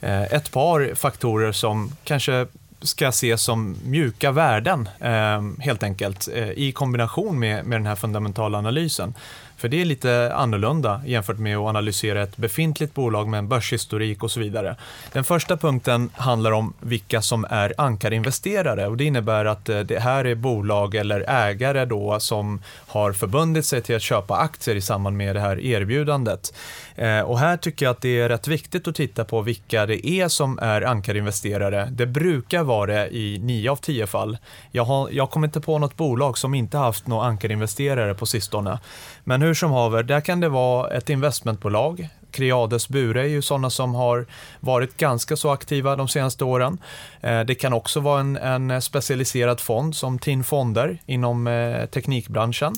[0.02, 2.48] eh, ett par faktorer som kanske
[2.82, 7.96] ska ses som mjuka värden eh, helt enkelt eh, i kombination med, med den här
[7.96, 9.14] fundamentala analysen.
[9.62, 14.24] För det är lite annorlunda jämfört med att analysera ett befintligt bolag med en börshistorik
[14.24, 14.76] och så vidare.
[15.12, 20.00] Den första punkten handlar om vilka som är ankarinvesterare och det innebär att eh, det
[20.00, 24.82] här är bolag eller ägare då som har förbundit sig till att köpa aktier i
[24.82, 26.54] samband med det här erbjudandet.
[26.96, 30.08] Eh, och här tycker jag att det är rätt viktigt att titta på vilka det
[30.08, 31.88] är som är ankarinvesterare.
[31.92, 34.38] Det brukar vara det i 9 av 10 fall.
[34.72, 38.80] Jag, har, jag kommer inte på något bolag som inte haft några ankarinvesterare på sistone.
[39.24, 42.10] Men hur som haver, där kan det vara ett investmentbolag.
[42.32, 44.26] Creades Bure är ju sådana som har
[44.60, 46.78] varit ganska så aktiva de senaste åren.
[47.22, 52.74] Eh, det kan också vara en, en specialiserad fond som TIN Fonder inom eh, teknikbranschen.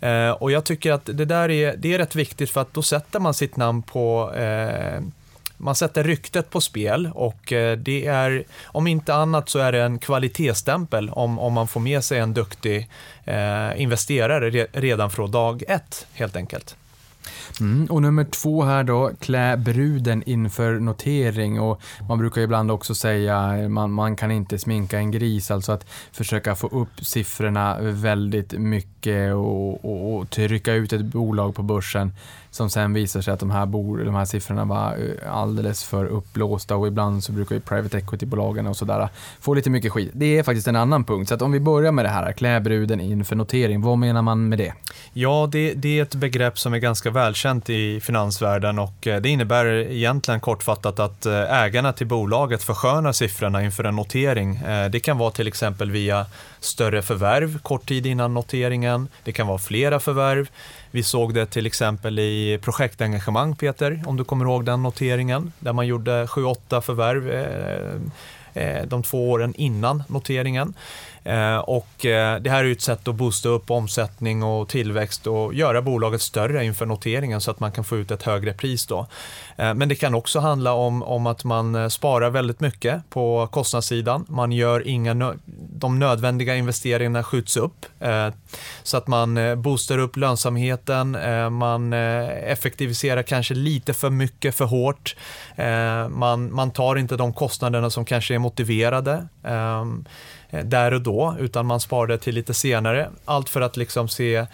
[0.00, 2.82] Eh, och jag tycker att det där är, det är rätt viktigt för att då
[2.82, 4.32] sätter man sitt namn på
[5.64, 9.82] man sätter ryktet på spel och eh, det är, om inte annat så är det
[9.82, 12.88] en kvalitetsstämpel om, om man får med sig en duktig
[13.24, 16.76] eh, investerare redan från dag ett helt enkelt.
[17.60, 21.60] Mm, och nummer två här då, klä bruden inför notering.
[21.60, 25.86] Och man brukar ibland också säga man, man kan inte sminka en gris, alltså att
[26.12, 32.12] försöka få upp siffrorna väldigt mycket och, och, och trycka ut ett bolag på börsen
[32.54, 36.04] som sen visar sig att de här, bor, de här siffrorna var eh, alldeles för
[36.04, 39.08] uppblåsta och ibland så brukar ju private equity-bolagen och sådär
[39.40, 40.10] få lite mycket skit.
[40.14, 41.28] Det är faktiskt en annan punkt.
[41.28, 44.48] Så att om vi börjar med det här, klä bruden inför notering, vad menar man
[44.48, 44.72] med det?
[45.12, 49.28] Ja, det, det är ett begrepp som är ganska välkänt i finansvärlden och eh, det
[49.28, 54.60] innebär egentligen kortfattat att eh, ägarna till bolaget förskönar siffrorna inför en notering.
[54.90, 56.26] Det kan vara till exempel via
[56.60, 59.08] större förvärv kort tid innan noteringen.
[59.24, 60.48] Det kan vara flera förvärv.
[60.94, 65.72] Vi såg det till exempel i projektengagemang, Peter, om du kommer ihåg den noteringen, där
[65.72, 70.74] man gjorde 7-8 förvärv eh, eh, de två åren innan noteringen.
[71.24, 75.54] Eh, och eh, det här är ett sätt att boosta upp omsättning och tillväxt och
[75.54, 78.86] göra bolaget större inför noteringen så att man kan få ut ett högre pris.
[78.86, 79.06] Då.
[79.56, 84.26] Eh, men det kan också handla om, om att man sparar väldigt mycket på kostnadssidan.
[84.28, 85.34] Man gör inga
[85.76, 87.86] de nödvändiga investeringarna skjuts upp
[88.82, 91.16] så att man boostar upp lönsamheten,
[91.54, 95.16] man effektiviserar kanske lite för mycket för hårt,
[96.10, 99.28] man, man tar inte de kostnaderna som kanske är motiverade.
[99.44, 100.04] Ehm,
[100.54, 103.10] Eh, där och då, utan man sparar det till lite senare.
[103.24, 104.46] Allt för att liksom se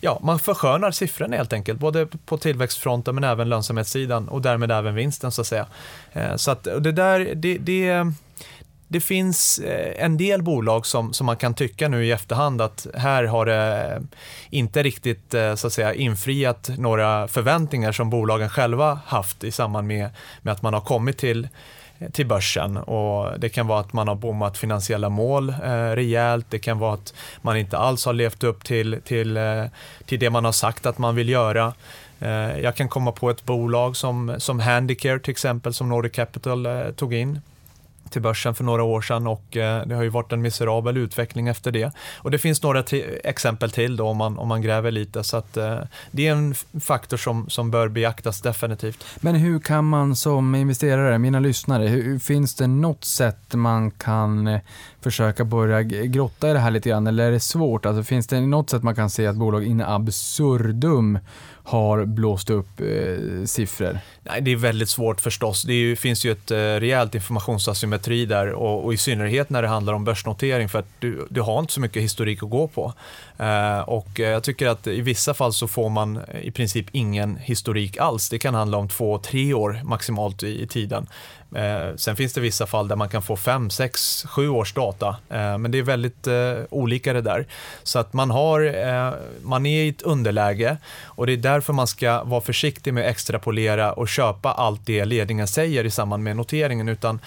[0.00, 4.94] Ja, man förskönar siffrorna helt enkelt, både på tillväxtfronten men även lönsamhetssidan och därmed även
[4.94, 5.66] vinsten så att säga.
[6.12, 8.06] Eh, så att det där, det, det,
[8.88, 12.86] det finns eh, en del bolag som, som man kan tycka nu i efterhand att
[12.94, 14.02] här har det
[14.50, 20.10] inte riktigt så att säga, infriat några förväntningar som bolagen själva haft i samband med,
[20.42, 21.48] med att man har kommit till
[22.12, 22.76] till börsen.
[22.76, 26.46] Och det kan vara att man har bommat finansiella mål eh, rejält.
[26.48, 29.64] Det kan vara att man inte alls har levt upp till, till, eh,
[30.06, 31.74] till det man har sagt att man vill göra.
[32.20, 36.66] Eh, jag kan komma på ett bolag som, som Handicare till exempel, som Nordic Capital
[36.66, 37.40] eh, tog in
[38.10, 41.48] till börsen för några år sedan och eh, det har ju varit en miserabel utveckling
[41.48, 41.92] efter det.
[42.18, 42.84] Och det finns några
[43.24, 45.78] exempel till då om man, om man gräver lite så att eh,
[46.10, 49.04] det är en faktor som, som bör beaktas definitivt.
[49.20, 54.46] Men hur kan man som investerare, mina lyssnare, hur, finns det något sätt man kan
[54.46, 54.60] eh,
[55.00, 57.86] försöka börja grotta i det här lite grann eller är det svårt?
[57.86, 61.18] Alltså finns det något sätt man kan se att bolag in absurdum
[61.64, 63.98] har blåst upp eh, siffror?
[64.22, 65.62] Nej, det är väldigt svårt förstås.
[65.62, 69.68] Det ju, finns ju ett eh, rejält informationsasymmetri där och, och, i synnerhet när det
[69.68, 72.94] handlar om börsnotering för att du, du har inte så mycket historik att gå på.
[73.38, 77.36] Eh, och eh, jag tycker att i vissa fall så får man i princip ingen
[77.36, 78.28] historik alls.
[78.28, 81.06] Det kan handla om två, tre år maximalt i, tiden.
[81.54, 85.16] Eh, sen finns det vissa fall där man kan få fem, sex, sju års data,
[85.28, 86.28] men det är väldigt
[86.70, 87.46] olika det där.
[87.82, 88.74] Så att man, har,
[89.46, 93.10] man är i ett underläge och det är därför man ska vara försiktig med att
[93.10, 97.20] extrapolera och köpa allt det ledningen säger i samband med noteringen, utan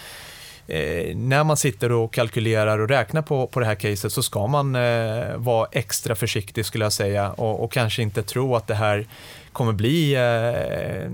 [0.67, 4.47] Eh, när man sitter och kalkylerar och räknar på, på det här caset så ska
[4.47, 8.75] man eh, vara extra försiktig skulle jag säga och, och, kanske inte tro att det
[8.75, 9.07] här
[9.53, 11.11] kommer bli eh,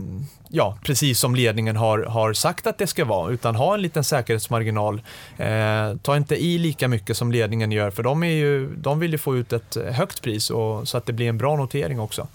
[0.50, 4.04] ja, precis som ledningen har, har sagt att det ska vara, utan ha en liten
[4.04, 5.02] säkerhetsmarginal.
[5.38, 9.12] Eh, ta inte i lika mycket som ledningen gör, för de, är ju, de vill
[9.12, 12.28] ju få ut ett högt pris och, så att det blir en bra notering också.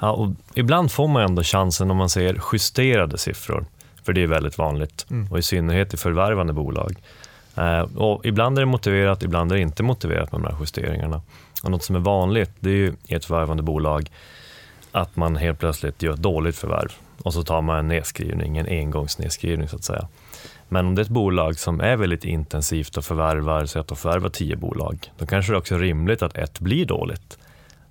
[0.00, 3.64] Ja, och ibland får man ändå chansen om man ser justerade siffror,
[4.02, 5.32] för det är väldigt vanligt, mm.
[5.32, 6.96] och i synnerhet i förvärvande bolag.
[7.56, 11.22] Eh, och ibland är det motiverat, ibland är det inte motiverat med de här justeringarna.
[11.62, 14.10] Och något som är vanligt det är ju i ett förvärvande bolag
[14.92, 16.92] att man helt plötsligt gör ett dåligt förvärv
[17.22, 20.08] och så tar man en nedskrivning, en engångsnedskrivning så att säga.
[20.68, 23.96] Men om det är ett bolag som är väldigt intensivt och förvärvar, så att de
[23.96, 27.38] förvärvar tio bolag, då kanske det också är rimligt att ett blir dåligt.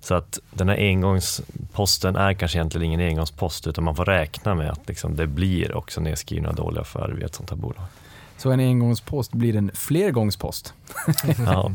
[0.00, 4.70] Så att den här engångsposten är kanske egentligen ingen engångspost, utan man får räkna med
[4.70, 7.84] att liksom det blir också nedskrivna dåliga förvärv i ett sånt här bolag.
[8.36, 10.74] Så en engångspost blir en flergångspost.
[11.46, 11.72] Ja.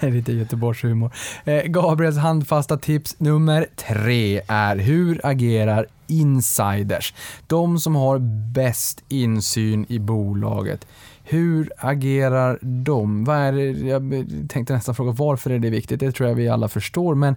[0.00, 1.10] Det är lite Göteborgshumor.
[1.44, 7.14] Eh, Gabriels handfasta tips nummer tre är hur agerar insiders?
[7.46, 8.18] De som har
[8.52, 10.86] bäst insyn i bolaget.
[11.26, 13.24] Hur agerar de?
[13.24, 16.00] Vad är det, jag tänkte nästan fråga varför är det viktigt?
[16.00, 17.36] Det tror jag vi alla förstår, men,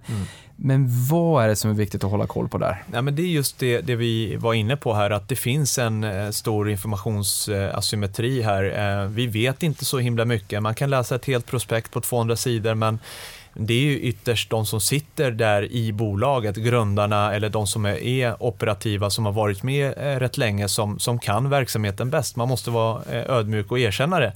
[0.56, 2.84] men vad är det som är viktigt att hålla koll på där?
[2.92, 5.78] Ja, men det är just det, det vi var inne på här, att det finns
[5.78, 9.00] en eh, stor informationsasymmetri här.
[9.02, 10.62] Eh, vi vet inte så himla mycket.
[10.62, 12.98] Man kan läsa ett helt prospekt på 200 sidor, men
[13.60, 18.02] det är ju ytterst de som sitter där i bolaget, grundarna eller de som är,
[18.02, 22.36] är operativa, som har varit med eh, rätt länge, som, som kan verksamheten bäst.
[22.36, 24.32] Man måste vara eh, ödmjuk och erkänna det.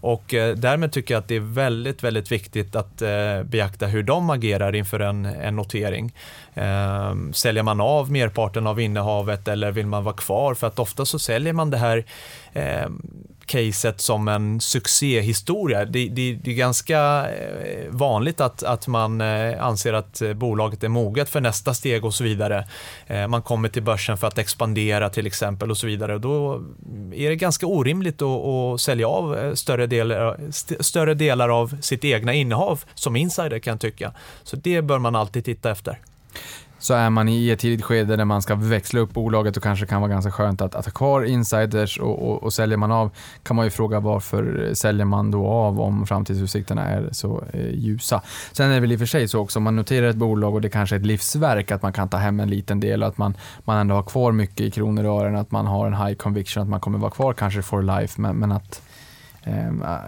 [0.00, 4.02] Och eh, därmed tycker jag att det är väldigt, väldigt viktigt att eh, beakta hur
[4.02, 6.12] de agerar inför en, en notering.
[6.54, 10.54] Eh, säljer man av merparten av innehavet eller vill man vara kvar?
[10.54, 12.04] För att ofta så säljer man det här
[12.52, 13.02] ehm,
[13.46, 15.84] caset som en succéhistoria.
[15.84, 20.84] Det, det, det är ganska eh, vanligt att, att man eh, anser att eh, bolaget
[20.84, 22.68] är moget för nästa steg och så vidare.
[23.28, 26.18] Man kommer till börsen för att expandera till exempel och så vidare.
[26.18, 26.62] Då
[27.14, 30.36] är det ganska orimligt att, att sälja av större delar,
[30.82, 34.12] större delar av sitt egna innehav som insider kan jag tycka.
[34.42, 35.98] Så det bör man alltid titta efter
[36.86, 39.86] så är man i ett tidigt skede där man ska växla upp bolaget och kanske
[39.86, 43.10] kan vara ganska skönt att, att ha kvar insiders och, och, och säljer man av
[43.42, 48.22] kan man ju fråga varför säljer man då av om framtidsutsikterna är så eh, ljusa.
[48.52, 50.54] Sen är det väl i och för sig så också om man noterar ett bolag
[50.54, 53.08] och det kanske är ett livsverk att man kan ta hem en liten del och
[53.08, 53.34] att man,
[53.64, 56.62] man ändå har kvar mycket i kronor och ören, att man har en high conviction
[56.62, 58.82] att man kommer vara kvar kanske for life men, men att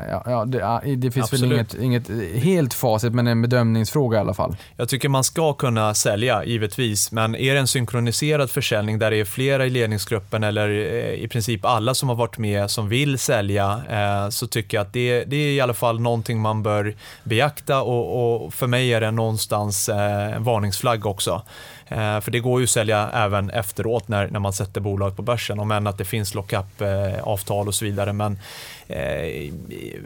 [0.08, 1.74] ja, ja, det, ja, det finns väl Absolut.
[1.74, 4.56] inget, inget helt facit men en bedömningsfråga i alla fall.
[4.76, 9.16] Jag tycker man ska kunna sälja, givetvis, men är det en synkroniserad försäljning där det
[9.16, 13.18] är flera i ledningsgruppen eller eh, i princip alla som har varit med som vill
[13.18, 16.94] sälja, eh, så tycker jag att det, det är i alla fall någonting man bör
[17.24, 21.42] beakta och, och för mig är det någonstans eh, en varningsflagg också.
[21.88, 25.22] Eh, För det går ju att sälja även efteråt när, när man sätter bolaget på
[25.22, 28.12] börsen, om än att det finns lockup-avtal eh, och så vidare.
[28.12, 28.38] Men
[28.88, 29.52] eh,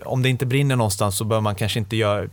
[0.05, 2.29] om det inte brinner någonstans så bör man kanske inte gör,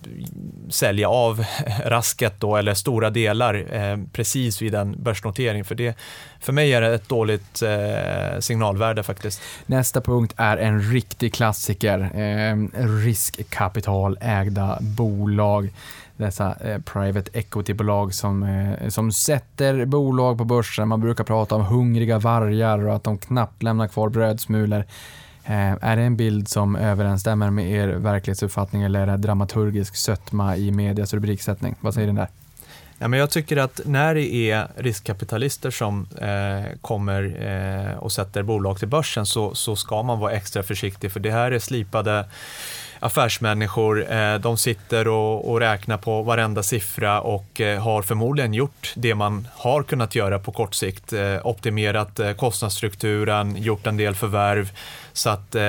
[0.70, 1.46] sälja av
[1.86, 5.66] rasket då, eller stora delar eh, precis vid en börsnotering.
[5.66, 5.98] För, det,
[6.40, 9.42] för mig är det ett dåligt eh, signalvärde faktiskt.
[9.66, 12.00] Nästa punkt är en riktig klassiker.
[12.00, 12.56] Eh,
[13.04, 15.70] riskkapitalägda bolag.
[16.20, 20.88] Dessa eh, private equity-bolag som, eh, som sätter bolag på börsen.
[20.88, 24.86] Man brukar prata om hungriga vargar och att de knappt lämnar kvar brödsmulor.
[25.44, 30.58] Eh, är det en bild som överensstämmer med er verklighetsuppfattning eller är det dramaturgisk sötma
[30.58, 31.76] i medias rubriksättning?
[31.82, 32.28] Vad säger ni där?
[32.98, 37.24] Ja, men jag tycker att när det är riskkapitalister som eh, kommer
[37.92, 41.32] eh, och sätter bolag till börsen så, så ska man vara extra försiktig för det
[41.32, 42.26] här är slipade
[43.00, 44.12] affärsmänniskor.
[44.12, 49.16] Eh, de sitter och, och räknar på varenda siffra och eh, har förmodligen gjort det
[49.16, 51.14] man har kunnat göra på kort sikt.
[51.14, 54.72] Eh, optimerat kostnadsstrukturen, gjort en del förvärv.
[55.14, 55.64] Så att eh,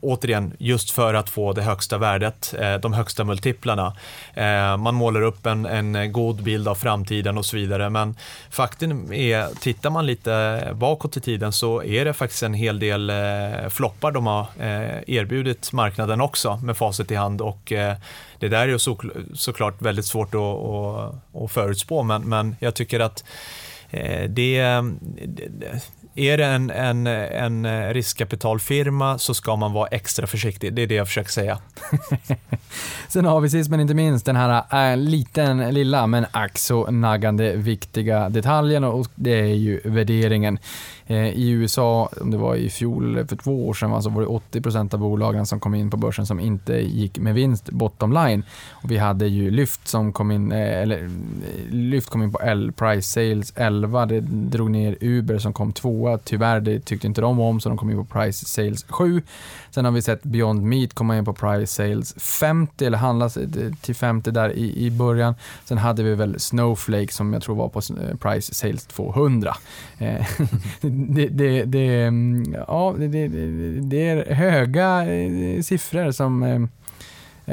[0.00, 3.96] återigen, just för att få det högsta värdet, eh, de högsta multiplarna.
[4.34, 7.90] Eh, man målar upp en, en god bild av framtiden och så vidare.
[7.90, 8.16] Men
[8.50, 13.10] faktum är, tittar man lite bakåt i tiden så är det faktiskt en hel del
[13.10, 17.40] eh, floppar de har eh, erbjudit marknaden också med facit i hand.
[17.40, 17.96] Och, eh,
[18.38, 19.00] det där är ju så,
[19.34, 23.24] såklart väldigt svårt att, att, att förutspå, men, men jag tycker att
[23.90, 24.82] eh, det,
[25.48, 25.80] det
[26.14, 30.74] är det en, en, en riskkapitalfirma så ska man vara extra försiktig.
[30.74, 31.58] Det är det jag försöker säga.
[33.08, 36.90] Sen har vi sist men inte minst den här äh, liten, lilla men ack så
[36.90, 40.58] naggande viktiga detaljen och det är ju värderingen.
[41.06, 44.28] Eh, I USA, om det var i fjol, för två år sedan, så var det
[44.60, 48.42] 80% av bolagen som kom in på börsen som inte gick med vinst bottom line.
[48.70, 51.10] Och vi hade ju Lyft som kom in, eh, eller eh,
[51.70, 56.18] Lyft kom in på L, Price Sales 11, det drog ner Uber som kom tvåa,
[56.18, 59.22] tyvärr det tyckte inte de om så de kom in på Price Sales 7.
[59.70, 63.38] Sen har vi sett Beyond Meat komma in på Price Sales 50, eller handlas
[63.80, 65.34] till 50 där i, i början.
[65.64, 67.80] Sen hade vi väl Snowflake som jag tror var på
[68.18, 69.56] Price Sales 200.
[69.98, 70.26] Eh,
[70.92, 73.28] det, det, det, mm, ja, det, det,
[73.80, 76.62] det är höga eh, siffror som, eh,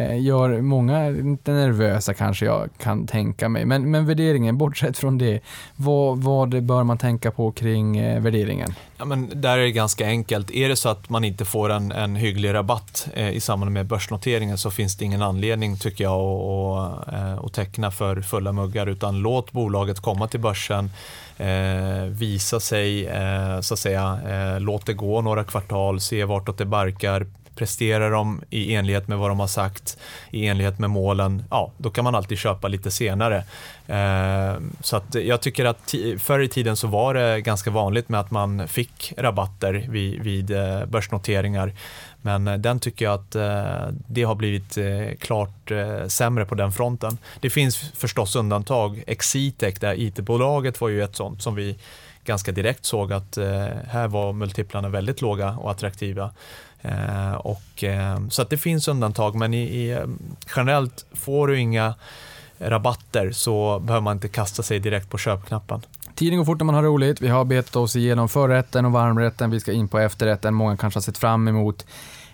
[0.03, 3.65] eh, gör många lite nervösa kanske jag kan tänka mig.
[3.65, 5.39] Men, men värderingen, bortsett från det,
[5.75, 8.73] vad, vad bör man tänka på kring värderingen?
[8.99, 10.51] Ja, men där är det ganska enkelt.
[10.51, 13.85] Är det så att man inte får en, en hygglig rabatt eh, i samband med
[13.85, 18.87] börsnoteringen så finns det ingen anledning tycker jag att, att, att teckna för fulla muggar
[18.87, 20.89] utan låt bolaget komma till börsen
[21.39, 26.57] eh, visa sig, eh, så att säga, eh, låt det gå några kvartal, se vartåt
[26.57, 27.25] det barkar,
[27.59, 29.97] presterar de i enlighet med vad de har sagt,
[30.31, 33.43] i enlighet med målen, ja, då kan man alltid köpa lite senare.
[33.87, 38.19] Eh, så att jag tycker att förr i tiden så var det ganska vanligt med
[38.19, 41.73] att man fick rabatter vid, vid eh, börsnoteringar.
[42.21, 45.71] Men eh, den tycker jag att eh, det har blivit eh, klart
[46.07, 47.17] sämre på den fronten.
[47.39, 49.03] Det finns förstås undantag.
[49.07, 51.77] Exitec, det här IT-bolaget var ju ett sånt som vi
[52.25, 53.37] ganska direkt såg att
[53.87, 56.31] här var multiplarna väldigt låga och attraktiva.
[57.37, 57.83] Och,
[58.29, 59.99] så att det finns undantag, men i, i,
[60.55, 61.93] generellt får du inga
[62.59, 65.81] rabatter så behöver man inte kasta sig direkt på köpknappen.
[66.19, 67.21] Tiden går fort när man har roligt.
[67.21, 69.51] Vi har betat oss igenom förrätten och varmrätten.
[69.51, 70.53] Vi ska in på efterrätten.
[70.53, 71.85] Många kanske har sett fram emot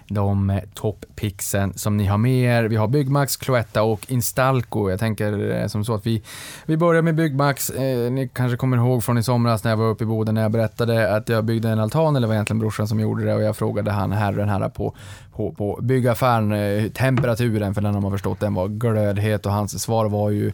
[0.07, 2.63] de eh, toppixen som ni har med er.
[2.63, 4.89] Vi har Byggmax, Cloetta och Instalco.
[4.89, 6.23] Jag tänker eh, som så att vi,
[6.65, 7.69] vi börjar med Byggmax.
[7.69, 10.41] Eh, ni kanske kommer ihåg från i somras när jag var uppe i Boden när
[10.41, 13.43] jag berättade att jag byggde en altan, eller var egentligen brorsan som gjorde det och
[13.43, 14.95] jag frågade han herren här på,
[15.35, 19.81] på, på byggaffären eh, temperaturen, för den har man förstått, den var glödhet och hans
[19.81, 20.51] svar var ju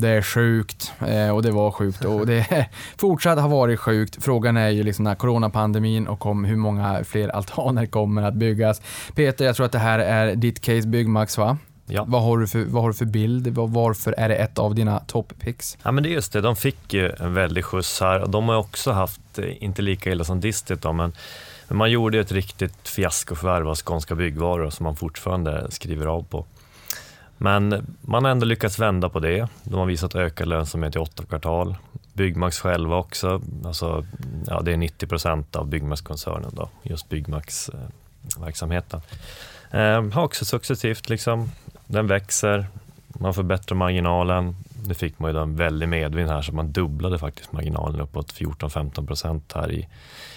[0.00, 2.66] det är sjukt eh, och det var sjukt och det
[2.96, 4.24] fortsatt har varit sjukt.
[4.24, 8.82] Frågan är ju liksom när coronapandemin och om hur många fler altaner kommer att byggas.
[9.14, 11.58] Peter, jag tror att det här är ditt case Byggmax va?
[11.86, 12.04] Ja.
[12.08, 13.48] Vad, har du för, vad har du för bild?
[13.48, 15.78] Varför är det ett av dina toppicks?
[15.82, 18.26] Ja, men det är just det, de fick ju en väldig skjuts här.
[18.26, 21.12] De har också haft, eh, inte lika illa som Distit, då, men
[21.68, 26.44] man gjorde ett riktigt fiaskoförvärv av Skånska Byggvaror som man fortfarande skriver av på.
[27.42, 29.48] Men man har ändå lyckats vända på det.
[29.64, 31.76] De har visat ökad lönsamhet i åtta kvartal.
[32.12, 34.06] Byggmax själva också, alltså,
[34.46, 39.00] ja, det är 90 procent av Byggmax-koncernen, då, just Byggmax-verksamheten.
[39.70, 41.50] Eh, har också successivt, liksom,
[41.86, 42.66] den växer,
[43.06, 44.56] man förbättrar marginalen.
[44.86, 49.06] Nu fick man ju en väldig medvind här, så man dubblade faktiskt marginalen uppåt 14-15
[49.06, 49.88] procent här i,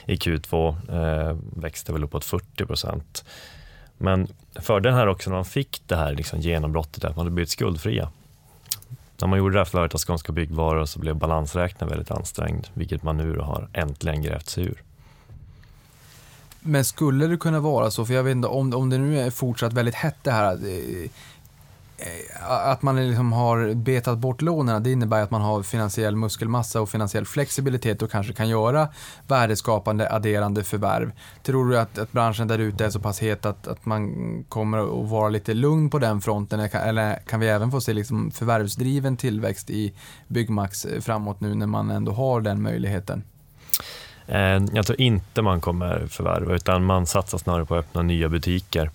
[0.05, 0.75] i Q2.
[0.91, 3.25] Eh, växte väl uppåt 40 procent.
[4.03, 7.49] Men fördelen här också när man fick det här liksom genombrottet att man hade blivit
[7.49, 8.09] skuldfria.
[9.21, 13.03] När man gjorde det här förvärvet av Skånska Byggvaror så blev balansräkningen väldigt ansträngd, vilket
[13.03, 14.83] man nu har äntligen grävt sig ur.
[16.59, 19.29] Men skulle det kunna vara så, för jag vet inte om, om det nu är
[19.29, 21.09] fortsatt väldigt hett det här, eh,
[21.97, 26.81] Eh, att man liksom har betat bort lånen, det innebär att man har finansiell muskelmassa
[26.81, 28.87] och finansiell flexibilitet och kanske kan göra
[29.27, 31.11] värdeskapande, adderande förvärv.
[31.43, 34.13] Tror du att, att branschen där ute är så pass het att, att man
[34.49, 36.59] kommer att vara lite lugn på den fronten?
[36.59, 39.93] Eller kan vi även få se liksom förvärvsdriven tillväxt i
[40.27, 43.23] Byggmax eh, framåt nu när man ändå har den möjligheten?
[44.27, 48.29] Eh, jag tror inte man kommer förvärva, utan man satsar snarare på att öppna nya
[48.29, 48.91] butiker.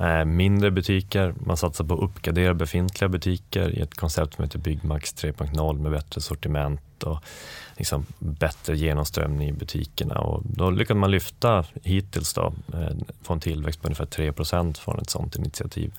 [0.00, 4.58] Eh, mindre butiker, man satsar på att uppgradera befintliga butiker i ett koncept som heter
[4.58, 7.18] Byggmax 3.0 med bättre sortiment och
[7.76, 10.18] liksom bättre genomströmning i butikerna.
[10.18, 14.98] Och då lyckades man lyfta hittills då, eh, få en tillväxt på ungefär 3% från
[14.98, 15.92] ett sånt initiativ.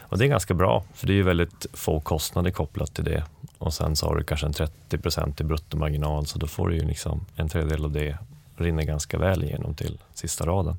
[0.00, 3.24] Och det är ganska bra, för det är väldigt få kostnader kopplat till det.
[3.58, 6.84] Och sen så har du kanske en 30% i bruttomarginal, så då får du ju
[6.84, 8.18] liksom en tredjedel av det
[8.56, 10.76] rinner ganska väl igenom till sista raden.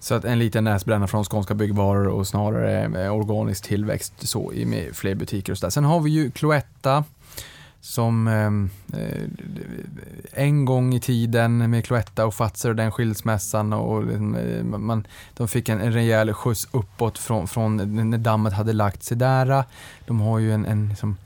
[0.00, 4.64] Så att en liten näsbränna från Skånska Byggvaror och snarare eh, organisk tillväxt så i
[4.64, 5.70] med fler butiker och sådär.
[5.70, 7.04] Sen har vi ju Cloetta
[7.80, 9.22] som ehm, eh,
[10.32, 15.06] en gång i tiden med Cloetta och Fazer och den skilsmässan och liksom, eh, man,
[15.34, 17.76] de fick en, en rejäl skjuts uppåt från, från
[18.10, 19.64] när dammet hade lagt sig där.
[20.06, 21.16] De har ju en, en liksom,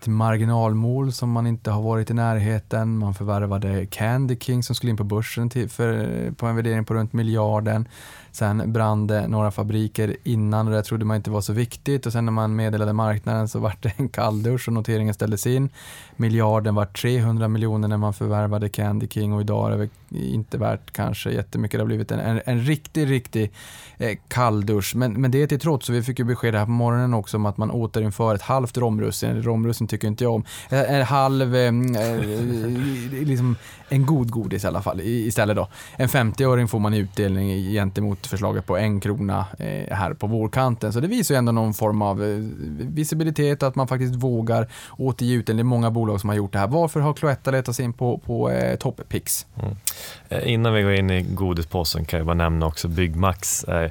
[0.00, 2.98] ett marginalmål som man inte har varit i närheten.
[2.98, 6.94] Man förvärvade Candy King som skulle in på börsen till, för, på en värdering på
[6.94, 7.88] runt miljarden.
[8.32, 12.12] Sen brann det några fabriker innan och det trodde man inte var så viktigt och
[12.12, 15.68] sen när man meddelade marknaden så var det en kalldusch och noteringen ställdes in.
[16.16, 19.88] Miljarden var 300 miljoner när man förvärvade Candy King och idag är det
[20.18, 21.78] inte värt kanske jättemycket.
[21.78, 23.52] Det har blivit en, en, en riktig, riktig
[23.98, 24.94] eh, kalldusch.
[24.94, 27.46] Men, men det till trots, så vi fick ju besked här på morgonen också om
[27.46, 29.42] att man återinför ett halvt romrussin.
[29.42, 30.44] Romrussin tycker inte jag om.
[30.68, 32.20] En halv, eh, eh,
[33.10, 33.56] liksom
[33.88, 35.68] en god godis i alla fall istället då.
[35.96, 40.92] En 50-öring får man i utdelning gentemot förslaget på en krona eh, här på vårkanten.
[40.92, 42.38] Så det visar ju ändå någon form av eh,
[42.78, 44.68] visibilitet att man faktiskt vågar
[44.98, 45.56] återge utdelning.
[45.56, 46.68] Det är många bolag som har gjort det här.
[46.68, 49.46] Varför har Cloetta letat sig in på, på eh, toppix?
[49.62, 49.76] Mm.
[50.28, 53.64] Eh, innan vi går in i godispåsen kan jag bara nämna också Byggmax.
[53.64, 53.90] Eh,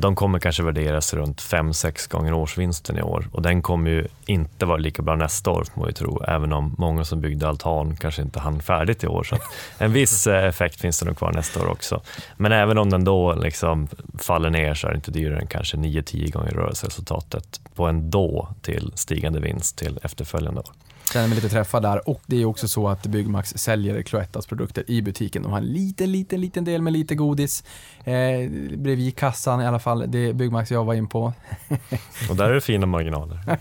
[0.00, 4.66] de kommer kanske värderas runt 5-6 gånger årsvinsten i år och den kommer ju inte
[4.66, 7.96] vara lika bra nästa år får man ju tro, även om många som byggde altan
[7.96, 9.24] kanske inte hann färdigt i år.
[9.24, 9.36] Så
[9.78, 12.02] en viss eh, effekt finns det nog kvar nästa år också.
[12.36, 15.76] Men även om den då liksom faller ner så är det inte dyrare än kanske
[15.76, 20.70] 9-10 gånger rörelseresultatet på en då till stigande vinst till efterföljande år
[21.12, 22.08] känner mig lite träffad där.
[22.08, 25.42] Och det är också så att Byggmax säljer Cloettas produkter i butiken.
[25.42, 27.64] De har en liten, liten, liten del med lite godis
[28.04, 30.04] eh, bredvid kassan i alla fall.
[30.08, 31.32] Det är Byggmax jag var in på.
[32.30, 33.58] Och där är det fina marginaler.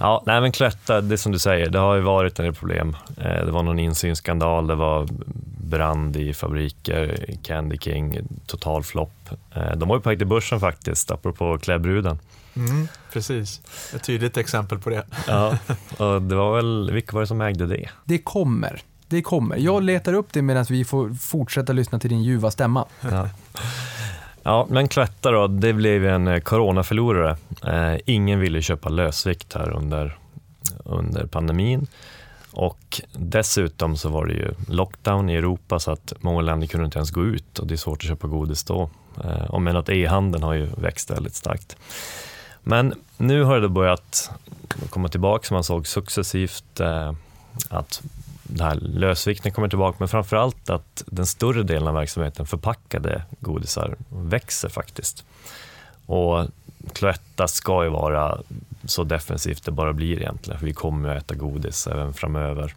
[0.00, 2.54] Ja, nej men Cloetta, det är som du säger, det har ju varit en del
[2.54, 2.96] problem.
[3.16, 5.08] Eh, det var någon insynsskandal, det var
[5.72, 9.30] brand i fabriker, Candy King, total flopp.
[9.54, 12.18] Eh, de var ju på väg till börsen faktiskt, apropå klädbruden.
[12.56, 13.60] Mm, precis,
[13.94, 15.02] ett tydligt exempel på det.
[15.26, 15.58] Ja,
[15.98, 17.88] och det var väl, vilka var det som ägde det?
[18.04, 18.82] Det kommer.
[19.08, 19.56] Det kommer.
[19.56, 22.86] Jag letar upp det medan vi får fortsätta lyssna till din ljuva stämma.
[23.00, 23.28] Ja.
[24.42, 27.36] Ja, men Cloetta då, det blev en eh, coronaförlorare.
[27.66, 30.18] Eh, ingen ville köpa lösvikt här under,
[30.84, 31.86] under pandemin.
[32.52, 36.98] Och dessutom så var det ju lockdown i Europa så att många länder kunde inte
[36.98, 38.90] ens gå ut och det är svårt att köpa godis då.
[39.24, 41.76] Eh, och men att e-handeln har ju växt väldigt starkt.
[42.62, 44.30] Men nu har det börjat
[44.90, 47.12] komma tillbaka, man såg successivt eh,
[47.68, 48.02] att
[48.42, 53.22] det här lösvikten kommer tillbaka, men framför allt att den större delen av verksamheten, förpackade
[53.40, 55.24] godisar, växer faktiskt.
[56.06, 56.46] Och
[56.92, 58.38] Cloetta ska ju vara
[58.84, 62.74] så defensivt det bara blir egentligen, för vi kommer att äta godis även framöver.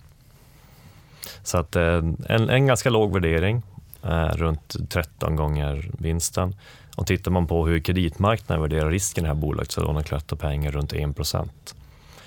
[1.43, 3.61] Så att eh, en, en ganska låg värdering,
[4.03, 6.55] eh, runt 13 gånger vinsten.
[6.95, 10.35] Och tittar man på hur kreditmarknaden värderar risken i det här bolaget så lånar Cloetta
[10.35, 11.17] pengar runt 1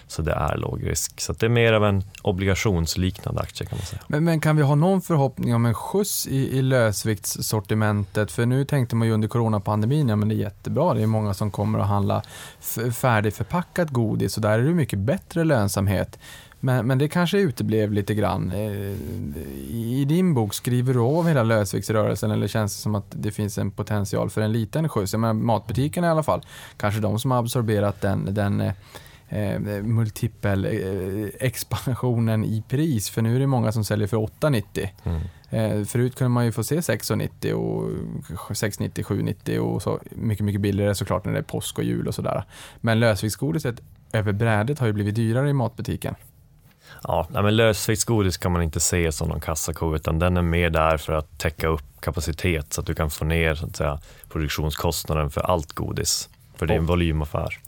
[0.09, 1.20] så det är låg risk.
[1.20, 4.03] Så det är mer av en obligationsliknande aktie kan man säga.
[4.07, 8.32] Men, men kan vi ha någon förhoppning om en skjuts i, i lösviktssortimentet?
[8.32, 11.35] För nu tänkte man ju under coronapandemin, ja men det är jättebra, det är många
[11.35, 12.23] som kommer att handla
[12.93, 16.19] färdigförpackat godis och där är det mycket bättre lönsamhet.
[16.60, 18.52] Men, men det kanske uteblev lite grann.
[18.52, 18.97] Eh,
[19.70, 23.59] I din bok, skriver du av hela lösviktsrörelsen eller känns det som att det finns
[23.59, 25.14] en potential för en liten skjuts?
[25.14, 26.43] Men matbutiken i alla fall,
[26.76, 28.72] kanske de som har absorberat den, den eh,
[29.28, 33.10] eh, multipel eh, expansionen i pris.
[33.10, 34.89] För nu är det många som säljer för 8,90.
[35.05, 35.20] Mm.
[35.51, 37.90] Eh, förut kunde man ju få se 6,90 och
[38.51, 42.14] 6,90, 7,90 och så mycket, mycket billigare såklart när det är påsk och jul och
[42.14, 42.44] sådär.
[42.80, 43.80] Men lösviktsgodiset
[44.12, 46.14] över brädet har ju blivit dyrare i matbutiken.
[47.03, 50.97] Ja, men lösviktsgodis kan man inte se som någon kassako, utan den är mer där
[50.97, 55.31] för att täcka upp kapacitet så att du kan få ner så att säga, produktionskostnaden
[55.31, 56.29] för allt godis.
[56.57, 57.59] För det är en volymaffär.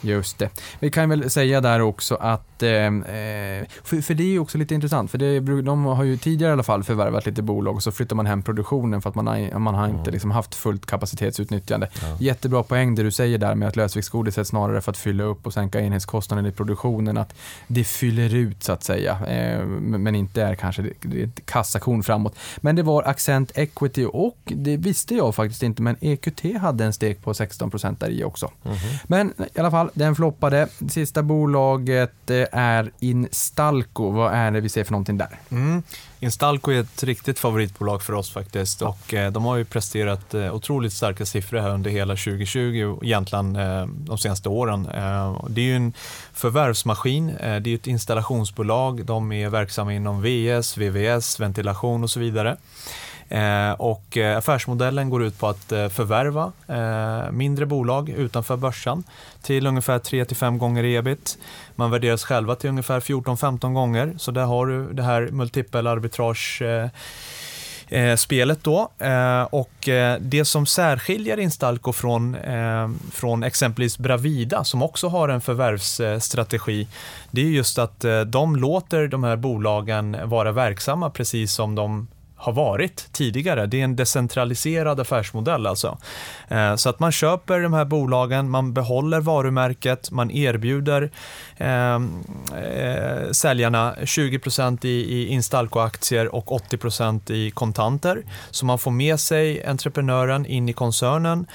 [0.00, 0.50] Just det.
[0.80, 4.58] Vi kan väl säga där också att, eh, eh, för, för, det är ju också
[4.58, 7.82] lite intressant, för det, de har ju tidigare i alla fall förvärvat lite bolag och
[7.82, 10.86] så flyttar man hem produktionen för att man har, man har inte liksom haft fullt
[10.86, 11.88] kapacitetsutnyttjande.
[12.02, 12.16] Ja.
[12.20, 15.52] Jättebra poäng det du säger där med att lösviktsgodiset snarare för att fylla upp och
[15.52, 17.34] sänka enhetskostnaden i produktionen, att
[17.66, 22.34] det fyller ut så att säga, eh, men inte är kanske ett kassakon framåt.
[22.56, 26.92] Men det var Accent Equity och det visste jag faktiskt inte, men EQT hade en
[26.92, 28.50] stek på 16% där i också.
[28.64, 28.98] Mm -hmm.
[29.06, 30.68] Men i alla fall, den floppade.
[30.88, 34.10] Sista bolaget eh, är Instalco.
[34.10, 35.38] Vad är det vi ser för någonting där?
[35.50, 35.82] Mm.
[36.20, 40.54] Instalco är ett riktigt favoritbolag för oss faktiskt och eh, de har ju presterat eh,
[40.54, 43.58] otroligt starka siffror här under hela 2020 och egentligen
[44.04, 44.88] de senaste åren.
[45.48, 45.92] Det är ju en
[46.32, 52.56] förvärvsmaskin, det är ett installationsbolag, de är verksamma inom VS, VVS, ventilation och så vidare.
[53.30, 56.52] Eh, och eh, affärsmodellen går ut på att eh, förvärva
[57.30, 59.04] mindre bolag utanför börsen
[59.42, 61.38] till ungefär 3-5 gånger ebit.
[61.76, 66.62] Man värderas själva till ungefär 14-15 gånger, så där har du det här multipelarbitrage
[68.16, 68.90] spelet då.
[69.50, 69.88] och
[70.20, 72.36] det som särskiljer Instalco från,
[73.12, 76.88] från exempelvis Bravida, som också har en förvärvsstrategi,
[77.30, 82.06] det är just att de låter de här bolagen vara verksamma precis som de
[82.40, 83.66] har varit tidigare.
[83.66, 85.98] Det är en decentraliserad affärsmodell alltså.
[86.48, 91.10] Eh, så att man köper de här bolagen, man behåller varumärket, man erbjuder
[91.56, 92.24] ehm,
[92.64, 98.22] eh, säljarna 20% i, i Instalco-aktier och 80% i kontanter.
[98.50, 101.46] Så man får med sig entreprenören in i koncernen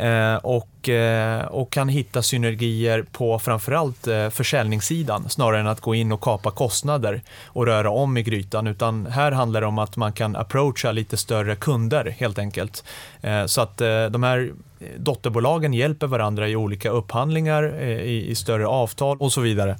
[0.00, 5.94] Eh, och, eh, och kan hitta synergier på framförallt eh, försäljningssidan snarare än att gå
[5.94, 8.66] in och kapa kostnader och röra om i grytan.
[8.66, 12.84] Utan här handlar det om att man kan approacha lite större kunder helt enkelt.
[13.46, 13.78] Så att
[14.10, 14.52] de här
[14.96, 19.76] dotterbolagen hjälper varandra i olika upphandlingar, i, i större avtal och så vidare.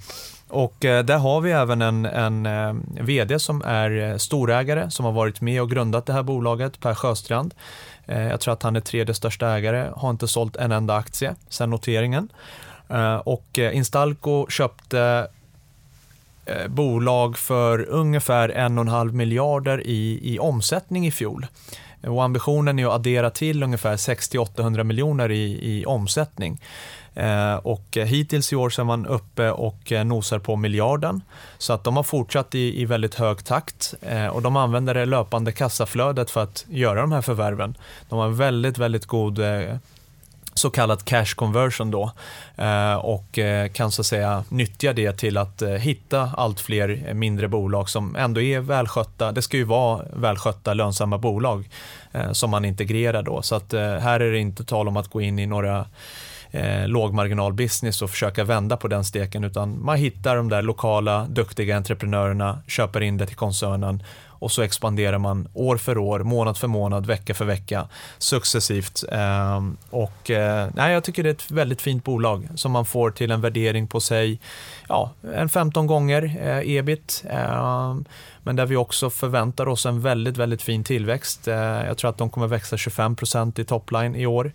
[0.49, 5.63] Och där har vi även en, en VD som är storägare som har varit med
[5.63, 7.55] och grundat det här bolaget, Per Sjöstrand.
[8.07, 11.35] Eh, jag tror att han är tredje största ägare, har inte sålt en enda aktie
[11.49, 12.29] sedan noteringen.
[12.89, 15.29] Eh, och eh, Instalco köpte
[16.69, 21.47] bolag för ungefär en och en halv miljarder i, i omsättning i fjol.
[22.07, 26.61] Och ambitionen är att addera till ungefär 60-800 miljoner i, i omsättning.
[27.21, 31.23] Eh, och hittills i år så är man uppe och eh, nosar på miljarden.
[31.59, 35.07] Så att de har fortsatt i, i väldigt hög takt eh, och de använder det
[35.07, 37.75] löpande kassaflödet för att göra de här förvärven.
[38.09, 39.41] De har väldigt, väldigt god
[40.55, 42.13] så kallad cash conversion då
[43.03, 43.39] och
[43.73, 48.41] kan så att säga nyttja det till att hitta allt fler mindre bolag som ändå
[48.41, 49.33] är välskötta.
[49.33, 51.69] Det ska ju vara välskötta, lönsamma bolag
[52.33, 53.43] som man integrerar då.
[53.43, 55.87] Så att här är det inte tal om att gå in i några
[56.51, 61.77] eh, lågmarginalbusiness och försöka vända på den steken utan man hittar de där lokala duktiga
[61.77, 64.03] entreprenörerna, köper in det till koncernen
[64.41, 69.05] och så expanderar man år för år, månad för månad, vecka för vecka successivt.
[69.13, 73.11] Eh, och, eh, nej, jag tycker det är ett väldigt fint bolag som man får
[73.11, 74.41] till en värdering på sig,
[74.89, 77.25] ja, en 15 gånger eh, ebit.
[77.31, 77.95] Eh,
[78.43, 81.49] men där vi också förväntar oss en väldigt, väldigt fin tillväxt.
[81.49, 84.53] Eh, jag tror att de kommer växa 25% i topline i år.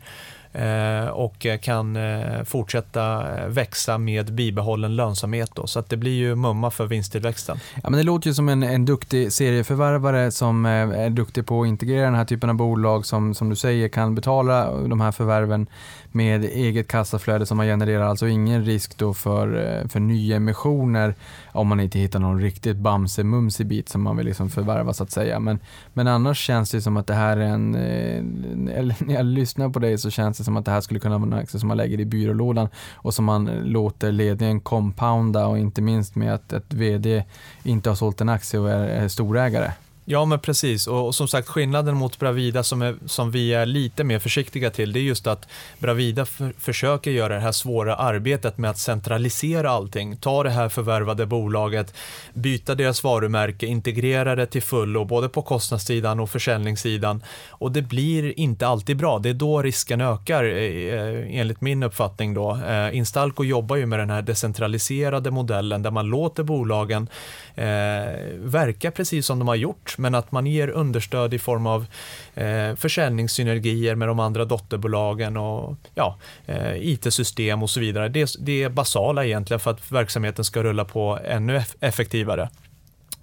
[0.56, 5.52] Eh, och kan eh, fortsätta eh, växa med bibehållen lönsamhet.
[5.54, 7.58] Då, så att det blir ju mumma för vinsttillväxten.
[7.84, 11.68] Ja, men det låter ju som en, en duktig serieförvärvare som är duktig på att
[11.68, 15.68] integrera den här typen av bolag som, som du säger kan betala de här förvärven
[16.12, 21.16] med eget kassaflöde som man genererar, alltså ingen risk då för, för nyemissioner
[21.52, 25.12] om man inte hittar någon riktigt bamse-mumsig bit som man vill liksom förvärva så att
[25.12, 25.40] säga.
[25.40, 25.60] Men,
[25.94, 29.98] men annars känns det som att det här är en, när jag lyssnar på dig
[29.98, 32.00] så känns det som att det här skulle kunna vara en aktie som man lägger
[32.00, 37.24] i byrålådan och som man låter ledningen compounda och inte minst med att ett VD
[37.64, 39.72] inte har sålt en aktie och är storägare.
[40.08, 40.88] Ja, men precis.
[40.88, 44.70] Och, och, som sagt, skillnaden mot Bravida som, är, som vi är lite mer försiktiga
[44.70, 45.48] till, det är just att
[45.80, 50.18] Bravida för, försöker göra det här svåra arbetet med att centralisera allting.
[50.18, 51.94] Ta det här förvärvade bolaget,
[52.34, 57.24] byta deras varumärke, integrera det till fullo, både på kostnadssidan och försäljningssidan.
[57.50, 59.20] Och det blir inte alltid bra.
[59.20, 62.34] Det är då risken ökar, eh, eh, enligt min uppfattning.
[62.34, 62.56] Då.
[62.68, 67.08] Eh, Instalco jobbar ju med den här decentraliserade modellen där man låter bolagen
[67.56, 68.08] Eh,
[68.38, 71.86] verka precis som de har gjort men att man ger understöd i form av
[72.34, 78.10] eh, försäljningssynergier med de andra dotterbolagen och ja, eh, IT-system och så vidare.
[78.10, 82.50] Det, det är basala egentligen för att verksamheten ska rulla på ännu effektivare.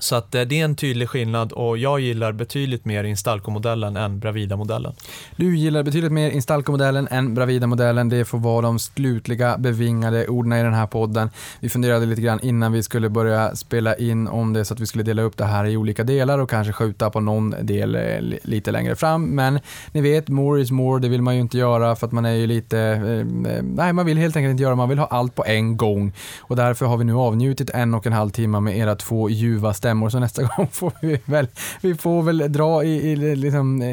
[0.03, 4.21] Så att eh, det är en tydlig skillnad och jag gillar betydligt mer Instalco-modellen än
[4.21, 4.93] Bravida-modellen.
[5.37, 8.09] Du gillar betydligt mer Instalco-modellen än Bravida-modellen.
[8.09, 11.31] Det får vara de slutliga bevingade orden i den här podden.
[11.61, 14.87] Vi funderade lite grann innan vi skulle börja spela in om det så att vi
[14.87, 18.01] skulle dela upp det här i olika delar och kanske skjuta på någon del eh,
[18.43, 19.25] lite längre fram.
[19.25, 19.61] Men
[19.93, 22.35] ni vet, more is more, det vill man ju inte göra för att man är
[22.35, 25.45] ju lite, eh, nej man vill helt enkelt inte göra, man vill ha allt på
[25.45, 26.13] en gång.
[26.41, 29.75] Och därför har vi nu avnjutit en och en halv timme med era två ljuva
[29.75, 31.49] stämmor så nästa gång får vi väl,
[31.81, 33.89] vi får väl dra i, i liksom, eh,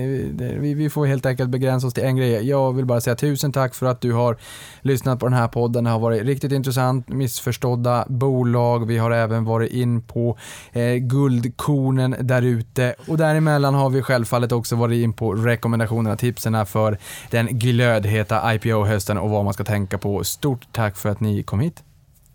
[0.59, 2.49] vi, vi får helt enkelt begränsa oss till en grej.
[2.49, 4.37] Jag vill bara säga tusen tack för att du har
[4.81, 5.83] lyssnat på den här podden.
[5.83, 8.87] Det har varit riktigt intressant, missförstådda bolag.
[8.87, 10.37] Vi har även varit in på
[10.71, 16.65] eh, guldkornen där ute och däremellan har vi självfallet också varit in på rekommendationerna, tipsen
[16.65, 16.97] för
[17.29, 20.23] den glödheta IPO-hösten och vad man ska tänka på.
[20.23, 21.83] Stort tack för att ni kom hit.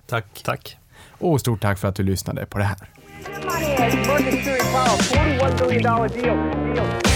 [0.07, 0.43] Tack.
[0.45, 0.77] Tack.
[1.19, 2.94] Och stort tack för att du lyssnade på det här.
[3.27, 5.83] Emergency Power, $41 billion
[6.13, 6.75] deal.
[6.75, 7.14] deal.